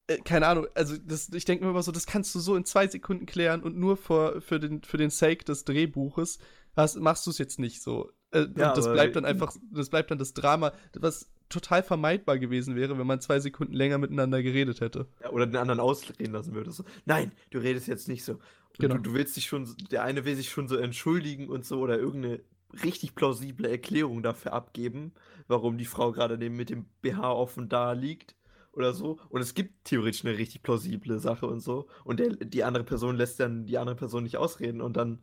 äh, 0.06 0.18
keine 0.18 0.46
Ahnung, 0.46 0.66
also 0.74 0.96
das, 0.96 1.30
ich 1.32 1.44
denke 1.44 1.64
mir 1.64 1.70
immer 1.70 1.82
so, 1.82 1.92
das 1.92 2.06
kannst 2.06 2.34
du 2.34 2.40
so 2.40 2.56
in 2.56 2.64
zwei 2.64 2.86
Sekunden 2.86 3.26
klären 3.26 3.62
und 3.62 3.76
nur 3.76 3.96
für, 3.96 4.40
für, 4.40 4.58
den, 4.58 4.82
für 4.82 4.96
den 4.96 5.10
Sake 5.10 5.44
des 5.44 5.64
Drehbuches 5.64 6.38
hast, 6.76 6.96
machst 6.96 7.26
du 7.26 7.30
es 7.30 7.38
jetzt 7.38 7.58
nicht 7.58 7.82
so. 7.82 8.10
Äh, 8.32 8.46
ja, 8.56 8.74
das 8.74 8.90
bleibt 8.90 9.16
dann 9.16 9.24
einfach, 9.24 9.54
das 9.70 9.90
bleibt 9.90 10.10
dann 10.10 10.18
das 10.18 10.32
Drama, 10.32 10.72
was 10.94 11.30
total 11.48 11.82
vermeidbar 11.82 12.38
gewesen 12.38 12.76
wäre, 12.76 12.98
wenn 12.98 13.06
man 13.06 13.20
zwei 13.20 13.38
Sekunden 13.40 13.74
länger 13.74 13.98
miteinander 13.98 14.42
geredet 14.42 14.80
hätte. 14.80 15.06
Ja, 15.22 15.30
oder 15.30 15.46
den 15.46 15.56
anderen 15.56 15.80
ausreden 15.80 16.32
lassen 16.32 16.54
würde. 16.54 16.72
So, 16.72 16.84
nein, 17.04 17.32
du 17.50 17.58
redest 17.58 17.88
jetzt 17.88 18.08
nicht 18.08 18.24
so. 18.24 18.38
genau. 18.78 18.96
Du, 18.96 19.02
du, 19.02 19.14
willst 19.14 19.36
dich 19.36 19.46
schon, 19.46 19.68
der 19.90 20.02
eine 20.02 20.24
will 20.24 20.34
sich 20.34 20.48
schon 20.48 20.66
so 20.66 20.76
entschuldigen 20.76 21.48
und 21.48 21.66
so 21.66 21.80
oder 21.80 21.98
irgendeine 21.98 22.40
richtig 22.82 23.14
plausible 23.14 23.68
Erklärung 23.68 24.22
dafür 24.22 24.54
abgeben, 24.54 25.12
warum 25.46 25.76
die 25.76 25.84
Frau 25.84 26.10
gerade 26.12 26.38
mit 26.48 26.70
dem 26.70 26.86
BH 27.02 27.30
offen 27.30 27.68
da 27.68 27.92
liegt 27.92 28.34
oder 28.72 28.94
so. 28.94 29.18
Und 29.28 29.40
es 29.40 29.54
gibt 29.54 29.85
theoretisch 29.85 30.24
eine 30.24 30.37
richtig 30.37 30.62
plausible 30.62 31.18
Sache 31.18 31.46
und 31.46 31.61
so. 31.61 31.88
Und 32.04 32.20
der, 32.20 32.30
die 32.30 32.64
andere 32.64 32.85
Person 32.85 33.16
lässt 33.16 33.40
dann 33.40 33.66
die 33.66 33.78
andere 33.78 33.96
Person 33.96 34.24
nicht 34.24 34.37
ausreden 34.37 34.80
und 34.80 34.96
dann 34.96 35.20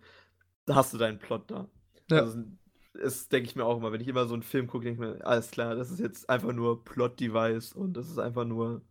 hast 0.70 0.94
du 0.94 0.98
deinen 0.98 1.20
Plot 1.20 1.50
da. 1.52 1.70
Ja. 2.10 2.22
Also, 2.22 2.44
das 2.94 3.30
denke 3.30 3.50
ich 3.50 3.56
mir 3.56 3.66
auch 3.66 3.78
immer, 3.78 3.92
wenn 3.92 4.02
ich 4.02 4.08
immer 4.08 4.26
so 4.26 4.34
einen 4.34 4.44
Film 4.44 4.68
gucke, 4.68 4.86
denke 4.86 5.04
ich 5.04 5.10
mir, 5.10 5.26
alles 5.26 5.52
klar, 5.52 5.76
das 5.76 5.92
ist 5.92 6.00
jetzt 6.00 6.30
einfach 6.30 6.54
nur 6.54 6.84
Plot-Device 6.84 7.74
und 7.74 7.94
das 7.94 8.10
ist 8.10 8.20
einfach 8.20 8.46
nur 8.46 8.82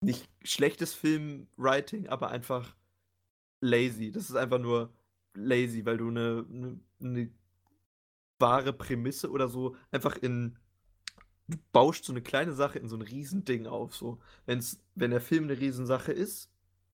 nicht 0.00 0.28
schlechtes 0.42 0.94
Filmwriting, 0.94 2.08
aber 2.08 2.30
einfach 2.30 2.74
lazy. 3.60 4.12
Das 4.12 4.30
ist 4.30 4.36
einfach 4.36 4.58
nur 4.58 4.92
lazy, 5.34 5.84
weil 5.84 5.98
du 5.98 6.08
eine, 6.08 6.46
eine, 6.48 6.80
eine 7.00 7.30
wahre 8.38 8.72
Prämisse 8.72 9.30
oder 9.30 9.48
so 9.48 9.76
einfach 9.90 10.16
in 10.16 10.58
du 11.48 11.58
baust 11.72 12.04
so 12.04 12.12
eine 12.12 12.22
kleine 12.22 12.52
Sache 12.52 12.78
in 12.78 12.88
so 12.88 12.96
ein 12.96 13.02
Riesending 13.02 13.66
auf. 13.66 13.94
So. 13.94 14.18
Wenn's, 14.46 14.80
wenn 14.94 15.10
der 15.10 15.20
Film 15.20 15.44
eine 15.44 15.58
Riesensache 15.58 16.12
ist, 16.12 16.50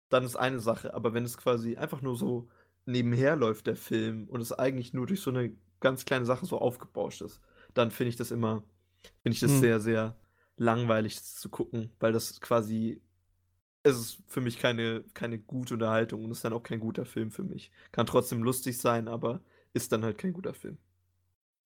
dann 0.10 0.24
ist 0.24 0.36
eine 0.36 0.60
Sache. 0.60 0.94
Aber 0.94 1.14
wenn 1.14 1.24
es 1.24 1.38
quasi 1.38 1.78
einfach 1.78 2.02
nur 2.02 2.18
so 2.18 2.48
nebenher 2.86 3.36
läuft, 3.36 3.68
der 3.68 3.76
Film, 3.76 4.28
und 4.28 4.42
es 4.42 4.52
eigentlich 4.52 4.94
nur 4.94 5.08
durch 5.08 5.22
so 5.22 5.30
eine 5.30 5.56
ganz 5.80 6.06
kleine 6.06 6.26
Sache 6.26 6.46
so 6.46 6.60
aufgebauscht 6.60 7.22
ist, 7.22 7.42
dann 7.74 7.92
finde 7.92 8.10
ich 8.10 8.16
das 8.16 8.32
immer, 8.32 8.64
finde 9.24 9.36
ich 9.36 9.40
das 9.40 9.52
hm. 9.52 9.60
sehr, 9.60 9.80
sehr 9.80 10.16
langweilig 10.58 11.24
zu 11.24 11.50
gucken, 11.50 11.92
weil 12.00 12.12
das 12.12 12.42
quasi, 12.42 13.02
es 13.84 13.98
ist 13.98 14.18
für 14.28 14.42
mich 14.42 14.60
keine, 14.60 15.04
keine 15.14 15.40
gute 15.40 15.76
Unterhaltung 15.76 16.24
und 16.26 16.32
ist 16.32 16.44
dann 16.44 16.54
auch 16.54 16.64
kein 16.64 16.80
guter 16.80 17.06
Film 17.06 17.32
für 17.32 17.44
mich. 17.44 17.72
Kann 17.92 18.06
trotzdem 18.06 18.44
lustig 18.44 18.78
sein, 18.78 19.08
aber 19.08 19.42
ist 19.74 19.92
dann 19.92 20.04
halt 20.04 20.18
kein 20.18 20.34
guter 20.34 20.54
Film. 20.54 20.78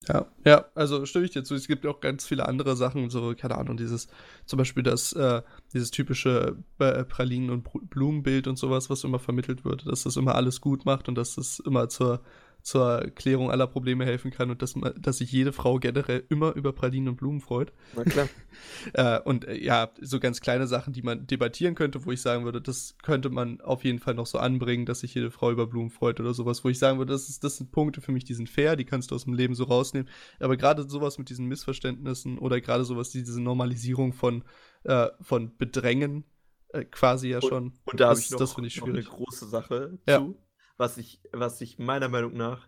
Ja, 0.04 0.28
ja, 0.46 0.66
also 0.76 1.06
stimme 1.06 1.26
ich 1.26 1.32
dir 1.32 1.44
zu. 1.44 1.56
Es 1.56 1.68
gibt 1.68 1.86
auch 1.88 2.00
ganz 2.00 2.26
viele 2.28 2.48
andere 2.48 2.76
Sachen, 2.76 3.10
so, 3.10 3.34
keine 3.36 3.58
Ahnung, 3.58 3.76
dieses, 3.76 4.08
zum 4.46 4.58
Beispiel 4.58 4.84
das, 4.84 5.14
äh, 5.14 5.42
dieses 5.74 5.90
typische 5.90 6.58
äh, 6.80 7.04
Pralinen- 7.06 7.50
und 7.50 7.68
Blumenbild 7.90 8.48
und 8.48 8.58
sowas, 8.58 8.90
was 8.92 9.04
immer 9.04 9.18
vermittelt 9.20 9.66
wird, 9.66 9.88
dass 9.88 10.04
das 10.04 10.16
immer 10.18 10.36
alles 10.36 10.62
gut 10.62 10.86
macht 10.86 11.08
und 11.10 11.16
dass 11.16 11.36
das 11.36 11.60
immer 11.60 11.90
zur 11.90 12.22
zur 12.66 13.12
Klärung 13.14 13.52
aller 13.52 13.68
Probleme 13.68 14.06
helfen 14.06 14.32
kann 14.32 14.50
und 14.50 14.64
dass, 14.64 14.74
dass 15.00 15.20
sich 15.20 15.32
jede 15.32 15.54
Frau 15.54 15.78
generell 15.78 16.26
immer 16.30 16.56
über 16.56 16.74
Pralinen 16.74 17.10
und 17.10 17.16
Blumen 17.16 17.40
freut. 17.40 17.72
Na 17.96 18.04
klar. 18.04 18.28
äh, 18.94 19.20
und 19.20 19.46
äh, 19.46 19.56
ja, 19.64 19.92
so 20.02 20.20
ganz 20.20 20.42
kleine 20.42 20.66
Sachen, 20.66 20.92
die 20.92 21.04
man 21.04 21.28
debattieren 21.28 21.76
könnte, 21.76 22.04
wo 22.06 22.12
ich 22.12 22.24
sagen 22.24 22.44
würde, 22.44 22.60
das 22.60 22.96
könnte 23.04 23.30
man 23.30 23.62
auf 23.62 23.84
jeden 23.84 24.00
Fall 24.00 24.16
noch 24.16 24.26
so 24.26 24.40
anbringen, 24.40 24.88
dass 24.88 25.02
sich 25.02 25.14
jede 25.14 25.30
Frau 25.30 25.52
über 25.52 25.68
Blumen 25.68 25.92
freut 25.92 26.20
oder 26.20 26.34
sowas, 26.34 26.64
wo 26.64 26.70
ich 26.70 26.80
sagen 26.80 26.98
würde, 26.98 27.14
das, 27.14 27.30
ist, 27.30 27.44
das 27.44 27.58
sind 27.58 27.72
Punkte 27.72 28.02
für 28.02 28.12
mich, 28.12 28.24
die 28.24 28.34
sind 28.34 28.50
fair, 28.50 28.76
die 28.76 28.86
kannst 28.86 29.12
du 29.12 29.16
aus 29.16 29.26
dem 29.26 29.36
Leben 29.36 29.54
so 29.54 29.66
rausnehmen. 29.66 30.10
Aber 30.40 30.58
gerade 30.58 30.90
sowas 30.90 31.20
mit 31.20 31.30
diesen 31.30 31.46
Missverständnissen 31.46 32.40
oder 32.40 32.60
gerade 32.62 32.84
sowas, 32.84 33.12
diese 33.12 33.40
Normalisierung 33.44 34.12
von, 34.12 34.44
äh, 34.86 35.10
von 35.22 35.56
Bedrängen, 35.56 36.24
äh, 36.70 36.84
quasi 36.84 37.30
ja 37.30 37.42
schon. 37.42 37.66
Und, 37.66 37.80
und 37.86 38.00
da 38.00 38.10
habe 38.10 38.20
ich 38.20 38.32
noch, 38.32 38.40
das 38.40 38.58
ich 38.58 38.78
noch 38.78 38.88
eine 38.88 39.04
große 39.04 39.46
Sache 39.46 40.00
ja. 40.08 40.18
zu 40.18 40.36
was 40.78 40.96
sich 40.96 41.22
was 41.32 41.62
ich 41.62 41.80
meiner 41.80 42.10
Meinung 42.10 42.34
nach 42.34 42.68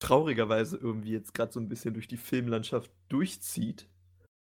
traurigerweise 0.00 0.76
irgendwie 0.76 1.12
jetzt 1.12 1.34
gerade 1.34 1.52
so 1.52 1.60
ein 1.60 1.68
bisschen 1.68 1.94
durch 1.94 2.08
die 2.08 2.16
Filmlandschaft 2.16 2.90
durchzieht. 3.08 3.88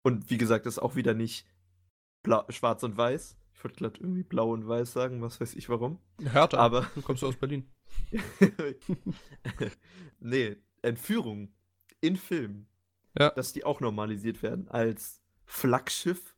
Und 0.04 0.30
wie 0.30 0.38
gesagt, 0.38 0.66
das 0.66 0.76
ist 0.76 0.84
auch 0.84 0.96
wieder 0.96 1.14
nicht 1.14 1.48
blau, 2.24 2.46
schwarz 2.50 2.84
und 2.84 2.98
weiß. 2.98 3.38
Ich 3.54 3.64
wollte 3.64 3.78
gerade 3.78 4.00
irgendwie 4.00 4.24
blau 4.24 4.52
und 4.52 4.68
weiß 4.68 4.92
sagen, 4.92 5.22
was 5.22 5.40
weiß 5.40 5.56
ich 5.56 5.70
warum. 5.70 6.00
Härter. 6.24 6.60
Aber 6.60 6.90
du 6.94 7.02
kommst 7.02 7.24
du 7.24 7.28
aus 7.28 7.38
Berlin. 7.38 7.72
nee, 10.20 10.58
Entführung 10.82 11.54
in 12.02 12.18
Filmen. 12.18 12.68
Ja. 13.18 13.30
Dass 13.30 13.54
die 13.54 13.64
auch 13.64 13.80
normalisiert 13.80 14.44
werden. 14.44 14.68
Als 14.68 15.22
Flaggschiff 15.46 16.36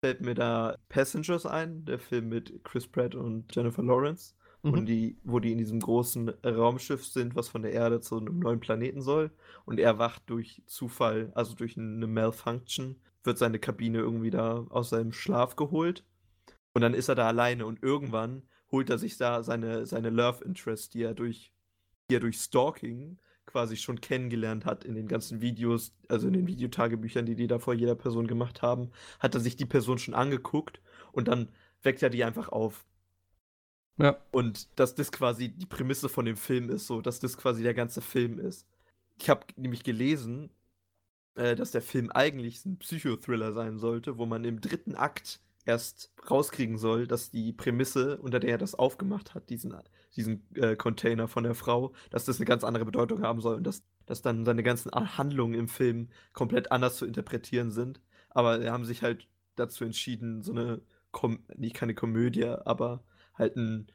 fällt 0.00 0.20
mir 0.20 0.34
da 0.34 0.78
Passengers 0.88 1.46
ein, 1.46 1.84
der 1.84 1.98
Film 1.98 2.28
mit 2.28 2.62
Chris 2.62 2.86
Pratt 2.86 3.16
und 3.16 3.54
Jennifer 3.54 3.82
Lawrence 3.82 4.34
mhm. 4.62 4.72
und 4.72 4.86
die, 4.86 5.16
wo 5.24 5.38
die 5.38 5.52
in 5.52 5.58
diesem 5.58 5.80
großen 5.80 6.28
Raumschiff 6.44 7.06
sind, 7.06 7.34
was 7.34 7.48
von 7.48 7.62
der 7.62 7.72
Erde 7.72 8.00
zu 8.00 8.18
einem 8.18 8.38
neuen 8.38 8.60
Planeten 8.60 9.02
soll. 9.02 9.30
Und 9.64 9.78
er 9.78 9.98
wacht 9.98 10.22
durch 10.26 10.62
Zufall, 10.66 11.32
also 11.34 11.54
durch 11.54 11.76
eine 11.76 12.06
Malfunction, 12.06 12.96
wird 13.24 13.38
seine 13.38 13.58
Kabine 13.58 13.98
irgendwie 13.98 14.30
da 14.30 14.66
aus 14.70 14.90
seinem 14.90 15.12
Schlaf 15.12 15.56
geholt. 15.56 16.04
Und 16.74 16.82
dann 16.82 16.94
ist 16.94 17.08
er 17.08 17.14
da 17.14 17.28
alleine 17.28 17.66
und 17.66 17.82
irgendwann 17.82 18.42
holt 18.70 18.88
er 18.90 18.98
sich 18.98 19.18
da 19.18 19.42
seine, 19.42 19.86
seine 19.86 20.10
Love 20.10 20.44
Interest, 20.44 20.94
die 20.94 21.02
er 21.02 21.14
durch, 21.14 21.52
die 22.10 22.16
er 22.16 22.20
durch 22.20 22.38
Stalking 22.38 23.18
quasi 23.44 23.76
schon 23.76 24.00
kennengelernt 24.00 24.64
hat 24.64 24.84
in 24.84 24.94
den 24.94 25.08
ganzen 25.08 25.40
Videos, 25.40 25.94
also 26.08 26.26
in 26.26 26.32
den 26.32 26.46
Videotagebüchern, 26.46 27.26
die 27.26 27.34
die 27.34 27.48
da 27.48 27.58
vor 27.58 27.74
jeder 27.74 27.94
Person 27.94 28.26
gemacht 28.26 28.62
haben, 28.62 28.90
hat 29.18 29.34
er 29.34 29.40
sich 29.40 29.56
die 29.56 29.66
Person 29.66 29.98
schon 29.98 30.14
angeguckt 30.14 30.80
und 31.12 31.28
dann 31.28 31.48
weckt 31.82 32.02
er 32.02 32.10
die 32.10 32.24
einfach 32.24 32.48
auf. 32.48 32.86
Ja. 33.98 34.16
Und 34.30 34.68
dass 34.78 34.94
das 34.94 35.12
quasi 35.12 35.48
die 35.50 35.66
Prämisse 35.66 36.08
von 36.08 36.24
dem 36.24 36.36
Film 36.36 36.70
ist, 36.70 36.86
so, 36.86 37.00
dass 37.00 37.20
das 37.20 37.36
quasi 37.36 37.62
der 37.62 37.74
ganze 37.74 38.00
Film 38.00 38.38
ist. 38.38 38.66
Ich 39.18 39.28
habe 39.28 39.46
nämlich 39.56 39.84
gelesen, 39.84 40.50
äh, 41.34 41.54
dass 41.54 41.70
der 41.70 41.82
Film 41.82 42.10
eigentlich 42.10 42.64
ein 42.64 42.78
Psychothriller 42.78 43.52
sein 43.52 43.78
sollte, 43.78 44.18
wo 44.18 44.26
man 44.26 44.44
im 44.44 44.60
dritten 44.60 44.94
Akt 44.94 45.40
erst 45.64 46.12
rauskriegen 46.28 46.78
soll, 46.78 47.06
dass 47.06 47.30
die 47.30 47.52
Prämisse, 47.52 48.18
unter 48.18 48.40
der 48.40 48.50
er 48.50 48.58
das 48.58 48.74
aufgemacht 48.74 49.34
hat, 49.34 49.48
diesen, 49.48 49.74
diesen 50.16 50.42
äh, 50.54 50.74
Container 50.74 51.28
von 51.28 51.44
der 51.44 51.54
Frau, 51.54 51.92
dass 52.10 52.24
das 52.24 52.38
eine 52.38 52.46
ganz 52.46 52.64
andere 52.64 52.84
Bedeutung 52.84 53.22
haben 53.22 53.40
soll 53.40 53.56
und 53.56 53.64
dass, 53.64 53.84
dass 54.06 54.22
dann 54.22 54.44
seine 54.44 54.62
ganzen 54.62 54.90
Handlungen 54.90 55.54
im 55.54 55.68
Film 55.68 56.08
komplett 56.32 56.72
anders 56.72 56.96
zu 56.96 57.06
interpretieren 57.06 57.70
sind. 57.70 58.00
Aber 58.30 58.60
sie 58.60 58.70
haben 58.70 58.84
sich 58.84 59.02
halt 59.02 59.28
dazu 59.54 59.84
entschieden, 59.84 60.42
so 60.42 60.52
eine, 60.52 60.80
Kom 61.12 61.40
nicht 61.56 61.76
keine 61.76 61.94
Komödie, 61.94 62.46
aber 62.46 63.04
halt 63.34 63.56
einen, 63.56 63.88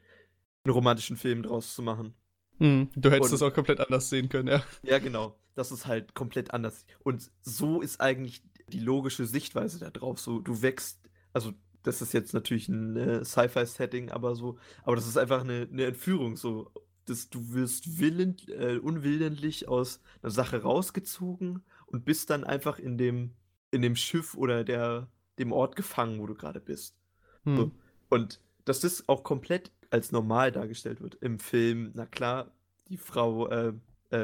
einen 0.63 0.73
romantischen 0.73 1.17
Film 1.17 1.43
draus 1.43 1.73
zu 1.73 1.82
machen. 1.82 2.13
Hm, 2.60 2.89
du 2.95 3.12
hättest 3.12 3.34
es 3.34 3.41
auch 3.41 3.54
komplett 3.54 3.80
anders 3.80 4.10
sehen 4.10 4.30
können, 4.30 4.47
ja. 4.47 4.63
Ja, 4.84 5.00
genau. 5.00 5.38
Das 5.56 5.71
ist 5.71 5.86
halt 5.86 6.13
komplett 6.13 6.54
anders. 6.54 6.86
Und 7.04 7.32
so 7.41 7.82
ist 7.82 8.02
eigentlich 8.02 8.43
die 8.67 8.80
logische 8.80 9.26
Sichtweise 9.26 9.80
da 9.80 9.89
drauf. 9.89 10.19
So, 10.19 10.39
du 10.39 10.62
wächst, 10.62 11.00
also 11.34 11.54
das 11.84 12.02
ist 12.02 12.13
jetzt 12.13 12.34
natürlich 12.34 12.67
ein 12.67 12.95
äh, 12.97 13.23
Sci-Fi-Setting, 13.23 14.12
aber 14.12 14.36
so, 14.36 14.58
aber 14.84 14.95
das 14.95 15.08
ist 15.08 15.17
einfach 15.17 15.41
eine, 15.41 15.67
eine 15.71 15.86
Entführung. 15.86 16.36
So, 16.36 16.71
das, 17.06 17.30
du 17.30 17.54
wirst 17.54 18.00
willend, 18.00 18.50
äh, 18.50 18.78
unwillentlich 18.78 19.67
aus 19.67 20.02
einer 20.21 20.32
Sache 20.32 20.62
rausgezogen 20.62 21.63
und 21.86 22.06
bist 22.06 22.30
dann 22.30 22.43
einfach 22.43 22.80
in 22.80 22.97
dem, 22.97 23.36
in 23.71 23.82
dem 23.82 23.95
Schiff 23.95 24.36
oder 24.36 24.63
der, 24.63 25.10
dem 25.39 25.52
Ort 25.52 25.76
gefangen, 25.76 26.19
wo 26.19 26.28
du 26.28 26.36
gerade 26.36 26.60
bist. 26.60 26.97
Hm. 27.43 27.56
So. 27.56 27.71
Und 28.10 28.41
dass 28.67 28.82
das 28.82 29.08
auch 29.08 29.23
komplett 29.23 29.71
als 29.89 30.12
normal 30.12 30.51
dargestellt 30.51 31.01
wird 31.01 31.15
im 31.15 31.39
Film. 31.39 31.91
Na 31.93 32.06
klar, 32.06 32.51
die 32.89 32.97
Frau 32.97 33.47
äh, 33.47 33.73
äh, 34.10 34.17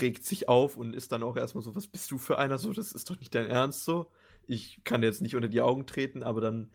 regt 0.00 0.24
sich 0.24 0.48
auf 0.48 0.76
und 0.76 0.94
ist 0.94 1.12
dann 1.12 1.22
auch 1.22 1.36
erstmal 1.36 1.64
so, 1.64 1.74
was 1.74 1.88
bist 1.88 2.10
du 2.10 2.18
für 2.18 2.38
einer? 2.38 2.58
So, 2.58 2.72
das 2.72 2.92
ist 2.92 3.10
doch 3.10 3.18
nicht 3.18 3.34
dein 3.34 3.46
Ernst 3.46 3.84
so. 3.84 4.10
Ich 4.46 4.82
kann 4.84 5.02
jetzt 5.02 5.22
nicht 5.22 5.36
unter 5.36 5.48
die 5.48 5.60
Augen 5.60 5.86
treten, 5.86 6.22
aber 6.22 6.40
dann 6.40 6.70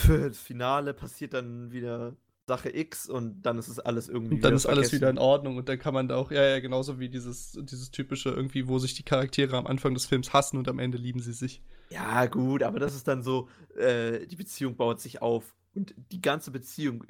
für 0.00 0.28
das 0.28 0.38
Finale 0.38 0.94
passiert 0.94 1.34
dann 1.34 1.72
wieder 1.72 2.16
Sache 2.46 2.74
X 2.74 3.08
und 3.08 3.42
dann 3.42 3.58
ist 3.58 3.68
es 3.68 3.78
alles 3.78 4.08
irgendwie. 4.08 4.36
Und 4.36 4.44
dann 4.44 4.54
ist 4.54 4.62
vergessen. 4.62 4.80
alles 4.80 4.92
wieder 4.92 5.10
in 5.10 5.18
Ordnung 5.18 5.56
und 5.56 5.68
dann 5.68 5.78
kann 5.78 5.92
man 5.92 6.08
da 6.08 6.16
auch, 6.16 6.30
ja, 6.30 6.42
ja, 6.42 6.60
genauso 6.60 6.98
wie 6.98 7.08
dieses, 7.08 7.58
dieses 7.60 7.90
typische 7.90 8.30
irgendwie, 8.30 8.68
wo 8.68 8.78
sich 8.78 8.94
die 8.94 9.02
Charaktere 9.02 9.56
am 9.56 9.66
Anfang 9.66 9.92
des 9.94 10.06
Films 10.06 10.32
hassen 10.32 10.56
und 10.56 10.68
am 10.68 10.78
Ende 10.78 10.98
lieben 10.98 11.20
sie 11.20 11.34
sich. 11.34 11.62
Ja, 11.90 12.26
gut, 12.26 12.62
aber 12.62 12.80
das 12.80 12.94
ist 12.94 13.06
dann 13.06 13.22
so, 13.22 13.48
äh, 13.76 14.26
die 14.26 14.36
Beziehung 14.36 14.76
baut 14.76 15.00
sich 15.00 15.20
auf 15.20 15.54
und 15.78 15.94
die 16.12 16.20
ganze 16.20 16.50
Beziehung 16.50 17.04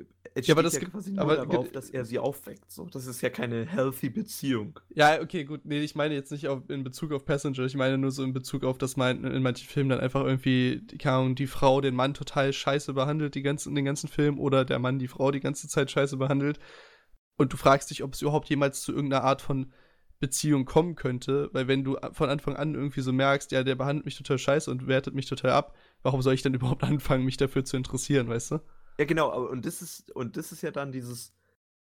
ja, 0.46 0.54
aber 0.54 0.62
das 0.62 0.74
ja 0.74 0.81
quasi 0.81 1.12
nur 1.12 1.22
aber, 1.22 1.37
darauf, 1.37 1.72
dass 1.72 1.90
er 1.90 2.04
sie 2.04 2.18
aufweckt. 2.18 2.70
So. 2.70 2.87
Das 2.87 3.07
ist 3.07 3.20
ja 3.22 3.31
keine 3.31 3.66
healthy 3.66 4.09
Beziehung. 4.09 4.78
Ja, 4.94 5.20
okay, 5.20 5.44
gut. 5.44 5.64
Nee, 5.64 5.81
ich 5.81 5.94
meine 5.94 6.14
jetzt 6.14 6.31
nicht 6.31 6.48
auf, 6.48 6.68
in 6.68 6.85
Bezug 6.85 7.12
auf 7.12 7.24
Passenger. 7.24 7.64
Ich 7.64 7.74
meine 7.74 7.98
nur 7.98 8.11
so 8.11 8.22
in 8.22 8.33
Bezug 8.33 8.64
auf, 8.64 8.78
dass 8.78 8.96
man 8.96 9.24
in 9.24 9.42
manchen 9.42 9.66
Filmen 9.66 9.90
dann 9.90 10.00
einfach 10.00 10.24
irgendwie, 10.24 10.87
keine 10.98 11.16
Ahnung, 11.16 11.35
die 11.35 11.46
Frau 11.46 11.81
den 11.81 11.94
Mann 11.94 12.14
total 12.14 12.52
scheiße 12.52 12.92
behandelt, 12.94 13.35
die 13.35 13.42
ganzen, 13.42 13.74
den 13.74 13.84
ganzen 13.84 14.09
Film, 14.09 14.38
oder 14.38 14.64
der 14.64 14.78
Mann 14.78 14.99
die 14.99 15.09
Frau 15.09 15.30
die 15.30 15.40
ganze 15.40 15.68
Zeit 15.68 15.90
scheiße 15.90 16.16
behandelt. 16.16 16.59
Und 17.36 17.53
du 17.53 17.57
fragst 17.57 17.90
dich, 17.90 18.03
ob 18.03 18.14
es 18.14 18.22
überhaupt 18.22 18.49
jemals 18.49 18.82
zu 18.82 18.92
irgendeiner 18.92 19.24
Art 19.24 19.42
von 19.42 19.72
Beziehung 20.20 20.64
kommen 20.64 20.96
könnte, 20.96 21.48
weil 21.52 21.68
wenn 21.68 21.84
du 21.84 21.96
von 22.12 22.28
Anfang 22.28 22.56
an 22.56 22.74
irgendwie 22.74 23.00
so 23.00 23.12
merkst, 23.12 23.52
ja, 23.52 23.62
der 23.62 23.76
behandelt 23.76 24.04
mich 24.04 24.16
total 24.16 24.38
scheiße 24.38 24.70
und 24.70 24.86
wertet 24.86 25.14
mich 25.14 25.26
total 25.26 25.52
ab, 25.52 25.76
warum 26.02 26.22
soll 26.22 26.34
ich 26.34 26.42
dann 26.42 26.54
überhaupt 26.54 26.82
anfangen, 26.82 27.24
mich 27.24 27.36
dafür 27.36 27.64
zu 27.64 27.76
interessieren, 27.76 28.28
weißt 28.28 28.52
du? 28.52 28.60
Ja, 28.98 29.04
genau, 29.04 29.48
und 29.48 29.64
das 29.64 29.80
ist, 29.80 30.10
und 30.10 30.36
das 30.36 30.50
ist 30.50 30.62
ja 30.62 30.72
dann 30.72 30.90
dieses 30.90 31.32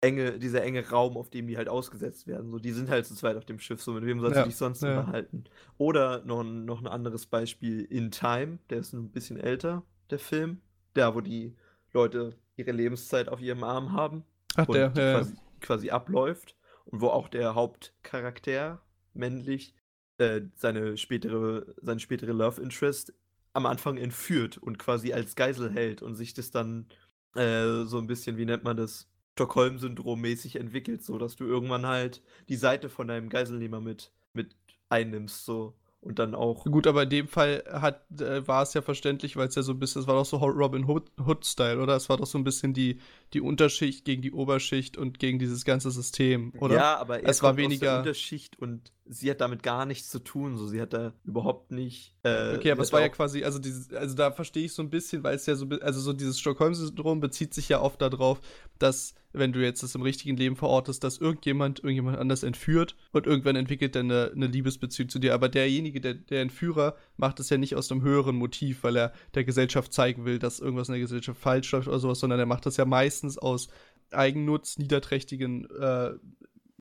enge, 0.02 0.38
dieser 0.38 0.64
enge 0.64 0.88
Raum, 0.90 1.18
auf 1.18 1.30
dem 1.30 1.48
die 1.48 1.58
halt 1.58 1.70
ausgesetzt 1.70 2.28
werden. 2.28 2.52
So, 2.52 2.60
die 2.60 2.72
sind 2.72 2.90
halt 2.90 3.06
zu 3.06 3.16
zweit 3.16 3.38
auf 3.38 3.46
dem 3.46 3.60
Schiff, 3.60 3.82
so 3.82 3.94
mit 3.94 4.06
wem 4.06 4.20
sollst 4.20 4.36
ja, 4.36 4.44
du 4.44 4.50
dich 4.50 4.58
sonst 4.58 4.84
ja. 4.84 5.00
unterhalten? 5.00 5.46
Oder 5.78 6.24
noch, 6.26 6.44
noch 6.44 6.82
ein 6.82 6.88
anderes 6.88 7.26
Beispiel, 7.26 7.82
In 7.82 8.12
Time, 8.12 8.60
der 8.70 8.80
ist 8.80 8.94
ein 8.94 9.10
bisschen 9.10 9.38
älter, 9.38 9.84
der 10.10 10.20
Film. 10.20 10.62
Der, 10.96 11.16
wo 11.16 11.22
die 11.22 11.56
Leute 11.94 12.36
ihre 12.56 12.72
Lebenszeit 12.72 13.28
auf 13.28 13.42
ihrem 13.42 13.64
Arm 13.64 13.92
haben. 13.92 14.24
Ach, 14.56 14.66
der, 14.68 14.94
ja, 14.96 15.20
quasi, 15.20 15.36
quasi 15.60 15.90
abläuft. 15.90 16.55
Und 16.86 17.02
wo 17.02 17.08
auch 17.08 17.28
der 17.28 17.56
Hauptcharakter 17.56 18.82
männlich, 19.14 19.74
äh, 20.18 20.42
seine 20.56 20.98
spätere, 20.98 21.76
seine 21.82 22.00
spätere 22.00 22.32
Love 22.32 22.62
Interest 22.62 23.14
am 23.54 23.66
Anfang 23.66 23.98
entführt 23.98 24.58
und 24.58 24.78
quasi 24.78 25.14
als 25.14 25.36
Geisel 25.36 25.72
hält 25.72 26.02
und 26.02 26.16
sich 26.16 26.34
das 26.34 26.52
dann 26.52 26.88
äh, 27.36 27.84
so 27.86 27.98
ein 27.98 28.08
bisschen, 28.08 28.38
wie 28.38 28.46
nennt 28.46 28.64
man 28.64 28.78
das, 28.78 29.08
Stockholm-Syndrom 29.36 30.22
mäßig 30.22 30.56
entwickelt, 30.56 31.04
so 31.04 31.18
dass 31.18 31.36
du 31.36 31.44
irgendwann 31.44 31.86
halt 31.86 32.22
die 32.48 32.56
Seite 32.56 32.90
von 32.90 33.10
deinem 33.10 33.28
Geiselnehmer 33.28 33.82
mit, 33.82 34.14
mit 34.34 34.56
einnimmst, 34.88 35.44
so 35.46 35.76
und 36.06 36.20
dann 36.20 36.36
auch. 36.36 36.66
Gut, 36.66 36.86
aber 36.86 37.04
in 37.04 37.10
dem 37.10 37.28
Fall 37.28 37.64
hat, 37.70 38.06
äh, 38.22 38.48
war 38.48 38.62
es 38.62 38.76
ja 38.76 38.84
verständlich, 38.84 39.36
weil 39.36 39.48
es 39.48 39.56
ja 39.56 39.64
so 39.64 39.72
ein 39.72 39.80
bisschen, 39.80 40.04
es 40.04 40.08
war 40.08 40.14
doch 40.14 40.26
so 40.26 40.38
Robin 40.38 40.86
Hood-Style, 40.86 41.82
oder? 41.82 41.96
Es 41.96 42.10
war 42.10 42.18
doch 42.18 42.28
so 42.28 42.38
ein 42.38 42.44
bisschen 42.44 42.74
die, 42.74 43.00
die 43.34 43.42
Unterschicht 43.42 44.06
gegen 44.06 44.22
die 44.22 44.32
Oberschicht 44.32 44.98
und 44.98 45.18
gegen 45.18 45.40
dieses 45.40 45.66
ganze 45.66 45.90
System, 45.90 46.54
oder? 46.60 46.76
Ja, 46.76 46.98
aber 46.98 47.28
es 47.28 47.42
war 47.42 47.58
weniger 47.58 48.00
Unterschicht 48.00 48.60
und 48.60 48.92
sie 49.08 49.30
hat 49.30 49.42
damit 49.42 49.64
gar 49.64 49.86
nichts 49.86 50.10
zu 50.10 50.20
tun. 50.20 50.58
So, 50.58 50.68
sie 50.68 50.82
hat 50.82 50.94
da 50.94 51.14
überhaupt 51.24 51.72
nicht. 51.72 52.16
Äh, 52.24 52.56
okay, 52.56 52.72
aber 52.72 52.82
es 52.82 52.92
war 52.92 53.02
ja 53.02 53.10
quasi, 53.10 53.44
also 53.44 53.60
dieses, 53.60 53.94
also 53.94 54.16
da 54.16 54.32
verstehe 54.32 54.66
ich 54.66 54.74
so 54.74 54.82
ein 54.82 54.90
bisschen, 54.90 55.24
weil 55.24 55.36
es 55.36 55.46
ja 55.46 55.56
so, 55.56 55.68
also 55.82 56.00
so 56.00 56.14
dieses 56.14 56.40
Stockholm-Syndrom 56.40 57.20
bezieht 57.20 57.54
sich 57.54 57.70
ja 57.70 57.82
oft 57.82 58.02
darauf, 58.02 58.42
dass 58.80 59.14
wenn 59.32 59.52
du 59.52 59.62
jetzt 59.62 59.84
das 59.84 59.96
im 59.96 60.02
richtigen 60.02 60.38
Leben 60.38 60.56
verortest, 60.56 61.04
dass 61.04 61.18
irgendjemand 61.18 61.80
irgendjemand 61.80 62.18
anders 62.18 62.44
entführt 62.44 62.96
und 63.12 63.28
irgendwann 63.28 63.58
entwickelt 63.58 63.96
er 63.96 64.02
eine, 64.02 64.32
eine 64.34 64.48
Liebesbeziehung 64.48 65.10
zu 65.10 65.20
dir. 65.20 65.34
Aber 65.34 65.50
derjenige, 65.50 66.02
der, 66.02 66.14
der 66.14 66.42
Entführer, 66.42 66.96
macht 67.18 67.40
es 67.40 67.50
ja 67.50 67.58
nicht 67.58 67.76
aus 67.76 67.92
einem 67.92 68.02
höheren 68.02 68.36
Motiv, 68.38 68.84
weil 68.84 68.96
er 68.96 69.14
der 69.34 69.44
Gesellschaft 69.44 69.94
zeigen 69.94 70.26
will, 70.26 70.40
dass 70.40 70.60
irgendwas 70.60 70.88
in 70.88 70.94
der 70.94 71.02
Gesellschaft 71.02 71.40
falsch 71.40 71.72
läuft 71.72 71.88
oder 71.88 72.00
sowas, 72.00 72.20
sondern 72.20 72.40
er 72.40 72.46
macht 72.46 72.66
das 72.66 72.78
ja 72.78 72.86
meistens 72.86 73.38
aus 73.38 73.68
Eigennutz, 74.12 74.78
niederträchtigen 74.78 75.70
äh, 75.72 76.14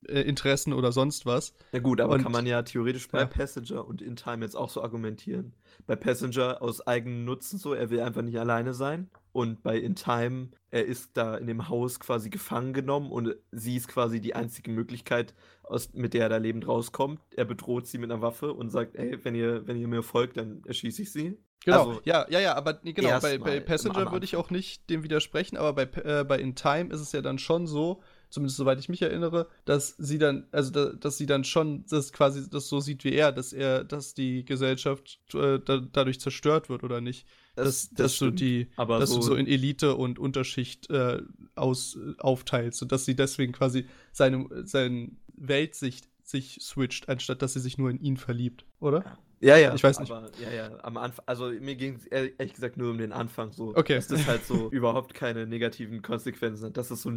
äh, 0.09 0.21
Interessen 0.21 0.73
oder 0.73 0.91
sonst 0.91 1.25
was. 1.25 1.53
Na 1.71 1.79
gut, 1.79 2.01
aber 2.01 2.15
und, 2.15 2.23
kann 2.23 2.31
man 2.31 2.45
ja 2.45 2.61
theoretisch 2.61 3.07
bei 3.09 3.19
ja. 3.19 3.25
Passenger 3.25 3.85
und 3.85 4.01
In 4.01 4.15
Time 4.15 4.43
jetzt 4.43 4.55
auch 4.55 4.69
so 4.69 4.81
argumentieren. 4.81 5.53
Bei 5.87 5.95
Passenger 5.95 6.61
aus 6.61 6.85
eigenem 6.85 7.25
Nutzen 7.25 7.57
so, 7.59 7.73
er 7.73 7.89
will 7.89 7.99
einfach 7.99 8.21
nicht 8.21 8.39
alleine 8.39 8.73
sein. 8.73 9.09
Und 9.31 9.63
bei 9.63 9.77
In 9.77 9.95
Time, 9.95 10.49
er 10.71 10.85
ist 10.85 11.17
da 11.17 11.35
in 11.35 11.47
dem 11.47 11.67
Haus 11.67 11.99
quasi 11.99 12.29
gefangen 12.29 12.73
genommen 12.73 13.11
und 13.11 13.35
sie 13.51 13.75
ist 13.75 13.87
quasi 13.87 14.21
die 14.21 14.35
einzige 14.35 14.71
Möglichkeit, 14.71 15.33
aus, 15.63 15.93
mit 15.93 16.13
der 16.13 16.23
er 16.23 16.29
da 16.29 16.37
lebend 16.37 16.67
rauskommt. 16.67 17.19
Er 17.35 17.45
bedroht 17.45 17.87
sie 17.87 17.97
mit 17.97 18.11
einer 18.11 18.21
Waffe 18.21 18.53
und 18.53 18.69
sagt, 18.69 18.95
ey, 18.95 19.23
wenn 19.23 19.35
ihr, 19.35 19.67
wenn 19.67 19.77
ihr 19.77 19.87
mir 19.87 20.03
folgt, 20.03 20.37
dann 20.37 20.63
erschieße 20.65 21.01
ich 21.01 21.11
sie. 21.11 21.37
Genau, 21.65 21.89
also, 21.89 22.01
ja, 22.05 22.27
ja, 22.29 22.39
ja, 22.39 22.55
aber 22.55 22.75
genau, 22.75 23.19
bei, 23.19 23.39
bei 23.39 23.59
Passenger 23.59 24.11
würde 24.11 24.23
ich 24.23 24.35
auch 24.35 24.51
nicht 24.51 24.87
dem 24.89 25.03
widersprechen, 25.03 25.57
aber 25.57 25.73
bei, 25.73 26.01
äh, 26.01 26.23
bei 26.23 26.39
In 26.39 26.55
Time 26.55 26.93
ist 26.93 27.01
es 27.01 27.11
ja 27.11 27.21
dann 27.21 27.39
schon 27.39 27.65
so, 27.65 28.01
zumindest 28.35 28.57
soweit 28.57 28.79
ich 28.79 28.89
mich 28.89 29.01
erinnere, 29.01 29.47
dass 29.63 29.95
sie 29.97 30.17
dann, 30.17 30.45
also 30.51 30.69
da, 30.69 30.91
dass 30.91 31.17
sie 31.17 31.25
dann 31.25 31.45
schon 31.45 31.85
das 31.89 32.11
quasi 32.11 32.47
das 32.49 32.67
so 32.67 32.81
sieht 32.81 33.05
wie 33.05 33.13
er, 33.13 33.31
dass 33.31 33.53
er, 33.53 33.85
dass 33.85 34.13
die 34.13 34.43
Gesellschaft 34.43 35.19
äh, 35.33 35.59
da, 35.63 35.77
dadurch 35.79 36.19
zerstört 36.19 36.69
wird 36.69 36.83
oder 36.83 36.99
nicht. 36.99 37.25
Das, 37.55 37.65
dass, 37.65 37.89
das 37.89 37.97
dass 37.97 38.19
du 38.19 38.31
die, 38.31 38.67
aber 38.75 38.99
dass 38.99 39.09
so 39.09 39.15
du 39.15 39.21
so 39.21 39.35
in 39.35 39.47
Elite 39.47 39.95
und 39.95 40.19
Unterschicht 40.19 40.89
äh, 40.89 41.21
aus, 41.55 41.95
äh, 41.95 42.13
aufteilst 42.19 42.81
und 42.81 42.91
dass 42.91 43.05
sie 43.05 43.15
deswegen 43.15 43.53
quasi 43.53 43.87
seine, 44.11 44.47
seine 44.65 45.11
Weltsicht 45.37 46.09
sich 46.21 46.59
switcht, 46.61 47.07
anstatt 47.07 47.41
dass 47.41 47.53
sie 47.53 47.61
sich 47.61 47.77
nur 47.77 47.89
in 47.89 48.01
ihn 48.01 48.17
verliebt, 48.17 48.65
oder? 48.81 49.17
Ja, 49.39 49.57
ja. 49.57 49.73
Ich 49.75 49.83
weiß 49.83 49.99
nicht. 49.99 50.11
Aber, 50.11 50.29
ja, 50.41 50.51
ja, 50.51 50.83
am 50.83 50.97
Anfang, 50.97 51.23
also 51.27 51.49
mir 51.49 51.75
ging 51.75 51.95
es 51.95 52.05
ehrlich 52.05 52.53
gesagt 52.53 52.77
nur 52.77 52.91
um 52.91 52.97
den 52.97 53.13
Anfang 53.13 53.51
so. 53.53 53.75
Okay. 53.75 53.95
Dass 53.95 54.07
das 54.07 54.27
halt 54.27 54.45
so 54.45 54.69
überhaupt 54.71 55.13
keine 55.13 55.45
negativen 55.45 56.01
Konsequenzen 56.01 56.65
hat, 56.65 56.77
dass 56.77 56.91
es 56.91 57.01
so 57.03 57.11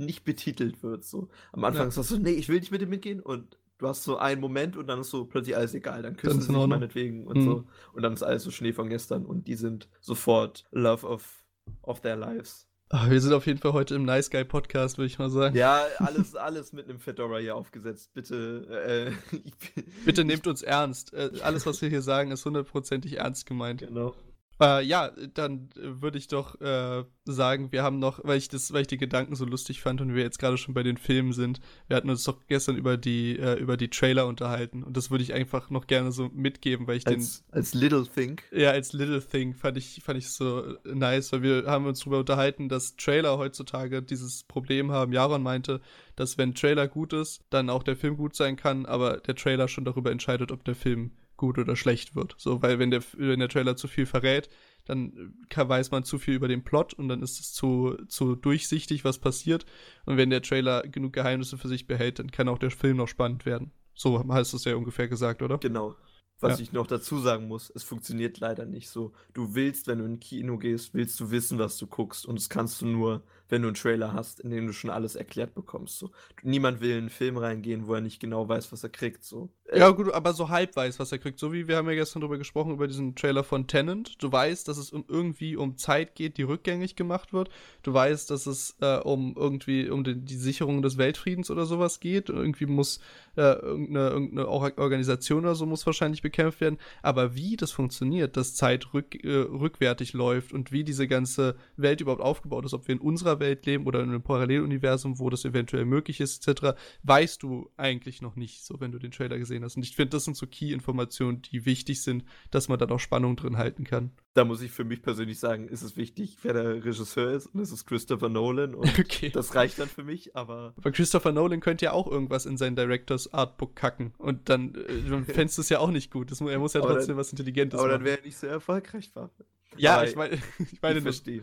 nicht 0.00 0.24
betitelt 0.24 0.82
wird. 0.82 1.04
So. 1.04 1.28
Am 1.52 1.64
Anfang 1.64 1.84
ja. 1.84 1.88
ist 1.88 1.98
das 1.98 2.08
so, 2.08 2.18
nee, 2.18 2.30
ich 2.30 2.48
will 2.48 2.60
nicht 2.60 2.72
mit 2.72 2.80
dir 2.80 2.86
mitgehen 2.86 3.20
und 3.20 3.58
du 3.78 3.88
hast 3.88 4.04
so 4.04 4.18
einen 4.18 4.40
Moment 4.40 4.76
und 4.76 4.86
dann 4.86 5.00
ist 5.00 5.10
so 5.10 5.24
plötzlich 5.24 5.56
alles 5.56 5.74
egal, 5.74 6.02
dann 6.02 6.16
küssen 6.16 6.40
sie 6.40 6.52
sich 6.52 6.66
meinetwegen 6.66 7.26
und 7.26 7.38
mhm. 7.38 7.44
so. 7.44 7.64
Und 7.92 8.02
dann 8.02 8.12
ist 8.12 8.22
alles 8.22 8.42
so 8.42 8.50
Schnee 8.50 8.72
von 8.72 8.88
gestern 8.88 9.24
und 9.24 9.46
die 9.46 9.54
sind 9.54 9.88
sofort 10.00 10.64
Love 10.70 11.06
of, 11.06 11.44
of 11.82 12.00
their 12.00 12.16
lives. 12.16 12.66
Ach, 12.92 13.08
wir 13.08 13.20
sind 13.20 13.32
auf 13.32 13.46
jeden 13.46 13.60
Fall 13.60 13.72
heute 13.72 13.94
im 13.94 14.04
Nice 14.04 14.30
Guy 14.30 14.44
Podcast, 14.44 14.98
würde 14.98 15.06
ich 15.06 15.18
mal 15.20 15.30
sagen. 15.30 15.56
Ja, 15.56 15.84
alles, 15.98 16.34
alles 16.34 16.72
mit 16.72 16.88
einem 16.88 16.98
Fedora 16.98 17.38
hier 17.38 17.54
aufgesetzt. 17.54 18.12
Bitte, 18.14 19.14
äh, 19.32 19.36
Bitte 20.04 20.24
nehmt 20.24 20.48
uns 20.48 20.62
ernst. 20.62 21.14
Äh, 21.14 21.30
alles, 21.42 21.66
was 21.66 21.80
wir 21.82 21.88
hier 21.88 22.02
sagen, 22.02 22.32
ist 22.32 22.44
hundertprozentig 22.44 23.18
ernst 23.18 23.46
gemeint. 23.46 23.80
Genau. 23.80 24.16
Äh, 24.60 24.84
ja, 24.84 25.10
dann 25.34 25.70
würde 25.74 26.18
ich 26.18 26.28
doch 26.28 26.60
äh, 26.60 27.04
sagen, 27.24 27.72
wir 27.72 27.82
haben 27.82 27.98
noch, 27.98 28.20
weil 28.24 28.36
ich 28.36 28.48
das, 28.48 28.72
weil 28.72 28.82
ich 28.82 28.88
die 28.88 28.98
Gedanken 28.98 29.34
so 29.34 29.46
lustig 29.46 29.80
fand 29.80 30.00
und 30.00 30.14
wir 30.14 30.22
jetzt 30.22 30.38
gerade 30.38 30.58
schon 30.58 30.74
bei 30.74 30.82
den 30.82 30.98
Filmen 30.98 31.32
sind, 31.32 31.60
wir 31.88 31.96
hatten 31.96 32.10
uns 32.10 32.24
doch 32.24 32.38
gestern 32.46 32.76
über 32.76 32.96
die, 32.98 33.38
äh, 33.38 33.58
über 33.58 33.76
die 33.76 33.88
Trailer 33.88 34.26
unterhalten 34.26 34.82
und 34.82 34.96
das 34.96 35.10
würde 35.10 35.24
ich 35.24 35.32
einfach 35.32 35.70
noch 35.70 35.86
gerne 35.86 36.12
so 36.12 36.28
mitgeben, 36.34 36.86
weil 36.86 36.98
ich 36.98 37.06
als, 37.06 37.42
den. 37.42 37.54
Als 37.54 37.74
Little 37.74 38.06
Thing. 38.06 38.40
Ja, 38.52 38.70
als 38.70 38.92
Little 38.92 39.22
Thing 39.22 39.54
fand 39.54 39.78
ich, 39.78 40.02
fand 40.04 40.18
ich 40.18 40.28
so 40.28 40.76
nice, 40.84 41.32
weil 41.32 41.42
wir 41.42 41.64
haben 41.66 41.86
uns 41.86 42.00
darüber 42.00 42.18
unterhalten, 42.18 42.68
dass 42.68 42.96
Trailer 42.96 43.38
heutzutage 43.38 44.02
dieses 44.02 44.44
Problem 44.44 44.92
haben. 44.92 45.12
Jaron 45.12 45.42
meinte, 45.42 45.80
dass 46.16 46.36
wenn 46.36 46.54
Trailer 46.54 46.86
gut 46.86 47.14
ist, 47.14 47.42
dann 47.48 47.70
auch 47.70 47.82
der 47.82 47.96
Film 47.96 48.18
gut 48.18 48.36
sein 48.36 48.56
kann, 48.56 48.84
aber 48.84 49.18
der 49.18 49.36
Trailer 49.36 49.68
schon 49.68 49.86
darüber 49.86 50.10
entscheidet, 50.10 50.52
ob 50.52 50.64
der 50.64 50.74
Film 50.74 51.12
gut 51.40 51.58
oder 51.58 51.74
schlecht 51.74 52.14
wird. 52.14 52.34
So, 52.36 52.60
weil 52.60 52.78
wenn 52.78 52.90
der, 52.90 53.02
wenn 53.16 53.40
der 53.40 53.48
Trailer 53.48 53.74
zu 53.74 53.88
viel 53.88 54.04
verrät, 54.04 54.50
dann 54.84 55.34
kann, 55.48 55.68
weiß 55.68 55.90
man 55.90 56.04
zu 56.04 56.18
viel 56.18 56.34
über 56.34 56.48
den 56.48 56.62
Plot 56.62 56.92
und 56.94 57.08
dann 57.08 57.22
ist 57.22 57.40
es 57.40 57.52
zu, 57.52 57.96
zu 58.08 58.36
durchsichtig, 58.36 59.04
was 59.04 59.18
passiert. 59.18 59.64
Und 60.04 60.18
wenn 60.18 60.28
der 60.28 60.42
Trailer 60.42 60.82
genug 60.82 61.14
Geheimnisse 61.14 61.56
für 61.56 61.68
sich 61.68 61.86
behält, 61.86 62.18
dann 62.18 62.30
kann 62.30 62.48
auch 62.48 62.58
der 62.58 62.70
Film 62.70 62.98
noch 62.98 63.08
spannend 63.08 63.46
werden. 63.46 63.72
So 63.94 64.22
heißt 64.32 64.52
es 64.52 64.64
ja 64.64 64.76
ungefähr 64.76 65.08
gesagt, 65.08 65.40
oder? 65.40 65.58
Genau. 65.58 65.96
Was 66.40 66.58
ja. 66.58 66.62
ich 66.62 66.72
noch 66.72 66.86
dazu 66.86 67.18
sagen 67.18 67.48
muss, 67.48 67.70
es 67.74 67.84
funktioniert 67.84 68.38
leider 68.38 68.66
nicht 68.66 68.88
so. 68.88 69.12
Du 69.32 69.54
willst, 69.54 69.86
wenn 69.86 69.98
du 69.98 70.04
in 70.04 70.20
Kino 70.20 70.58
gehst, 70.58 70.94
willst 70.94 71.18
du 71.20 71.30
wissen, 71.30 71.58
was 71.58 71.76
du 71.78 71.86
guckst. 71.86 72.26
Und 72.26 72.38
das 72.38 72.48
kannst 72.48 72.82
du 72.82 72.86
nur, 72.86 73.22
wenn 73.50 73.62
du 73.62 73.68
einen 73.68 73.74
Trailer 73.74 74.12
hast, 74.12 74.40
in 74.40 74.50
dem 74.50 74.66
du 74.66 74.72
schon 74.72 74.90
alles 74.90 75.16
erklärt 75.16 75.54
bekommst. 75.54 75.98
So. 75.98 76.10
Niemand 76.42 76.80
will 76.80 76.92
in 76.92 76.98
einen 76.98 77.10
Film 77.10 77.36
reingehen, 77.36 77.86
wo 77.86 77.94
er 77.94 78.00
nicht 78.00 78.20
genau 78.20 78.48
weiß, 78.48 78.72
was 78.72 78.82
er 78.82 78.90
kriegt. 78.90 79.24
So. 79.24 79.50
Ja, 79.72 79.90
gut, 79.90 80.12
aber 80.12 80.32
so 80.32 80.48
halb 80.48 80.74
weiß, 80.74 80.98
was 80.98 81.12
er 81.12 81.18
kriegt. 81.18 81.38
So 81.38 81.52
wie 81.52 81.68
wir 81.68 81.76
haben 81.76 81.88
ja 81.88 81.94
gestern 81.94 82.20
darüber 82.20 82.38
gesprochen, 82.38 82.72
über 82.72 82.88
diesen 82.88 83.14
Trailer 83.14 83.44
von 83.44 83.66
Tenant. 83.66 84.22
Du 84.22 84.30
weißt, 84.32 84.66
dass 84.66 84.78
es 84.78 84.90
um 84.90 85.04
irgendwie 85.08 85.56
um 85.56 85.76
Zeit 85.76 86.14
geht, 86.14 86.38
die 86.38 86.42
rückgängig 86.42 86.96
gemacht 86.96 87.32
wird. 87.32 87.50
Du 87.82 87.92
weißt, 87.92 88.30
dass 88.30 88.46
es 88.46 88.76
äh, 88.80 88.98
um 88.98 89.34
irgendwie 89.36 89.88
um 89.88 90.04
die, 90.04 90.16
die, 90.16 90.36
Sicherung 90.36 90.82
des 90.82 90.98
Weltfriedens 90.98 91.50
oder 91.50 91.66
sowas 91.66 92.00
geht. 92.00 92.28
Irgendwie 92.30 92.66
muss 92.66 93.00
äh, 93.36 93.42
irgendeine, 93.42 94.10
irgendeine 94.10 94.48
Organisation 94.48 95.44
oder 95.44 95.54
so 95.54 95.66
muss 95.66 95.86
wahrscheinlich 95.86 96.22
bekämpft 96.22 96.60
werden. 96.60 96.78
Aber 97.02 97.34
wie 97.34 97.56
das 97.56 97.70
funktioniert, 97.70 98.36
dass 98.36 98.54
Zeit 98.54 98.92
rück, 98.94 99.22
äh, 99.24 99.28
rückwärtig 99.28 100.12
läuft 100.12 100.52
und 100.52 100.72
wie 100.72 100.84
diese 100.84 101.06
ganze 101.06 101.56
Welt 101.76 102.00
überhaupt 102.00 102.22
aufgebaut 102.22 102.64
ist, 102.64 102.74
ob 102.74 102.88
wir 102.88 102.94
in 102.94 103.00
unserer 103.00 103.39
Welt 103.40 103.66
leben 103.66 103.86
oder 103.86 104.00
in 104.00 104.10
einem 104.10 104.22
Paralleluniversum, 104.22 105.18
wo 105.18 105.30
das 105.30 105.44
eventuell 105.44 105.84
möglich 105.84 106.20
ist, 106.20 106.46
etc., 106.46 106.76
weißt 107.02 107.42
du 107.42 107.70
eigentlich 107.76 108.22
noch 108.22 108.36
nicht, 108.36 108.64
so 108.64 108.80
wenn 108.80 108.92
du 108.92 108.98
den 108.98 109.10
Trailer 109.10 109.38
gesehen 109.38 109.64
hast. 109.64 109.76
Und 109.76 109.82
ich 109.82 109.96
finde, 109.96 110.10
das 110.10 110.24
sind 110.24 110.36
so 110.36 110.46
Key-Informationen, 110.46 111.42
die 111.42 111.66
wichtig 111.66 112.02
sind, 112.02 112.24
dass 112.50 112.68
man 112.68 112.78
dann 112.78 112.90
auch 112.90 113.00
Spannung 113.00 113.36
drin 113.36 113.56
halten 113.56 113.84
kann. 113.84 114.12
Da 114.34 114.44
muss 114.44 114.62
ich 114.62 114.70
für 114.70 114.84
mich 114.84 115.02
persönlich 115.02 115.40
sagen, 115.40 115.66
ist 115.66 115.82
es 115.82 115.96
wichtig, 115.96 116.36
wer 116.42 116.52
der 116.52 116.84
Regisseur 116.84 117.32
ist. 117.32 117.46
Und 117.46 117.60
es 117.60 117.72
ist 117.72 117.84
Christopher 117.86 118.28
Nolan. 118.28 118.74
Und 118.76 118.86
okay. 118.98 119.30
das 119.30 119.54
reicht 119.56 119.78
dann 119.80 119.88
für 119.88 120.04
mich, 120.04 120.36
aber. 120.36 120.72
Aber 120.76 120.92
Christopher 120.92 121.32
Nolan 121.32 121.60
könnte 121.60 121.86
ja 121.86 121.92
auch 121.92 122.06
irgendwas 122.06 122.46
in 122.46 122.56
sein 122.56 122.76
Directors 122.76 123.32
Artbook 123.34 123.74
kacken. 123.74 124.12
Und 124.18 124.48
dann 124.48 124.74
äh, 124.76 125.24
fändest 125.32 125.58
du 125.58 125.62
es 125.62 125.68
ja 125.68 125.80
auch 125.80 125.90
nicht 125.90 126.12
gut. 126.12 126.30
Das, 126.30 126.40
er 126.40 126.58
muss 126.58 126.74
ja 126.74 126.80
trotzdem 126.80 127.08
dann, 127.08 127.16
was 127.16 127.32
Intelligentes 127.32 127.78
aber 127.78 127.88
machen. 127.88 127.94
Aber 127.94 128.04
dann 128.04 128.06
wäre 128.06 128.18
er 128.18 128.24
nicht 128.24 128.38
so 128.38 128.46
erfolgreich. 128.46 129.10
War. 129.14 129.30
Ja, 129.76 129.96
aber 129.96 130.04
ich 130.08 130.16
meine, 130.16 130.38
ich 130.58 130.82
meine, 130.82 130.98
ich 130.98 131.02
verstehe. 131.02 131.42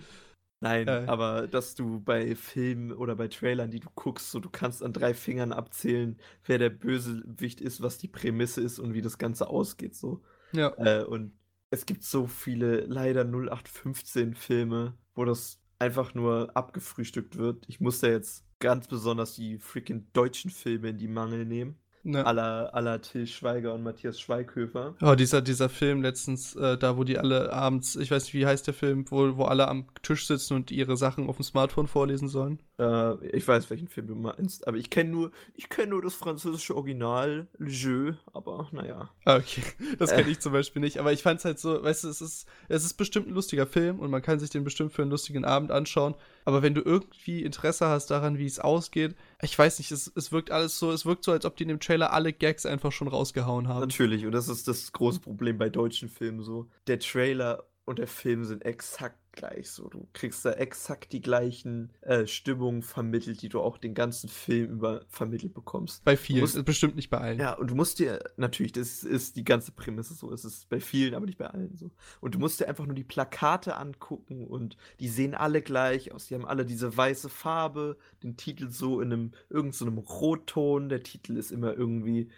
Nein, 0.59 0.87
äh. 0.87 1.05
aber 1.07 1.47
dass 1.47 1.75
du 1.75 1.99
bei 1.99 2.35
Filmen 2.35 2.91
oder 2.91 3.15
bei 3.15 3.27
Trailern, 3.27 3.69
die 3.69 3.79
du 3.79 3.89
guckst, 3.93 4.31
so 4.31 4.39
du 4.39 4.49
kannst 4.49 4.81
an 4.81 4.93
drei 4.93 5.13
Fingern 5.13 5.51
abzählen, 5.51 6.17
wer 6.45 6.57
der 6.57 6.71
Bösewicht 6.71 7.61
ist, 7.61 7.81
was 7.81 7.99
die 7.99 8.07
Prämisse 8.07 8.61
ist 8.61 8.79
und 8.79 8.93
wie 8.93 9.01
das 9.01 9.17
Ganze 9.17 9.47
ausgeht, 9.47 9.95
so. 9.95 10.21
Ja. 10.53 10.73
Äh, 10.77 11.03
und 11.03 11.33
es 11.69 11.85
gibt 11.85 12.03
so 12.03 12.27
viele 12.27 12.81
leider 12.81 13.23
0815 13.23 14.33
Filme, 14.33 14.95
wo 15.13 15.25
das 15.25 15.59
einfach 15.79 16.13
nur 16.13 16.55
abgefrühstückt 16.55 17.37
wird. 17.37 17.65
Ich 17.67 17.79
muss 17.79 17.99
da 17.99 18.07
jetzt 18.07 18.45
ganz 18.59 18.87
besonders 18.87 19.35
die 19.35 19.59
freaking 19.59 20.07
deutschen 20.13 20.49
Filme 20.49 20.89
in 20.89 20.97
die 20.97 21.07
Mangel 21.07 21.45
nehmen. 21.45 21.77
Ne. 22.07 22.25
Aller, 22.25 22.73
aller 22.73 23.01
Till 23.01 23.27
Schweiger 23.27 23.73
und 23.73 23.83
Matthias 23.83 24.17
Schweighöfer. 24.17 24.95
Oh, 25.01 25.15
dieser, 25.15 25.41
dieser 25.41 25.67
Film 25.67 26.01
letztens, 26.01 26.55
äh, 26.55 26.77
da 26.77 26.95
wo 26.95 27.03
die 27.03 27.17
alle 27.17 27.51
abends, 27.51 27.97
ich 27.97 28.09
weiß 28.09 28.23
nicht, 28.23 28.33
wie 28.33 28.45
heißt 28.45 28.65
der 28.65 28.73
Film, 28.73 29.03
wo, 29.09 29.35
wo 29.35 29.43
alle 29.43 29.67
am 29.67 29.87
Tisch 30.03 30.25
sitzen 30.25 30.53
und 30.53 30.71
ihre 30.71 30.95
Sachen 30.95 31.27
auf 31.27 31.35
dem 31.35 31.43
Smartphone 31.43 31.87
vorlesen 31.87 32.29
sollen. 32.29 32.59
Äh, 32.79 33.27
ich 33.27 33.47
weiß, 33.47 33.69
welchen 33.69 33.87
Film 33.87 34.07
du 34.07 34.15
meinst, 34.15 34.67
aber 34.67 34.77
ich 34.77 34.89
kenne 34.89 35.09
nur, 35.09 35.31
ich 35.55 35.69
kenne 35.69 35.91
nur 35.91 36.01
das 36.01 36.13
französische 36.13 36.75
Original, 36.75 37.47
Le 37.57 37.69
Jeu, 37.69 38.13
aber 38.33 38.67
naja. 38.71 39.09
Ah, 39.25 39.37
okay, 39.37 39.63
das 39.99 40.11
kenne 40.11 40.27
äh. 40.27 40.31
ich 40.31 40.39
zum 40.39 40.53
Beispiel 40.53 40.81
nicht, 40.81 40.99
aber 40.99 41.11
ich 41.11 41.23
fand 41.23 41.39
es 41.39 41.45
halt 41.45 41.59
so, 41.59 41.83
weißt 41.83 42.03
du, 42.03 42.09
es 42.09 42.21
ist, 42.21 42.47
es 42.67 42.85
ist 42.85 42.93
bestimmt 42.93 43.27
ein 43.27 43.33
lustiger 43.33 43.65
Film 43.65 43.99
und 43.99 44.11
man 44.11 44.21
kann 44.21 44.39
sich 44.39 44.49
den 44.49 44.63
bestimmt 44.63 44.93
für 44.93 45.01
einen 45.01 45.11
lustigen 45.11 45.43
Abend 45.43 45.71
anschauen, 45.71 46.15
aber 46.45 46.61
wenn 46.61 46.75
du 46.75 46.81
irgendwie 46.81 47.43
Interesse 47.43 47.87
hast 47.87 48.11
daran, 48.11 48.37
wie 48.37 48.45
es 48.45 48.59
ausgeht, 48.59 49.15
ich 49.41 49.57
weiß 49.57 49.79
nicht, 49.79 49.91
es, 49.91 50.11
es 50.15 50.31
wirkt 50.31 50.51
alles 50.51 50.77
so, 50.77 50.91
es 50.91 51.05
wirkt 51.05 51.23
so, 51.23 51.31
als 51.31 51.45
ob 51.45 51.55
die 51.55 51.63
in 51.63 51.69
dem 51.69 51.79
Trailer 51.79 52.13
alle 52.13 52.31
Gags 52.31 52.65
einfach 52.65 52.91
schon 52.91 53.07
rausgehauen 53.07 53.67
haben. 53.67 53.81
Natürlich, 53.81 54.25
und 54.25 54.33
das 54.33 54.49
ist 54.49 54.67
das 54.67 54.91
große 54.91 55.19
Problem 55.19 55.57
bei 55.57 55.69
deutschen 55.69 56.09
Filmen 56.09 56.43
so. 56.43 56.67
Der 56.85 56.99
Trailer 56.99 57.63
und 57.85 57.99
der 57.99 58.07
Film 58.07 58.43
sind 58.43 58.65
exakt 58.65 59.17
gleich 59.37 59.69
so. 59.69 59.87
Du 59.87 60.07
kriegst 60.13 60.43
da 60.43 60.51
exakt 60.51 61.13
die 61.13 61.21
gleichen 61.21 61.93
äh, 62.01 62.27
Stimmungen 62.27 62.81
vermittelt, 62.81 63.41
die 63.41 63.49
du 63.49 63.61
auch 63.61 63.77
den 63.77 63.93
ganzen 63.93 64.27
Film 64.27 64.71
über 64.71 65.05
vermittelt 65.07 65.53
bekommst. 65.53 66.03
Bei 66.03 66.17
vielen, 66.17 66.41
musst, 66.41 66.63
bestimmt 66.65 66.95
nicht 66.95 67.09
bei 67.09 67.19
allen. 67.19 67.39
Ja, 67.39 67.53
und 67.53 67.69
du 67.71 67.75
musst 67.75 67.99
dir, 67.99 68.19
natürlich, 68.35 68.73
das 68.73 69.03
ist 69.03 69.35
die 69.35 69.45
ganze 69.45 69.71
Prämisse 69.71 70.13
so, 70.13 70.31
es 70.33 70.43
ist 70.43 70.67
bei 70.69 70.79
vielen, 70.79 71.13
aber 71.13 71.25
nicht 71.25 71.37
bei 71.37 71.47
allen 71.47 71.77
so. 71.77 71.91
Und 72.19 72.35
du 72.35 72.39
musst 72.39 72.59
dir 72.59 72.67
einfach 72.67 72.85
nur 72.85 72.95
die 72.95 73.03
Plakate 73.03 73.77
angucken 73.77 74.45
und 74.45 74.75
die 74.99 75.07
sehen 75.07 75.35
alle 75.35 75.61
gleich 75.61 76.11
aus. 76.11 76.27
Die 76.27 76.35
haben 76.35 76.45
alle 76.45 76.65
diese 76.65 76.95
weiße 76.95 77.29
Farbe, 77.29 77.97
den 78.23 78.35
Titel 78.35 78.69
so 78.69 78.99
in 78.99 79.13
einem, 79.13 79.31
irgendeinem 79.49 79.95
so 79.95 80.13
Rotton. 80.15 80.89
Der 80.89 81.03
Titel 81.03 81.37
ist 81.37 81.51
immer 81.51 81.73
irgendwie 81.73 82.29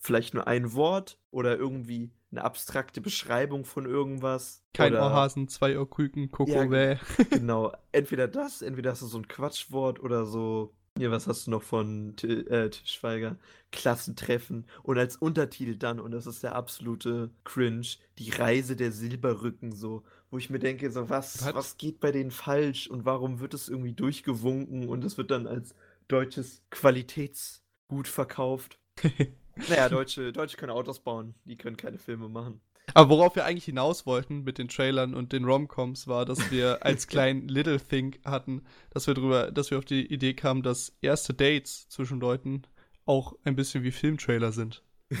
vielleicht 0.00 0.34
nur 0.34 0.46
ein 0.46 0.74
Wort 0.74 1.18
oder 1.30 1.56
irgendwie 1.56 2.10
eine 2.30 2.44
abstrakte 2.44 3.00
Beschreibung 3.00 3.64
von 3.64 3.86
irgendwas. 3.86 4.62
Kein 4.74 4.92
oder, 4.92 5.06
Ohrhasen, 5.06 5.48
zwei 5.48 5.78
Ohrküken, 5.78 6.30
Kokowä. 6.30 6.94
Ja, 6.94 7.24
genau. 7.30 7.72
Entweder 7.92 8.28
das, 8.28 8.62
entweder 8.62 8.90
hast 8.90 9.02
du 9.02 9.06
so 9.06 9.18
ein 9.18 9.28
Quatschwort 9.28 10.00
oder 10.00 10.26
so. 10.26 10.74
Hier, 10.96 11.10
was 11.12 11.28
hast 11.28 11.46
du 11.46 11.52
noch 11.52 11.62
von 11.62 12.16
T 12.16 12.26
äh, 12.26 12.70
Tischweiger? 12.70 13.36
Klassentreffen. 13.70 14.66
Und 14.82 14.98
als 14.98 15.16
Untertitel 15.16 15.76
dann, 15.76 16.00
und 16.00 16.10
das 16.10 16.26
ist 16.26 16.42
der 16.42 16.56
absolute 16.56 17.30
Cringe, 17.44 17.86
die 18.18 18.30
Reise 18.30 18.74
der 18.74 18.90
Silberrücken, 18.90 19.72
so. 19.72 20.02
Wo 20.30 20.38
ich 20.38 20.50
mir 20.50 20.58
denke, 20.58 20.90
so, 20.90 21.08
was, 21.08 21.46
was? 21.46 21.54
was 21.54 21.76
geht 21.78 22.00
bei 22.00 22.10
denen 22.10 22.32
falsch 22.32 22.88
und 22.88 23.04
warum 23.04 23.38
wird 23.38 23.54
es 23.54 23.68
irgendwie 23.68 23.92
durchgewunken 23.92 24.88
und 24.88 25.04
es 25.04 25.16
wird 25.16 25.30
dann 25.30 25.46
als 25.46 25.74
deutsches 26.08 26.62
Qualitätsgut 26.70 28.08
verkauft. 28.08 28.78
Naja, 29.68 29.88
Deutsche, 29.88 30.32
Deutsche 30.32 30.56
können 30.56 30.72
Autos 30.72 31.00
bauen, 31.00 31.34
die 31.44 31.56
können 31.56 31.76
keine 31.76 31.98
Filme 31.98 32.28
machen. 32.28 32.60
Aber 32.94 33.10
worauf 33.10 33.36
wir 33.36 33.44
eigentlich 33.44 33.66
hinaus 33.66 34.06
wollten 34.06 34.44
mit 34.44 34.58
den 34.58 34.68
Trailern 34.68 35.14
und 35.14 35.32
den 35.32 35.44
Romcoms 35.44 36.08
war, 36.08 36.24
dass 36.24 36.50
wir 36.50 36.78
als 36.84 37.06
kleinen 37.06 37.48
Little 37.48 37.80
Think 37.80 38.20
hatten, 38.24 38.62
dass 38.90 39.06
wir 39.06 39.14
drüber, 39.14 39.50
dass 39.50 39.70
wir 39.70 39.78
auf 39.78 39.84
die 39.84 40.06
Idee 40.12 40.34
kamen, 40.34 40.62
dass 40.62 40.96
erste 41.02 41.34
Dates 41.34 41.88
zwischen 41.88 42.20
Leuten 42.20 42.62
auch 43.04 43.34
ein 43.44 43.56
bisschen 43.56 43.84
wie 43.84 43.90
Filmtrailer 43.90 44.52
sind. 44.52 44.82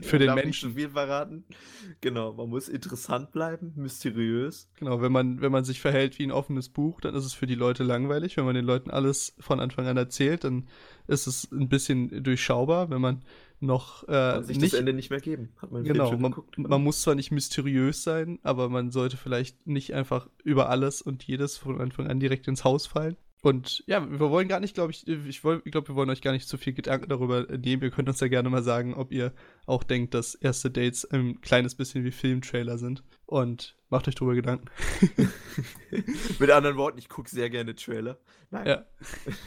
Für 0.00 0.18
den 0.18 0.34
Menschen. 0.34 0.68
Nicht 0.68 0.78
viel 0.78 0.90
verraten. 0.90 1.44
Genau, 2.00 2.32
man 2.32 2.48
muss 2.48 2.68
interessant 2.68 3.32
bleiben, 3.32 3.72
mysteriös. 3.74 4.70
Genau, 4.76 5.02
wenn 5.02 5.10
man, 5.10 5.40
wenn 5.40 5.50
man 5.50 5.64
sich 5.64 5.80
verhält 5.80 6.20
wie 6.20 6.22
ein 6.24 6.30
offenes 6.30 6.68
Buch, 6.68 7.00
dann 7.00 7.16
ist 7.16 7.24
es 7.24 7.34
für 7.34 7.46
die 7.46 7.56
Leute 7.56 7.82
langweilig. 7.82 8.36
Wenn 8.36 8.44
man 8.44 8.54
den 8.54 8.64
Leuten 8.64 8.90
alles 8.90 9.34
von 9.40 9.58
Anfang 9.58 9.88
an 9.88 9.96
erzählt, 9.96 10.44
dann 10.44 10.68
ist 11.08 11.26
es 11.26 11.50
ein 11.50 11.68
bisschen 11.68 12.22
durchschaubar. 12.22 12.90
Wenn 12.90 13.00
man 13.00 13.24
noch 13.62 14.08
äh, 14.08 14.42
sich 14.42 14.58
nicht, 14.58 14.72
das 14.72 14.80
Ende 14.80 14.92
nicht 14.92 15.10
mehr 15.10 15.20
geben. 15.20 15.52
Hat 15.58 15.70
man 15.70 15.84
genau, 15.84 16.10
man, 16.16 16.32
geguckt, 16.32 16.58
man, 16.58 16.82
muss 16.82 17.02
zwar 17.02 17.14
nicht 17.14 17.30
mysteriös 17.30 18.02
sein, 18.02 18.38
aber 18.42 18.68
man 18.68 18.90
sollte 18.90 19.16
vielleicht 19.16 19.66
nicht 19.66 19.94
einfach 19.94 20.28
über 20.44 20.68
alles 20.68 21.02
und 21.02 21.22
jedes 21.24 21.56
von 21.56 21.80
Anfang 21.80 22.08
an 22.08 22.20
direkt 22.20 22.48
ins 22.48 22.64
Haus 22.64 22.86
fallen. 22.86 23.16
Und 23.42 23.82
ja, 23.86 24.08
wir 24.08 24.30
wollen 24.30 24.46
gar 24.46 24.60
nicht, 24.60 24.74
glaube 24.74 24.92
ich, 24.92 25.06
ich, 25.08 25.26
ich 25.28 25.40
glaube, 25.42 25.88
wir 25.88 25.94
wollen 25.96 26.10
euch 26.10 26.22
gar 26.22 26.30
nicht 26.30 26.46
zu 26.46 26.56
viel 26.56 26.74
Gedanken 26.74 27.08
darüber 27.08 27.44
nehmen. 27.56 27.82
Ihr 27.82 27.90
könnt 27.90 28.08
uns 28.08 28.20
ja 28.20 28.28
gerne 28.28 28.48
mal 28.48 28.62
sagen, 28.62 28.94
ob 28.94 29.10
ihr 29.10 29.32
auch 29.66 29.82
denkt, 29.82 30.14
dass 30.14 30.36
erste 30.36 30.70
Dates 30.70 31.04
ein 31.04 31.40
kleines 31.40 31.74
bisschen 31.74 32.04
wie 32.04 32.12
Filmtrailer 32.12 32.78
sind. 32.78 33.02
Und 33.26 33.76
macht 33.90 34.06
euch 34.06 34.14
darüber 34.14 34.36
Gedanken. 34.36 34.66
Mit 36.38 36.50
anderen 36.50 36.76
Worten, 36.76 36.98
ich 36.98 37.08
gucke 37.08 37.28
sehr 37.28 37.50
gerne 37.50 37.74
Trailer. 37.74 38.20
Nein. 38.50 38.66
Ja. 38.66 38.86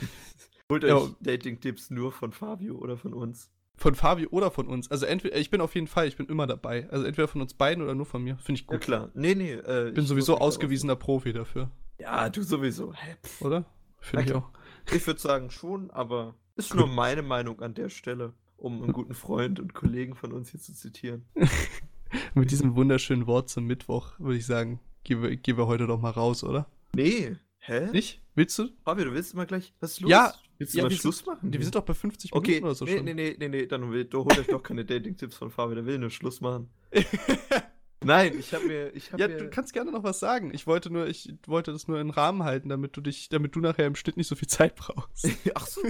Holt 0.70 0.84
euch 0.84 0.90
ja. 0.90 1.16
Dating-Tipps 1.22 1.90
nur 1.90 2.12
von 2.12 2.34
Fabio 2.34 2.76
oder 2.76 2.98
von 2.98 3.14
uns. 3.14 3.50
Von 3.78 3.96
Fabio 3.96 4.30
oder 4.30 4.52
von 4.52 4.68
uns. 4.68 4.90
Also 4.90 5.06
entweder, 5.06 5.36
ich 5.38 5.50
bin 5.50 5.62
auf 5.62 5.76
jeden 5.76 5.88
Fall, 5.88 6.08
ich 6.08 6.16
bin 6.16 6.28
immer 6.28 6.48
dabei. 6.48 6.88
Also 6.90 7.06
entweder 7.06 7.28
von 7.28 7.42
uns 7.42 7.54
beiden 7.54 7.84
oder 7.84 7.94
nur 7.94 8.06
von 8.06 8.24
mir. 8.24 8.38
Finde 8.38 8.62
ich 8.62 8.68
gut. 8.68 8.76
Ja 8.76 8.80
klar. 8.80 9.12
Nee, 9.14 9.36
nee. 9.36 9.54
Äh, 9.54 9.92
bin 9.92 10.06
sowieso 10.06 10.38
ausgewiesener 10.38 10.96
Profi 10.96 11.34
dafür. 11.34 11.72
Ja, 12.00 12.30
du 12.30 12.42
sowieso. 12.44 12.94
Hä, 12.94 13.16
oder? 13.42 13.66
Finde 14.00 14.26
ich 14.26 14.34
auch. 14.34 14.50
Ich 14.94 15.06
würde 15.08 15.20
sagen 15.20 15.50
schon, 15.50 15.92
aber 15.92 16.36
ist 16.56 16.74
nur 16.74 16.88
meine 16.88 17.22
Meinung 17.22 17.62
an 17.62 17.74
der 17.74 17.90
Stelle, 17.90 18.34
um 18.58 18.82
einen 18.84 18.94
guten 18.94 19.14
Freund 19.14 19.60
und 19.60 19.74
Kollegen 19.74 20.16
von 20.16 20.32
uns 20.32 20.52
hier 20.52 20.60
zu 20.60 20.74
zitieren. 20.74 21.26
Mit 22.34 22.52
diesem 22.52 22.76
wunderschönen 22.76 23.28
Wort 23.28 23.50
zum 23.50 23.66
Mittwoch 23.66 24.20
würde 24.20 24.38
ich 24.38 24.46
sagen, 24.46 24.80
gehen 25.04 25.22
wir, 25.22 25.36
gehen 25.36 25.58
wir 25.58 25.68
heute 25.68 25.88
doch 25.88 26.00
mal 26.00 26.12
raus, 26.12 26.44
oder? 26.44 26.68
Nee. 26.94 27.36
Hä? 27.60 27.90
Nicht? 27.92 28.22
Willst 28.36 28.58
du? 28.60 28.70
Fabio, 28.84 29.06
du 29.06 29.14
willst 29.14 29.34
immer 29.34 29.46
gleich. 29.46 29.74
Was 29.80 29.94
ist 29.94 30.02
los? 30.02 30.12
Ja, 30.12 30.34
Willst 30.58 30.74
du 30.74 30.78
ja, 30.78 30.84
mal 30.84 30.92
Schluss 30.92 31.18
sind, 31.18 31.28
machen? 31.28 31.54
Wir 31.54 31.62
sind 31.62 31.76
doch 31.76 31.84
bei 31.84 31.94
50 31.94 32.32
Minuten 32.32 32.50
okay. 32.50 32.62
oder 32.64 32.76
so 32.76 32.86
nee, 32.86 32.98
schon. 32.98 33.06
Nee, 33.06 33.14
nee, 33.14 33.36
nee, 33.38 33.50
nee, 33.50 33.66
dann 33.66 33.92
will, 33.92 34.06
du 34.06 34.24
holst 34.24 34.40
euch 34.40 34.48
doch 34.48 34.64
keine 34.64 34.86
Dating-Tipps 34.86 35.36
von 35.36 35.52
Fabio, 35.52 35.76
der 35.76 35.86
will 35.86 35.98
nur 35.98 36.10
Schluss 36.10 36.42
machen. 36.42 36.70
Nein, 38.04 38.38
ich 38.38 38.54
habe 38.54 38.66
mir, 38.66 38.96
ich 38.96 39.12
hab 39.12 39.20
Ja, 39.20 39.28
mir... 39.28 39.38
du 39.38 39.50
kannst 39.50 39.74
gerne 39.74 39.92
noch 39.92 40.04
was 40.04 40.20
sagen. 40.20 40.54
Ich 40.54 40.68
wollte 40.68 40.92
nur, 40.92 41.08
ich 41.08 41.34
wollte 41.48 41.72
das 41.72 41.88
nur 41.88 42.00
in 42.00 42.12
Rahmen 42.12 42.44
halten, 42.44 42.70
damit 42.70 42.96
du 42.96 43.02
dich, 43.02 43.30
damit 43.30 43.56
du 43.56 43.60
nachher 43.60 43.88
im 43.88 43.96
Schnitt 43.96 44.16
nicht 44.16 44.28
so 44.28 44.36
viel 44.36 44.48
Zeit 44.48 44.76
brauchst. 44.76 45.28
Ach 45.56 45.66
so, 45.66 45.82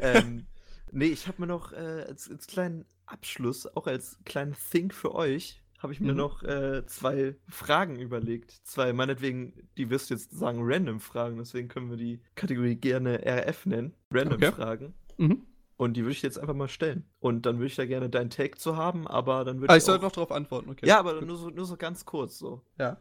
ähm, 0.00 0.46
nee, 0.90 1.06
ich 1.06 1.28
habe 1.28 1.42
mir 1.42 1.46
noch 1.46 1.72
äh, 1.72 2.04
als, 2.08 2.30
als 2.30 2.46
kleinen 2.46 2.86
Abschluss, 3.04 3.66
auch 3.66 3.86
als 3.86 4.18
kleinen 4.24 4.56
Think 4.70 4.94
für 4.94 5.14
euch, 5.14 5.62
habe 5.80 5.92
ich 5.92 6.00
mir 6.00 6.12
mhm. 6.12 6.18
noch 6.18 6.42
äh, 6.42 6.84
zwei 6.86 7.36
Fragen 7.48 7.98
überlegt. 7.98 8.52
Zwei, 8.64 8.92
meinetwegen, 8.92 9.68
die 9.76 9.90
wirst 9.90 10.10
du 10.10 10.14
jetzt 10.14 10.30
sagen, 10.30 10.60
random 10.62 11.00
Fragen, 11.00 11.38
deswegen 11.38 11.68
können 11.68 11.90
wir 11.90 11.96
die 11.96 12.20
Kategorie 12.34 12.76
gerne 12.76 13.20
RF 13.24 13.66
nennen. 13.66 13.94
Random 14.12 14.34
okay. 14.34 14.52
Fragen. 14.52 14.94
Mhm. 15.16 15.46
Und 15.76 15.94
die 15.96 16.02
würde 16.02 16.12
ich 16.12 16.20
jetzt 16.20 16.38
einfach 16.38 16.54
mal 16.54 16.68
stellen. 16.68 17.08
Und 17.20 17.46
dann 17.46 17.56
würde 17.56 17.68
ich 17.68 17.76
da 17.76 17.86
gerne 17.86 18.10
deinen 18.10 18.28
Take 18.28 18.58
zu 18.58 18.76
haben, 18.76 19.06
aber 19.06 19.44
dann 19.44 19.60
würde 19.60 19.72
ah, 19.72 19.76
ich. 19.76 19.80
ich 19.80 19.86
soll 19.86 19.98
noch 19.98 20.12
darauf 20.12 20.30
antworten, 20.30 20.68
okay. 20.68 20.86
Ja, 20.86 20.98
aber 20.98 21.22
nur 21.22 21.38
so, 21.38 21.48
nur 21.48 21.64
so 21.64 21.78
ganz 21.78 22.04
kurz 22.04 22.38
so. 22.38 22.62
Ja. 22.78 22.98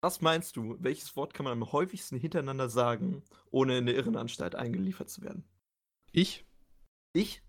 Was 0.00 0.20
meinst 0.20 0.56
du, 0.56 0.76
welches 0.78 1.16
Wort 1.16 1.34
kann 1.34 1.44
man 1.44 1.52
am 1.52 1.72
häufigsten 1.72 2.16
hintereinander 2.16 2.68
sagen, 2.68 3.24
ohne 3.50 3.76
in 3.76 3.84
eine 3.84 3.92
Irrenanstalt 3.92 4.54
eingeliefert 4.54 5.10
zu 5.10 5.22
werden? 5.22 5.44
Ich? 6.12 6.46
Ich? 7.12 7.42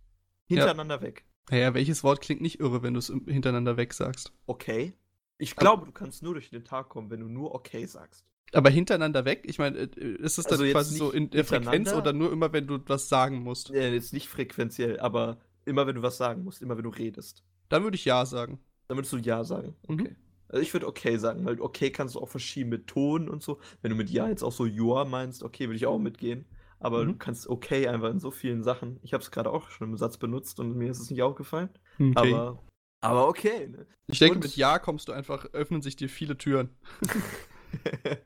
Hintereinander 0.47 0.95
ja. 0.95 1.01
weg. 1.03 1.25
Naja, 1.51 1.73
welches 1.73 2.03
Wort 2.03 2.21
klingt 2.21 2.41
nicht 2.41 2.61
irre, 2.61 2.81
wenn 2.81 2.93
du 2.93 2.99
es 2.99 3.07
hintereinander 3.07 3.75
weg 3.75 3.93
sagst? 3.93 4.31
Okay. 4.45 4.93
Ich 5.37 5.55
glaube, 5.57 5.85
du 5.85 5.91
kannst 5.91 6.23
nur 6.23 6.33
durch 6.33 6.49
den 6.49 6.63
Tag 6.63 6.87
kommen, 6.87 7.09
wenn 7.09 7.19
du 7.19 7.27
nur 7.27 7.53
okay 7.53 7.85
sagst. 7.85 8.25
Aber 8.53 8.69
hintereinander 8.69 9.25
weg? 9.25 9.43
Ich 9.45 9.59
meine, 9.59 9.77
äh, 9.79 10.15
ist 10.15 10.37
es 10.37 10.45
dann 10.45 10.59
also 10.59 10.71
quasi 10.71 10.97
so 10.97 11.11
in 11.11 11.29
der 11.29 11.43
Frequenz 11.43 11.91
oder 11.93 12.13
nur 12.13 12.31
immer, 12.31 12.53
wenn 12.53 12.67
du 12.67 12.79
was 12.87 13.09
sagen 13.09 13.43
musst? 13.43 13.69
Ja, 13.69 13.81
jetzt 13.81 14.13
nicht 14.13 14.29
frequenziell, 14.29 14.99
aber 14.99 15.39
immer, 15.65 15.87
wenn 15.87 15.95
du 15.95 16.01
was 16.01 16.17
sagen 16.17 16.43
musst, 16.43 16.61
immer, 16.61 16.77
wenn 16.77 16.83
du 16.83 16.89
redest. 16.89 17.43
Dann 17.69 17.83
würde 17.83 17.95
ich 17.95 18.05
Ja 18.05 18.25
sagen. 18.25 18.59
Dann 18.87 18.97
würdest 18.97 19.13
du 19.13 19.17
Ja 19.17 19.43
sagen. 19.43 19.75
Okay. 19.87 20.09
Mhm. 20.09 20.15
Also 20.47 20.61
ich 20.61 20.73
würde 20.73 20.87
okay 20.87 21.17
sagen, 21.17 21.45
weil 21.45 21.59
okay 21.59 21.91
kannst 21.91 22.15
du 22.15 22.19
auch 22.19 22.29
verschieden 22.29 22.69
mit 22.69 22.87
Ton 22.87 23.29
und 23.29 23.43
so. 23.43 23.59
Wenn 23.81 23.91
du 23.91 23.97
mit 23.97 24.09
Ja 24.09 24.27
jetzt 24.29 24.43
auch 24.43 24.51
so 24.51 24.65
Ja 24.65 25.05
meinst, 25.05 25.43
okay, 25.43 25.67
würde 25.67 25.77
ich 25.77 25.85
auch 25.85 25.99
mitgehen. 25.99 26.45
Aber 26.81 27.03
mhm. 27.03 27.09
du 27.09 27.15
kannst 27.17 27.47
okay 27.47 27.87
einfach 27.87 28.09
in 28.09 28.19
so 28.19 28.31
vielen 28.31 28.63
Sachen. 28.63 28.99
Ich 29.03 29.13
habe 29.13 29.23
es 29.23 29.29
gerade 29.29 29.51
auch 29.51 29.69
schon 29.69 29.91
im 29.91 29.97
Satz 29.97 30.17
benutzt 30.17 30.59
und 30.59 30.75
mir 30.75 30.89
ist 30.89 30.99
es 30.99 31.11
nicht 31.11 31.21
aufgefallen. 31.21 31.69
Okay. 31.99 32.33
Aber, 32.33 32.63
aber 33.01 33.27
okay. 33.27 33.67
Ne? 33.67 33.85
Ich 34.07 34.19
denke, 34.19 34.35
und 34.35 34.43
mit 34.43 34.55
Ja 34.55 34.79
kommst 34.79 35.07
du 35.07 35.11
einfach, 35.11 35.45
öffnen 35.53 35.83
sich 35.83 35.95
dir 35.95 36.09
viele 36.09 36.37
Türen. 36.37 36.69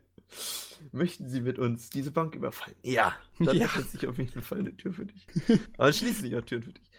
Möchten 0.91 1.27
Sie 1.27 1.41
mit 1.41 1.59
uns 1.59 1.89
diese 1.89 2.11
Bank 2.11 2.35
überfallen? 2.35 2.77
Ja, 2.83 3.15
dann 3.39 3.57
ja. 3.57 3.65
öffnet 3.65 3.91
sich 3.91 4.07
auf 4.07 4.17
jeden 4.17 4.41
Fall 4.41 4.59
eine 4.59 4.75
Tür 4.75 4.93
für 4.93 5.05
dich. 5.05 5.27
Aber 5.77 5.91
schließen 5.91 6.21
sich 6.21 6.35
auch 6.35 6.41
Türen 6.41 6.63
für 6.63 6.73
dich. 6.73 6.89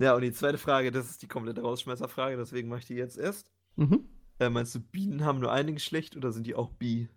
Ja, 0.00 0.14
und 0.14 0.22
die 0.22 0.32
zweite 0.32 0.58
Frage, 0.58 0.90
das 0.90 1.10
ist 1.10 1.22
die 1.22 1.28
komplette 1.28 1.60
Rausschmeißerfrage, 1.60 2.36
deswegen 2.36 2.68
mache 2.68 2.80
ich 2.80 2.86
die 2.86 2.94
jetzt 2.94 3.18
erst. 3.18 3.50
Mhm. 3.76 4.08
Äh, 4.40 4.50
meinst 4.50 4.74
du, 4.74 4.80
Bienen 4.80 5.24
haben 5.24 5.40
nur 5.40 5.52
ein 5.52 5.74
Geschlecht 5.74 6.16
oder 6.16 6.32
sind 6.32 6.46
die 6.46 6.54
auch 6.54 6.70
bi? 6.70 7.08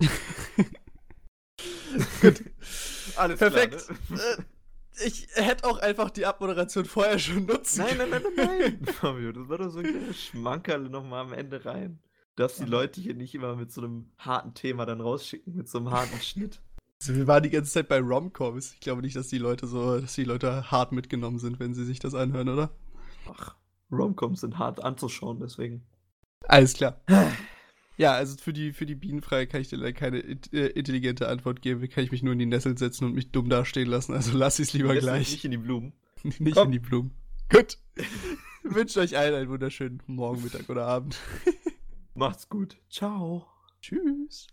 Gut. 2.20 2.44
Alles 3.16 3.38
Perfekt. 3.38 3.86
Klar, 3.86 3.98
ne? 4.08 4.20
Äh, 4.38 5.06
ich 5.06 5.28
hätte 5.34 5.64
auch 5.64 5.78
einfach 5.78 6.10
die 6.10 6.26
Abmoderation 6.26 6.84
vorher 6.84 7.18
schon 7.18 7.46
nutzen 7.46 7.84
Nein, 7.84 7.96
nein, 7.98 8.10
nein, 8.10 8.22
nein, 8.36 8.58
nein. 8.58 8.84
Fabio, 8.94 9.32
das 9.32 9.48
war 9.48 9.58
doch 9.58 9.70
so 9.70 9.78
ein 9.78 9.86
kleines 9.86 10.20
Schmankerl 10.20 10.88
nochmal 10.88 11.22
am 11.22 11.32
Ende 11.32 11.64
rein. 11.64 12.00
Du 12.36 12.42
darfst 12.42 12.60
die 12.60 12.64
Leute 12.64 13.00
hier 13.00 13.14
nicht 13.14 13.34
immer 13.34 13.56
mit 13.56 13.72
so 13.72 13.82
einem 13.82 14.10
harten 14.18 14.54
Thema 14.54 14.86
dann 14.86 15.00
rausschicken, 15.00 15.54
mit 15.54 15.68
so 15.68 15.78
einem 15.78 15.90
harten 15.90 16.20
Schnitt. 16.22 16.60
Also 17.00 17.14
wir 17.14 17.26
waren 17.26 17.42
die 17.42 17.50
ganze 17.50 17.72
Zeit 17.72 17.88
bei 17.88 17.98
Romcoms. 17.98 18.74
Ich 18.74 18.80
glaube 18.80 19.00
nicht, 19.00 19.16
dass 19.16 19.28
die 19.28 19.38
Leute 19.38 19.66
so, 19.66 20.00
dass 20.00 20.14
die 20.14 20.24
Leute 20.24 20.70
hart 20.70 20.92
mitgenommen 20.92 21.38
sind, 21.38 21.58
wenn 21.58 21.74
sie 21.74 21.84
sich 21.84 21.98
das 21.98 22.14
anhören, 22.14 22.48
oder? 22.48 22.70
Ach, 23.26 23.54
Romcoms 23.90 24.40
sind 24.40 24.58
hart 24.58 24.84
anzuschauen, 24.84 25.40
deswegen. 25.40 25.86
Alles 26.46 26.74
klar. 26.74 27.00
Ja, 28.00 28.14
also 28.14 28.38
für 28.38 28.54
die, 28.54 28.72
für 28.72 28.86
die 28.86 28.94
Bienenfrage 28.94 29.46
kann 29.46 29.60
ich 29.60 29.68
dir 29.68 29.76
leider 29.76 29.92
keine 29.92 30.20
äh, 30.20 30.68
intelligente 30.68 31.28
Antwort 31.28 31.60
geben. 31.60 31.86
Kann 31.90 32.02
ich 32.02 32.10
mich 32.10 32.22
nur 32.22 32.32
in 32.32 32.38
die 32.38 32.46
Nessel 32.46 32.78
setzen 32.78 33.04
und 33.04 33.14
mich 33.14 33.30
dumm 33.30 33.50
dastehen 33.50 33.90
lassen. 33.90 34.14
Also 34.14 34.38
lass 34.38 34.58
ich 34.58 34.68
es 34.68 34.72
lieber 34.72 34.96
gleich. 34.96 35.30
Nicht 35.30 35.44
in 35.44 35.50
die 35.50 35.58
Blumen. 35.58 35.92
Nicht 36.22 36.54
Komm. 36.54 36.68
in 36.68 36.72
die 36.72 36.78
Blumen. 36.78 37.10
Gut. 37.50 37.76
Wünsche 38.62 39.00
euch 39.00 39.18
allen 39.18 39.34
einen 39.34 39.50
wunderschönen 39.50 40.00
Morgen, 40.06 40.42
Mittag 40.42 40.70
oder 40.70 40.86
Abend. 40.86 41.18
Macht's 42.14 42.48
gut. 42.48 42.78
Ciao. 42.88 43.46
Tschüss. 43.82 44.46